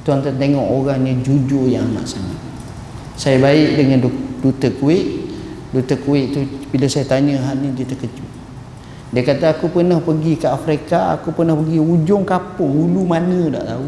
Tuan-tuan 0.07 0.39
tengok 0.39 0.63
orangnya 0.63 1.19
jujur 1.19 1.67
yang 1.67 1.83
amat 1.91 2.15
sangat 2.15 2.49
saya 3.19 3.35
baik 3.43 3.75
dengan 3.75 4.07
duta 4.39 4.71
kuih 4.79 5.27
duta 5.75 5.99
kuih 5.99 6.31
tu 6.31 6.39
bila 6.71 6.87
saya 6.87 7.03
tanya 7.03 7.35
hal 7.43 7.59
ni 7.59 7.75
dia 7.75 7.83
terkejut 7.83 8.38
dia 9.09 9.25
kata 9.25 9.57
aku 9.57 9.73
pernah 9.73 9.97
pergi 9.97 10.37
ke 10.37 10.45
Afrika 10.45 11.17
aku 11.17 11.33
pernah 11.33 11.57
pergi 11.57 11.81
ujung 11.81 12.21
kapung 12.25 12.69
hulu 12.69 13.09
mana 13.09 13.49
tak 13.49 13.65
tahu. 13.65 13.87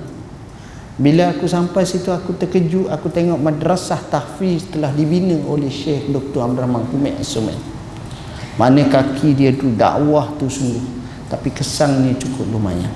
Bila 1.02 1.34
aku 1.34 1.50
sampai 1.50 1.82
situ 1.86 2.14
aku 2.14 2.38
terkejut 2.38 2.90
aku 2.90 3.10
tengok 3.10 3.38
madrasah 3.42 4.02
tahfiz 4.10 4.70
telah 4.70 4.94
dibina 4.94 5.38
oleh 5.46 5.70
Syekh 5.70 6.10
Dr. 6.14 6.46
Abdul 6.46 6.62
Rahman 6.62 6.86
Kumik 6.90 7.18
Asumen 7.18 7.72
mana 8.60 8.84
kaki 8.86 9.34
dia 9.34 9.56
tu 9.56 9.72
dakwah 9.72 10.36
tu 10.36 10.52
sungguh 10.52 10.84
tapi 11.32 11.48
kesannya 11.48 12.20
cukup 12.20 12.44
lumayan. 12.52 12.92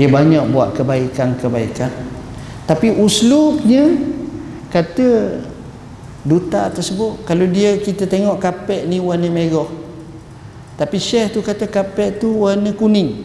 Dia 0.00 0.08
banyak 0.08 0.48
buat 0.48 0.72
kebaikan-kebaikan. 0.74 1.92
Tapi 2.64 2.88
uslubnya 2.96 3.92
kata 4.72 5.38
duta 6.24 6.72
tersebut 6.72 7.20
kalau 7.28 7.44
dia 7.44 7.76
kita 7.76 8.08
tengok 8.08 8.40
kapet 8.40 8.88
ni 8.88 8.96
warna 8.96 9.28
merah 9.28 9.68
tapi 10.74 10.98
syekh 10.98 11.38
tu 11.38 11.40
kata 11.42 11.70
kapet 11.70 12.18
tu 12.18 12.42
warna 12.42 12.74
kuning. 12.74 13.22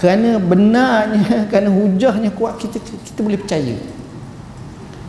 Kerana 0.00 0.40
benarnya 0.40 1.44
kerana 1.52 1.68
hujahnya 1.68 2.32
kuat 2.32 2.56
kita 2.56 2.80
kita 2.80 3.20
boleh 3.20 3.36
percaya. 3.36 3.76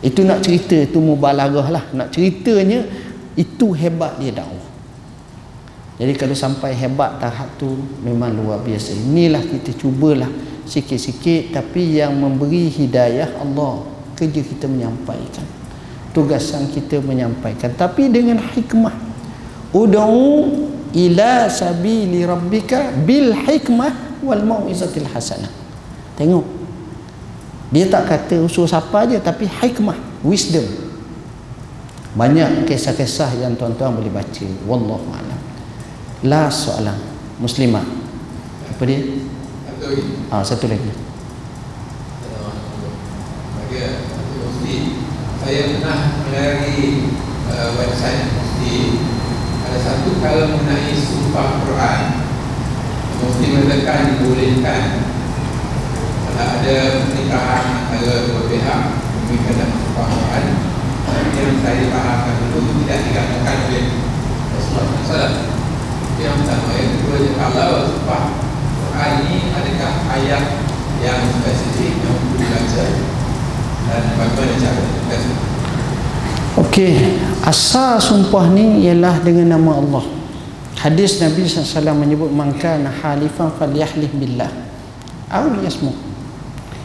Itu 0.04 0.20
nak 0.20 0.44
cerita 0.44 0.76
itu 0.76 1.00
mubalarah 1.00 1.68
lah. 1.72 1.84
Nak 1.96 2.12
ceritanya 2.12 2.84
itu 3.40 3.72
hebat 3.72 4.20
dia 4.20 4.36
dakwah. 4.36 4.68
Jadi 5.96 6.12
kalau 6.18 6.36
sampai 6.36 6.76
hebat 6.76 7.16
tahap 7.16 7.56
tu 7.56 7.72
memang 8.04 8.36
luar 8.36 8.60
biasa. 8.60 8.92
Inilah 8.92 9.40
kita 9.40 9.72
cubalah 9.80 10.28
sikit-sikit 10.68 11.56
tapi 11.56 11.96
yang 11.96 12.12
memberi 12.20 12.68
hidayah 12.68 13.32
Allah 13.40 13.88
kerja 14.12 14.44
kita 14.44 14.68
menyampaikan. 14.68 15.46
Tugasan 16.12 16.68
kita 16.68 17.00
menyampaikan. 17.00 17.72
Tapi 17.72 18.12
dengan 18.12 18.44
hikmah. 18.44 19.16
Ud'u 19.72 20.73
ila 20.94 21.50
sabili 21.50 22.22
rabbika 22.22 22.94
bil 23.02 23.34
hikmah 23.34 24.22
wal 24.22 24.42
mau'izatil 24.46 25.10
hasanah. 25.10 25.50
Tengok. 26.14 26.46
Dia 27.74 27.90
tak 27.90 28.06
kata 28.06 28.46
usul 28.46 28.70
siapa 28.70 29.02
aja 29.02 29.18
tapi 29.18 29.50
hikmah 29.50 29.98
wisdom. 30.22 30.62
Banyak 32.14 32.70
kisah-kisah 32.70 33.42
yang 33.42 33.58
tuan-tuan 33.58 33.98
boleh 33.98 34.14
baca. 34.14 34.46
Wallahu 34.70 35.10
alam. 35.10 35.40
La 36.22 36.46
soalan. 36.46 36.94
Muslimah. 37.42 37.82
Apa 38.70 38.82
dia? 38.86 39.02
Ah 40.30 40.46
satu 40.46 40.70
lagi. 40.70 41.04
Saya 45.44 45.76
pernah 45.76 46.24
melalui 46.24 47.12
uh, 47.52 47.68
website 47.76 48.32
mufti 48.32 48.96
ada 49.64 49.78
satu 49.80 50.20
kalau 50.20 50.52
mengenai 50.52 50.92
sumpah 50.92 51.64
Quran. 51.64 52.00
Mufti 53.24 53.46
menekan 53.56 54.20
dibolehkan. 54.20 54.82
Kalau 56.28 56.44
ada 56.60 56.76
pernikahan 57.08 57.64
antara 57.88 58.28
dua 58.28 58.42
pihak 58.52 58.80
mungkin 59.24 59.40
dalam 59.48 59.70
sumpah 59.72 60.06
Quran. 60.12 60.44
Seperti 61.04 61.38
yang 61.40 61.56
saya 61.64 61.84
fahamkan 61.88 62.34
dulu 62.52 62.58
tidak 62.84 62.98
dikatakan 63.08 63.56
oleh 63.70 63.84
Rasulullah 64.52 64.86
SAW 65.04 65.54
itu 66.14 66.20
yang 66.22 66.36
pertama 66.42 66.72
yang 66.78 66.90
kedua 67.00 67.16
kalau 67.36 67.78
sumpah 67.90 68.22
Quran 68.78 69.12
ini 69.26 69.50
adakah 69.50 69.92
ayat 70.14 70.44
yang 71.02 71.20
spesifik 71.40 72.00
yang 72.00 72.16
perlu 72.16 72.36
dibaca? 72.38 72.84
Dan 73.84 74.02
bagaimana 74.16 74.54
cara 74.56 74.82
kasih 75.12 75.53
Okey, 76.54 76.94
asal 77.42 77.98
sumpah 77.98 78.46
ni 78.46 78.86
ialah 78.86 79.18
dengan 79.26 79.58
nama 79.58 79.74
Allah. 79.74 80.06
Hadis 80.78 81.18
Nabi 81.18 81.50
SAW 81.50 81.98
menyebut 81.98 82.30
man 82.30 82.54
kana 82.54 82.94
halifan 82.94 83.50
falyahlif 83.58 84.14
billah. 84.14 84.54
Aw 85.34 85.50
yasmu. 85.66 85.90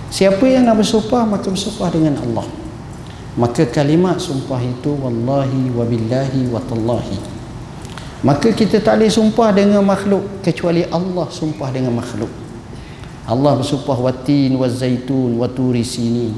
Siapa 0.09 0.41
yang 0.49 0.65
nak 0.65 0.81
bersumpah 0.81 1.21
maka 1.21 1.53
bersumpah 1.53 1.93
dengan 1.93 2.17
Allah. 2.17 2.49
Maka 3.37 3.69
kalimat 3.69 4.17
sumpah 4.17 4.57
itu 4.57 4.89
wallahi 4.89 5.69
wa 5.69 5.85
billahi 5.85 6.49
wa 6.49 6.57
tallahi. 6.65 7.21
Maka 8.25 8.49
kita 8.49 8.81
tak 8.81 8.97
boleh 8.97 9.13
sumpah 9.13 9.53
dengan 9.53 9.85
makhluk 9.85 10.41
kecuali 10.41 10.81
Allah 10.89 11.29
sumpah 11.29 11.69
dengan 11.69 11.93
makhluk. 11.93 12.33
Allah 13.29 13.53
bersumpah 13.53 14.01
watin 14.01 14.49
wa 14.57 14.65
zaitun 14.65 15.37
wa 15.37 15.45
turi 15.45 15.85
sini. 15.85 16.33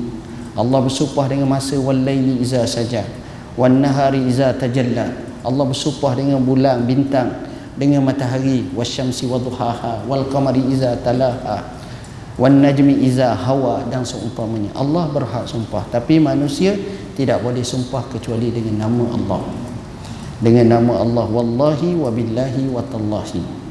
Allah 0.51 0.84
bersumpah 0.84 1.32
dengan 1.32 1.47
masa 1.47 1.79
wal 1.79 1.95
laili 1.95 2.43
iza 2.43 2.67
saja 2.67 3.20
wan 3.58 3.82
nahari 3.82 4.28
iza 4.28 4.54
tajalla. 4.56 5.12
Allah 5.41 5.66
bersumpah 5.66 6.14
dengan 6.14 6.38
bulan 6.43 6.86
bintang 6.86 7.49
dengan 7.74 8.06
matahari 8.06 8.70
wasyamsi 8.78 9.26
wadhuhaha 9.26 10.06
wal 10.06 10.28
qamari 10.30 10.62
iza 10.70 10.93
talaha 11.02 11.66
wan 12.38 12.62
najmi 12.62 13.02
iza 13.02 13.34
hawa 13.34 13.82
dan 13.89 14.06
seumpamanya. 14.06 14.70
Allah 14.78 15.10
berhak 15.10 15.49
sumpah 15.49 15.88
tapi 15.89 16.22
manusia 16.22 16.78
tidak 17.18 17.41
boleh 17.41 17.66
sumpah 17.66 18.06
kecuali 18.12 18.54
dengan 18.54 18.88
nama 18.88 19.06
Allah. 19.18 19.41
Dengan 20.41 20.78
nama 20.78 20.93
Allah 21.02 21.26
wallahi 21.26 21.97
wa 21.97 22.10
billahi 22.10 22.70
wa 22.70 22.82
tallahi. 22.86 23.62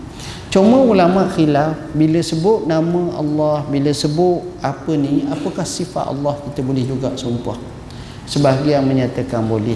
Cuma 0.50 0.82
ulama 0.82 1.30
khilaf 1.30 1.94
bila 1.94 2.18
sebut 2.18 2.66
nama 2.66 3.14
Allah, 3.14 3.62
bila 3.70 3.94
sebut 3.94 4.42
apa 4.58 4.98
ni, 4.98 5.22
apakah 5.30 5.62
sifat 5.62 6.10
Allah 6.10 6.34
kita 6.42 6.66
boleh 6.66 6.82
juga 6.82 7.14
sumpah. 7.14 7.54
Sebahagian 8.30 8.86
menyatakan 8.86 9.42
boleh. 9.42 9.74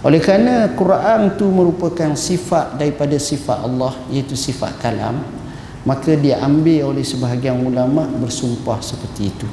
Oleh 0.00 0.16
kerana 0.24 0.72
Quran 0.72 1.36
tu 1.36 1.52
merupakan 1.52 2.16
sifat 2.16 2.80
daripada 2.80 3.12
sifat 3.20 3.60
Allah 3.60 3.92
iaitu 4.08 4.32
sifat 4.32 4.80
kalam, 4.80 5.20
maka 5.84 6.16
dia 6.16 6.40
ambil 6.40 6.96
oleh 6.96 7.04
sebahagian 7.04 7.60
ulama 7.60 8.08
bersumpah 8.08 8.80
seperti 8.80 9.28
itu. 9.28 9.44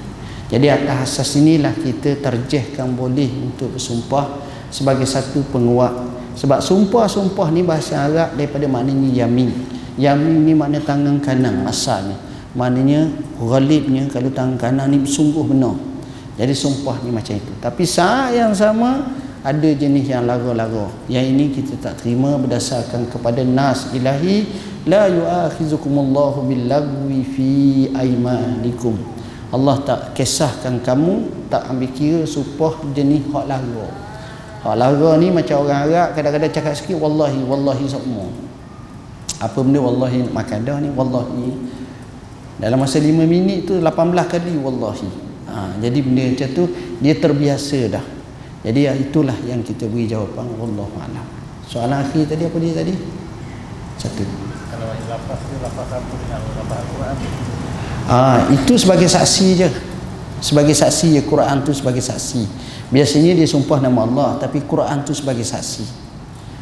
Jadi 0.47 0.71
atas 0.71 1.19
asas 1.19 1.43
inilah 1.43 1.75
kita 1.75 2.23
terjehkan 2.23 2.95
boleh 2.95 3.27
untuk 3.51 3.75
bersumpah 3.75 4.39
sebagai 4.71 5.03
satu 5.03 5.43
penguat. 5.51 5.91
Sebab 6.39 6.63
sumpah-sumpah 6.63 7.51
ni 7.51 7.67
bahasa 7.67 8.07
Arab 8.07 8.39
daripada 8.39 8.63
maknanya 8.71 9.27
yamin. 9.27 9.51
Yamin 9.99 10.47
ni 10.47 10.55
makna 10.55 10.79
tangan 10.79 11.19
kanan 11.19 11.67
asalnya. 11.67 12.15
Maknanya 12.55 13.11
ghalibnya 13.35 14.07
kalau 14.07 14.31
tangan 14.31 14.55
kanan 14.55 14.95
ni 14.95 15.03
sungguh 15.03 15.43
benar. 15.43 15.75
Jadi 16.37 16.53
sumpah 16.53 17.01
ni 17.01 17.09
macam 17.09 17.33
itu. 17.33 17.53
Tapi 17.57 17.83
saat 17.83 18.37
yang 18.37 18.53
sama 18.53 19.09
ada 19.41 19.69
jenis 19.73 20.05
yang 20.05 20.29
lara-lara. 20.29 20.87
Yang 21.09 21.25
ini 21.33 21.45
kita 21.49 21.73
tak 21.81 21.93
terima 22.01 22.37
berdasarkan 22.37 23.09
kepada 23.09 23.41
nas 23.41 23.89
ilahi 23.91 24.45
la 24.85 25.09
yu'akhizukumullahu 25.09 26.45
billagwi 26.45 27.19
fi 27.25 27.51
aymanikum. 27.97 28.95
Allah 29.49 29.79
tak 29.81 29.99
kisahkan 30.13 30.83
kamu 30.83 31.47
tak 31.49 31.65
ambil 31.71 31.89
kira 31.95 32.21
sumpah 32.27 32.85
jenis 32.93 33.25
hak 33.33 33.45
lara. 33.49 33.87
Hak 34.61 34.75
lara 34.77 35.09
ni 35.17 35.33
macam 35.33 35.65
orang 35.65 35.89
Arab 35.89 36.07
kadang-kadang 36.13 36.53
cakap 36.53 36.73
sikit 36.77 37.01
wallahi 37.01 37.41
wallahi 37.41 37.85
semua 37.89 38.29
apa 39.37 39.61
benda 39.61 39.77
wallahi 39.77 40.25
nak 40.25 40.33
makan 40.33 40.59
dah 40.65 40.77
ni 40.81 40.89
wallahi 40.89 41.53
dalam 42.57 42.81
masa 42.81 42.97
5 42.97 43.13
minit 43.29 43.69
tu 43.69 43.77
18 43.77 43.93
kali 44.25 44.57
wallahi 44.57 45.26
ha, 45.57 45.73
jadi 45.81 45.97
benda 46.05 46.23
macam 46.29 46.49
tu 46.53 46.63
dia 47.01 47.17
terbiasa 47.17 47.79
dah 47.89 48.05
jadi 48.61 48.79
ya, 48.89 48.91
itulah 48.93 49.37
yang 49.49 49.65
kita 49.65 49.89
beri 49.89 50.05
jawapan 50.05 50.45
wallahu 50.61 50.93
alam 51.01 51.25
soalan 51.65 52.05
akhir 52.05 52.29
tadi 52.29 52.45
apa 52.45 52.57
dia 52.61 52.73
tadi 52.77 52.93
satu 53.97 54.21
kalau 54.69 54.93
lapas 54.93 55.39
tu 55.41 55.55
lapas 55.57 55.89
apa 55.89 56.13
dengan 56.21 56.39
lapas 56.61 56.77
Al-Quran 56.85 57.15
Ah, 58.07 58.47
itu 58.55 58.79
sebagai 58.79 59.11
saksi 59.11 59.47
je. 59.59 59.69
Sebagai 60.39 60.71
saksi 60.71 61.19
ya 61.19 61.21
Quran 61.27 61.59
tu 61.67 61.75
sebagai 61.75 61.99
saksi. 61.99 62.47
Biasanya 62.87 63.35
dia 63.35 63.43
sumpah 63.43 63.83
nama 63.83 64.07
Allah 64.07 64.29
tapi 64.39 64.63
Quran 64.63 65.03
tu 65.03 65.11
sebagai 65.11 65.43
saksi. 65.43 65.83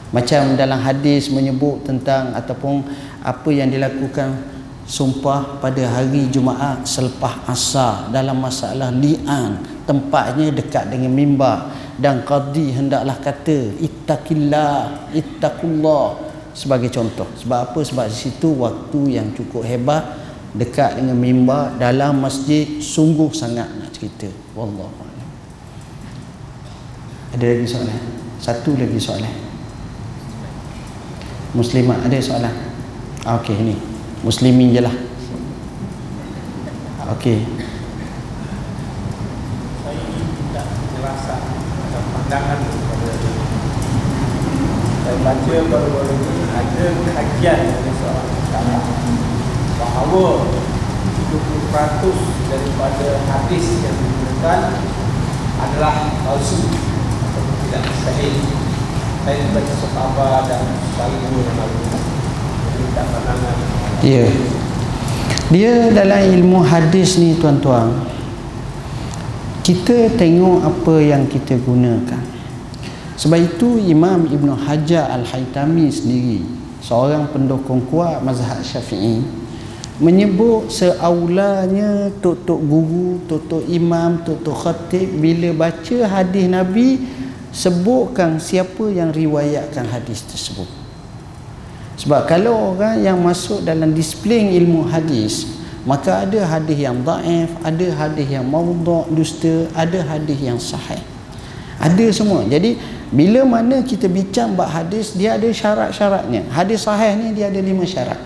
Macam 0.10 0.58
dalam 0.58 0.82
hadis 0.82 1.30
menyebut 1.30 1.86
tentang 1.86 2.34
ataupun 2.34 2.82
apa 3.22 3.50
yang 3.54 3.70
dilakukan 3.70 4.55
sumpah 4.86 5.58
pada 5.58 5.82
hari 5.90 6.30
Jumaat 6.30 6.86
selepas 6.86 7.42
asar 7.50 8.14
dalam 8.14 8.38
masalah 8.38 8.94
li'an 8.94 9.62
tempatnya 9.86 10.54
dekat 10.54 10.90
dengan 10.94 11.12
mimbar. 11.12 11.74
Dan 11.96 12.28
qadi 12.28 12.76
hendaklah 12.76 13.18
kata 13.20 13.82
ittaqillah 13.82 15.12
ittaqullah. 15.16 16.08
Sebagai 16.56 16.88
contoh. 16.88 17.28
Sebab 17.36 17.72
apa? 17.72 17.80
Sebab 17.84 18.06
di 18.08 18.16
situ 18.16 18.48
waktu 18.56 19.20
yang 19.20 19.36
cukup 19.36 19.68
hebat 19.68 20.08
dekat 20.56 20.96
dengan 20.96 21.20
mimbar 21.20 21.76
dalam 21.76 22.24
masjid 22.24 22.80
sungguh 22.80 23.28
sangat 23.36 23.68
nak 23.68 23.92
cerita. 23.92 24.32
Wallahu 24.56 25.06
ada 27.36 27.52
lagi 27.52 27.68
soalan? 27.68 28.00
Satu 28.40 28.80
lagi 28.80 28.96
soalan. 28.96 29.36
Muslimat 31.52 32.00
ada 32.08 32.16
soalan? 32.24 32.56
Okey 33.28 33.60
ini 33.60 33.95
muslimin 34.26 34.74
je 34.74 34.82
lah. 34.82 34.96
Okey. 37.14 37.46
Saya 39.86 39.94
ingin 40.02 40.26
minta 40.34 40.62
penjelasan 40.66 41.42
atau 41.86 42.02
pandangan 42.10 42.60
saya 45.06 45.22
baca 45.22 45.56
baru-baru 45.70 46.14
ini 46.18 46.50
ada 46.50 46.86
kajian 47.14 47.60
dari 47.62 47.92
seorang 47.94 48.26
ulama 48.26 48.78
bahawa 49.78 50.28
70% 51.70 52.50
daripada 52.50 53.08
hadis 53.30 53.66
yang 53.86 53.94
digunakan 54.02 54.60
adalah 55.62 56.10
palsu 56.26 56.58
atau 57.22 57.42
tidak 57.70 57.86
sahih 58.02 58.34
saya 59.30 59.46
baca 59.54 59.74
sahabat 59.78 60.42
dan 60.50 60.62
dua 60.98 61.42
yang 61.46 61.54
lalu 61.54 61.80
minta 62.82 63.04
pandangan 63.06 63.85
dia 64.02 64.28
dia 65.54 65.94
dalam 65.94 66.26
ilmu 66.42 66.66
hadis 66.66 67.22
ni 67.22 67.38
tuan-tuan 67.38 67.94
kita 69.66 70.14
tengok 70.14 70.62
apa 70.62 70.96
yang 71.02 71.26
kita 71.26 71.58
gunakan. 71.58 72.22
Sebab 73.18 73.40
itu 73.42 73.82
Imam 73.82 74.30
Ibn 74.30 74.54
Hajar 74.54 75.10
Al-Haytami 75.10 75.90
sendiri 75.90 76.46
seorang 76.86 77.26
pendukung 77.34 77.82
kuat 77.90 78.22
mazhab 78.22 78.62
syafi'i 78.62 79.26
menyebut 79.98 80.70
seaulanya 80.70 82.14
tok-tok 82.22 82.62
guru, 82.62 83.24
tok-tok 83.26 83.64
imam, 83.72 84.22
tok-tok 84.22 84.54
khatib 84.54 85.08
bila 85.18 85.66
baca 85.66 85.98
hadis 86.06 86.46
Nabi 86.46 87.02
sebutkan 87.56 88.38
siapa 88.38 88.92
yang 88.92 89.16
riwayatkan 89.16 89.88
hadis 89.88 90.28
tersebut 90.28 90.85
sebab 91.96 92.28
kalau 92.28 92.76
orang 92.76 93.04
yang 93.04 93.20
masuk 93.20 93.64
dalam 93.64 93.96
disiplin 93.96 94.52
ilmu 94.52 94.88
hadis 94.88 95.56
maka 95.86 96.26
ada 96.26 96.42
hadis 96.50 96.82
yang 96.82 97.06
daif 97.06 97.54
ada 97.62 97.88
hadis 97.94 98.26
yang 98.26 98.46
maudhu' 98.50 99.06
dusta 99.14 99.70
ada 99.78 100.02
hadis 100.02 100.40
yang 100.42 100.58
sahih. 100.58 100.98
Ada 101.78 102.10
semua. 102.10 102.42
Jadi 102.50 102.80
bila 103.14 103.46
mana 103.46 103.86
kita 103.86 104.10
bincang 104.10 104.58
bab 104.58 104.74
hadis 104.74 105.14
dia 105.14 105.38
ada 105.38 105.46
syarat-syaratnya. 105.46 106.50
Hadis 106.50 106.90
sahih 106.90 107.14
ni 107.22 107.38
dia 107.38 107.54
ada 107.54 107.62
lima 107.62 107.86
syarat. 107.86 108.18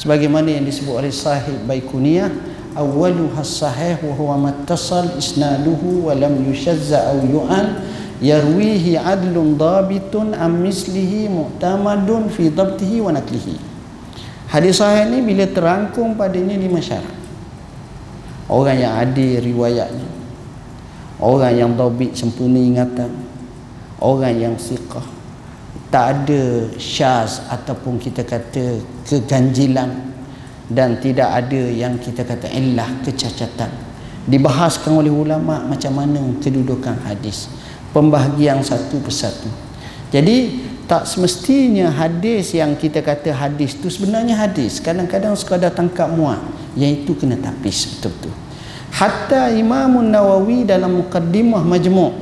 Sebagaimana 0.00 0.48
yang 0.48 0.64
disebut 0.64 1.04
oleh 1.04 1.12
sahih 1.12 1.60
baikuniyah 1.68 2.32
awwaluha 2.76 3.44
sahih 3.44 4.00
wa 4.00 4.12
huwa 4.16 4.48
mattasal 4.48 5.08
isnaduhu 5.20 6.08
wa 6.08 6.16
lam 6.16 6.48
yushazza 6.48 7.12
aw 7.12 7.18
yu'an 7.24 7.80
yarwihi 8.20 8.96
adlun 8.96 9.60
dabitun 9.60 10.32
am 10.32 10.64
mislihi 10.64 11.28
mu'tamadun 11.28 12.32
fi 12.32 12.48
dhabtihi 12.48 13.04
wa 13.04 13.12
naklihi. 13.12 13.56
Hadis 14.46 14.78
sahih 14.78 15.10
ni 15.10 15.20
bila 15.20 15.44
terangkum 15.50 16.14
padanya 16.14 16.54
lima 16.54 16.78
syarat. 16.78 17.12
Orang 18.46 18.78
yang 18.78 18.94
adil 18.94 19.42
riwayatnya. 19.42 20.06
Orang 21.18 21.50
yang 21.50 21.70
dabit 21.74 22.14
sempurna 22.14 22.62
ingatan. 22.62 23.10
Orang 23.98 24.38
yang 24.38 24.54
siqah. 24.54 25.02
Tak 25.90 26.04
ada 26.22 26.70
syaz 26.78 27.42
ataupun 27.50 27.98
kita 27.98 28.22
kata 28.22 28.78
keganjilan. 29.02 30.14
Dan 30.70 31.02
tidak 31.02 31.26
ada 31.26 31.62
yang 31.66 31.98
kita 31.98 32.22
kata 32.22 32.46
illah 32.54 32.86
kecacatan. 33.02 33.70
Dibahaskan 34.30 34.94
oleh 34.94 35.10
ulama 35.10 35.66
macam 35.66 35.90
mana 35.98 36.22
kedudukan 36.38 37.02
hadis 37.02 37.50
pembahagian 37.96 38.60
satu 38.60 39.00
persatu. 39.00 39.48
Jadi 40.12 40.68
tak 40.84 41.08
semestinya 41.08 41.88
hadis 41.88 42.52
yang 42.52 42.76
kita 42.76 43.00
kata 43.00 43.32
hadis 43.32 43.72
tu 43.80 43.88
sebenarnya 43.88 44.36
hadis. 44.36 44.84
Kadang-kadang 44.84 45.32
sekadar 45.32 45.72
tangkap 45.72 46.12
muat. 46.12 46.38
Yang 46.76 47.08
itu 47.08 47.12
kena 47.16 47.40
tapis 47.40 47.88
betul-betul. 47.96 48.36
Hatta 48.92 49.48
Imam 49.56 50.04
Nawawi 50.04 50.68
dalam 50.68 51.00
mukaddimah 51.00 51.64
majmu' 51.64 52.12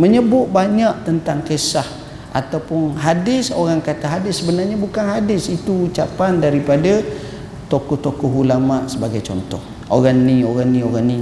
menyebut 0.00 0.48
banyak 0.48 1.04
tentang 1.04 1.44
kisah 1.44 1.84
ataupun 2.32 2.96
hadis. 2.96 3.52
Orang 3.52 3.84
kata 3.84 4.08
hadis 4.08 4.40
sebenarnya 4.40 4.80
bukan 4.80 5.04
hadis. 5.04 5.52
Itu 5.52 5.92
ucapan 5.92 6.40
daripada 6.40 7.04
tokoh-tokoh 7.68 8.32
ulama 8.48 8.88
sebagai 8.88 9.20
contoh 9.20 9.71
orang 9.92 10.24
ni 10.24 10.40
orang 10.40 10.72
ni 10.72 10.80
orang 10.80 11.04
ni. 11.04 11.18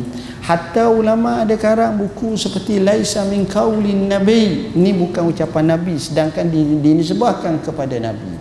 Hatta 0.47 0.87
ulama 0.87 1.43
ada 1.43 1.59
karang 1.59 1.99
buku 1.99 2.39
seperti 2.39 2.79
laisa 2.79 3.27
min 3.27 3.45
qaulin 3.45 4.07
nabi. 4.07 4.71
Ini 4.71 4.91
bukan 4.95 5.35
ucapan 5.35 5.75
nabi 5.75 5.99
sedangkan 5.99 6.47
dinisbahkan 6.55 7.61
kepada 7.67 7.99
nabi. 7.99 8.39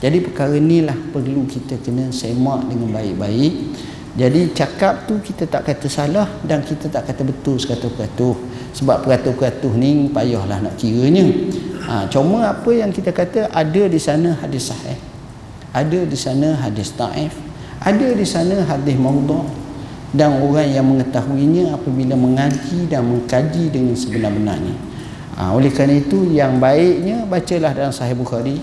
Jadi 0.00 0.20
perkara 0.20 0.56
inilah 0.56 0.96
perlu 1.10 1.48
kita 1.48 1.80
kena 1.80 2.12
semak 2.12 2.68
dengan 2.68 2.92
baik-baik. 2.92 3.54
Jadi 4.20 4.52
cakap 4.52 5.08
tu 5.08 5.16
kita 5.24 5.48
tak 5.48 5.64
kata 5.64 5.88
salah 5.88 6.28
dan 6.44 6.60
kita 6.60 6.92
tak 6.92 7.08
kata 7.08 7.24
betul 7.24 7.56
sekata-kata 7.56 8.36
sebab 8.76 9.06
peratu-peratu 9.06 9.72
ni 9.74 10.12
payahlah 10.12 10.60
nak 10.60 10.76
kiranya. 10.76 11.24
Ha, 11.88 12.06
cuma 12.06 12.44
apa 12.52 12.70
yang 12.70 12.92
kita 12.92 13.10
kata 13.10 13.48
ada 13.48 13.82
di 13.88 13.98
sana 13.98 14.36
hadis 14.38 14.70
sahih 14.70 15.10
ada 15.70 16.02
di 16.02 16.18
sana 16.18 16.58
hadis 16.58 16.94
taif 16.94 17.34
ada 17.80 18.08
di 18.12 18.26
sana 18.26 18.62
hadis 18.66 18.96
maudhu' 18.98 19.59
dan 20.10 20.42
orang 20.42 20.68
yang 20.70 20.86
mengetahuinya 20.86 21.74
apabila 21.74 22.18
mengaji 22.18 22.90
dan 22.90 23.06
mengkaji 23.06 23.70
dengan 23.70 23.94
sebenar-benarnya. 23.94 24.76
Ha, 25.38 25.54
oleh 25.54 25.70
kerana 25.70 25.96
itu 25.96 26.28
yang 26.34 26.58
baiknya 26.60 27.24
bacalah 27.24 27.72
dalam 27.72 27.94
sahih 27.94 28.12
Bukhari 28.18 28.60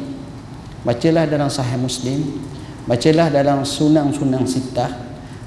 bacalah 0.86 1.26
dalam 1.26 1.50
sahih 1.50 1.80
Muslim 1.80 2.38
bacalah 2.86 3.34
dalam 3.34 3.66
sunang-sunang 3.66 4.45
sitah 4.45 4.91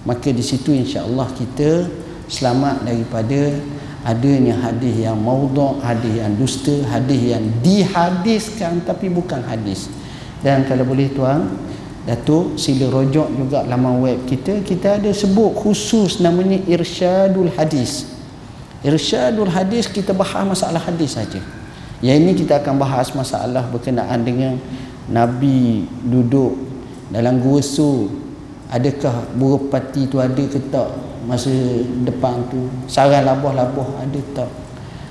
maka 0.02 0.32
di 0.32 0.42
situ 0.42 0.72
insya-Allah 0.72 1.28
kita 1.36 1.86
selamat 2.26 2.88
daripada 2.88 3.56
adanya 4.00 4.56
hadis 4.56 4.96
yang 4.96 5.20
maudhu' 5.20 5.76
hadis 5.84 6.14
yang 6.24 6.32
dusta 6.40 6.76
hadis 6.88 7.36
yang 7.36 7.44
dihadiskan 7.60 8.80
tapi 8.82 9.12
bukan 9.12 9.44
hadis. 9.44 9.92
Dan 10.40 10.64
kalau 10.64 10.88
boleh 10.88 11.12
tuan 11.12 11.52
Datuk 12.00 12.56
sila 12.56 12.88
rojok 12.88 13.28
juga 13.36 13.60
laman 13.68 14.00
web 14.00 14.18
kita 14.24 14.64
kita 14.64 14.96
ada 14.96 15.12
sebut 15.12 15.52
khusus 15.52 16.16
namanya 16.24 16.56
irsyadul 16.64 17.52
hadis. 17.52 18.08
Irsyadul 18.80 19.52
hadis 19.52 19.84
kita 19.84 20.16
bahas 20.16 20.48
masalah 20.48 20.80
hadis 20.80 21.20
saja. 21.20 21.44
Yang 22.00 22.16
ini 22.24 22.32
kita 22.40 22.64
akan 22.64 22.80
bahas 22.80 23.12
masalah 23.12 23.68
berkenaan 23.68 24.24
dengan 24.24 24.56
Nabi 25.12 25.84
duduk 26.08 26.56
dalam 27.12 27.36
gua 27.44 27.60
su 27.60 28.08
adakah 28.72 29.36
buruk 29.36 29.68
pati 29.68 30.08
tu 30.08 30.16
ada 30.16 30.40
ke 30.40 30.56
tak? 30.72 30.88
Masa 31.28 31.52
depan 32.00 32.48
tu 32.48 32.64
sarang 32.88 33.28
labuh-labuh 33.28 34.00
ada 34.00 34.20
tak? 34.32 34.50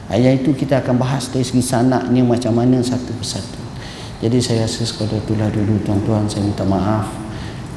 Ayat 0.10 0.42
itu 0.42 0.58
kita 0.58 0.82
akan 0.82 0.98
bahas 0.98 1.30
dari 1.30 1.46
segi 1.46 1.62
sanaknya 1.62 2.26
macam 2.26 2.50
mana 2.58 2.82
satu 2.82 3.14
persatu 3.14 3.59
jadi 4.20 4.36
saya 4.44 4.68
rasa 4.68 4.84
sekadar 4.84 5.24
itulah 5.24 5.48
dulu 5.48 5.80
tuan-tuan 5.88 6.28
saya 6.28 6.44
minta 6.44 6.68
maaf. 6.68 7.08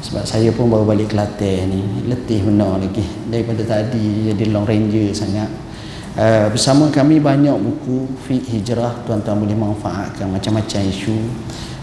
Sebab 0.02 0.26
saya 0.26 0.50
pun 0.50 0.66
baru 0.66 0.82
balik 0.82 1.14
Kelantan 1.14 1.70
ni 1.70 2.10
letih 2.10 2.42
benar 2.42 2.82
lagi. 2.82 3.06
Daripada 3.30 3.62
tadi 3.62 4.26
jadi 4.26 4.50
long 4.50 4.66
ranger 4.66 5.14
sangat. 5.14 5.46
Uh, 6.18 6.50
bersama 6.50 6.90
kami 6.90 7.22
banyak 7.22 7.54
buku 7.54 8.10
fiqh 8.26 8.58
hijrah 8.58 8.90
tuan-tuan 9.06 9.38
boleh 9.38 9.54
manfaatkan 9.54 10.26
macam-macam 10.34 10.82
isu. 10.90 11.14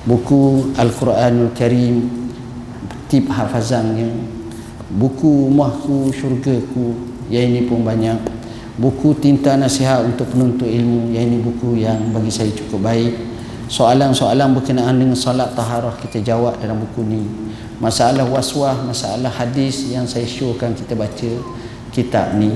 Buku 0.04 0.76
Al-Quranul 0.76 1.56
Karim 1.56 2.28
tip 3.08 3.32
hafazannya. 3.32 4.12
Buku 4.92 5.48
Mahku 5.56 6.12
Syurgaku 6.12 7.00
yang 7.32 7.48
ini 7.56 7.64
pun 7.64 7.88
banyak. 7.88 8.20
Buku 8.76 9.16
tinta 9.24 9.56
nasihat 9.56 10.04
untuk 10.04 10.28
penuntut 10.36 10.68
ilmu 10.68 11.16
yang 11.16 11.32
ini 11.32 11.40
buku 11.40 11.80
yang 11.80 12.12
bagi 12.12 12.32
saya 12.32 12.52
cukup 12.52 12.84
baik 12.84 13.29
soalan-soalan 13.70 14.58
berkenaan 14.58 14.98
dengan 14.98 15.14
solat 15.14 15.54
taharah 15.54 15.94
kita 16.02 16.26
jawab 16.26 16.58
dalam 16.58 16.82
buku 16.82 17.06
ni. 17.06 17.22
Masalah 17.78 18.26
waswah 18.26 18.76
masalah 18.84 19.30
hadis 19.32 19.88
yang 19.94 20.04
saya 20.04 20.26
syurkan 20.26 20.76
kita 20.76 20.98
baca 20.98 21.32
kitab 21.94 22.36
ni 22.36 22.50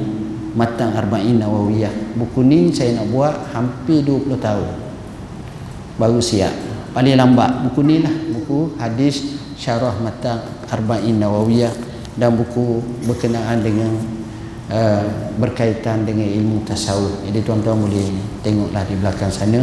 Matan 0.57 0.97
Arba'in 0.97 1.37
Nawawiyah. 1.39 2.17
Buku 2.17 2.41
ni 2.43 2.73
saya 2.73 2.97
nak 2.97 3.13
buat 3.13 3.33
hampir 3.53 4.01
20 4.03 4.41
tahun. 4.41 4.73
Baru 6.01 6.17
siap. 6.19 6.51
Paling 6.97 7.15
lambat 7.15 7.69
buku 7.69 7.81
ni 7.85 8.01
lah. 8.01 8.13
Buku 8.33 8.73
hadis 8.81 9.37
syarah 9.55 9.93
Matan 10.01 10.41
Arba'in 10.67 11.21
Nawawiyah 11.21 11.71
dan 12.17 12.33
buku 12.37 12.81
berkenaan 13.05 13.61
dengan 13.61 13.89
uh, 14.69 15.05
berkaitan 15.37 16.05
dengan 16.05 16.25
ilmu 16.25 16.65
tasawuf. 16.65 17.21
Jadi 17.25 17.39
tuan-tuan 17.41 17.81
boleh 17.81 18.09
tengoklah 18.45 18.85
di 18.85 18.97
belakang 18.97 19.33
sana 19.33 19.61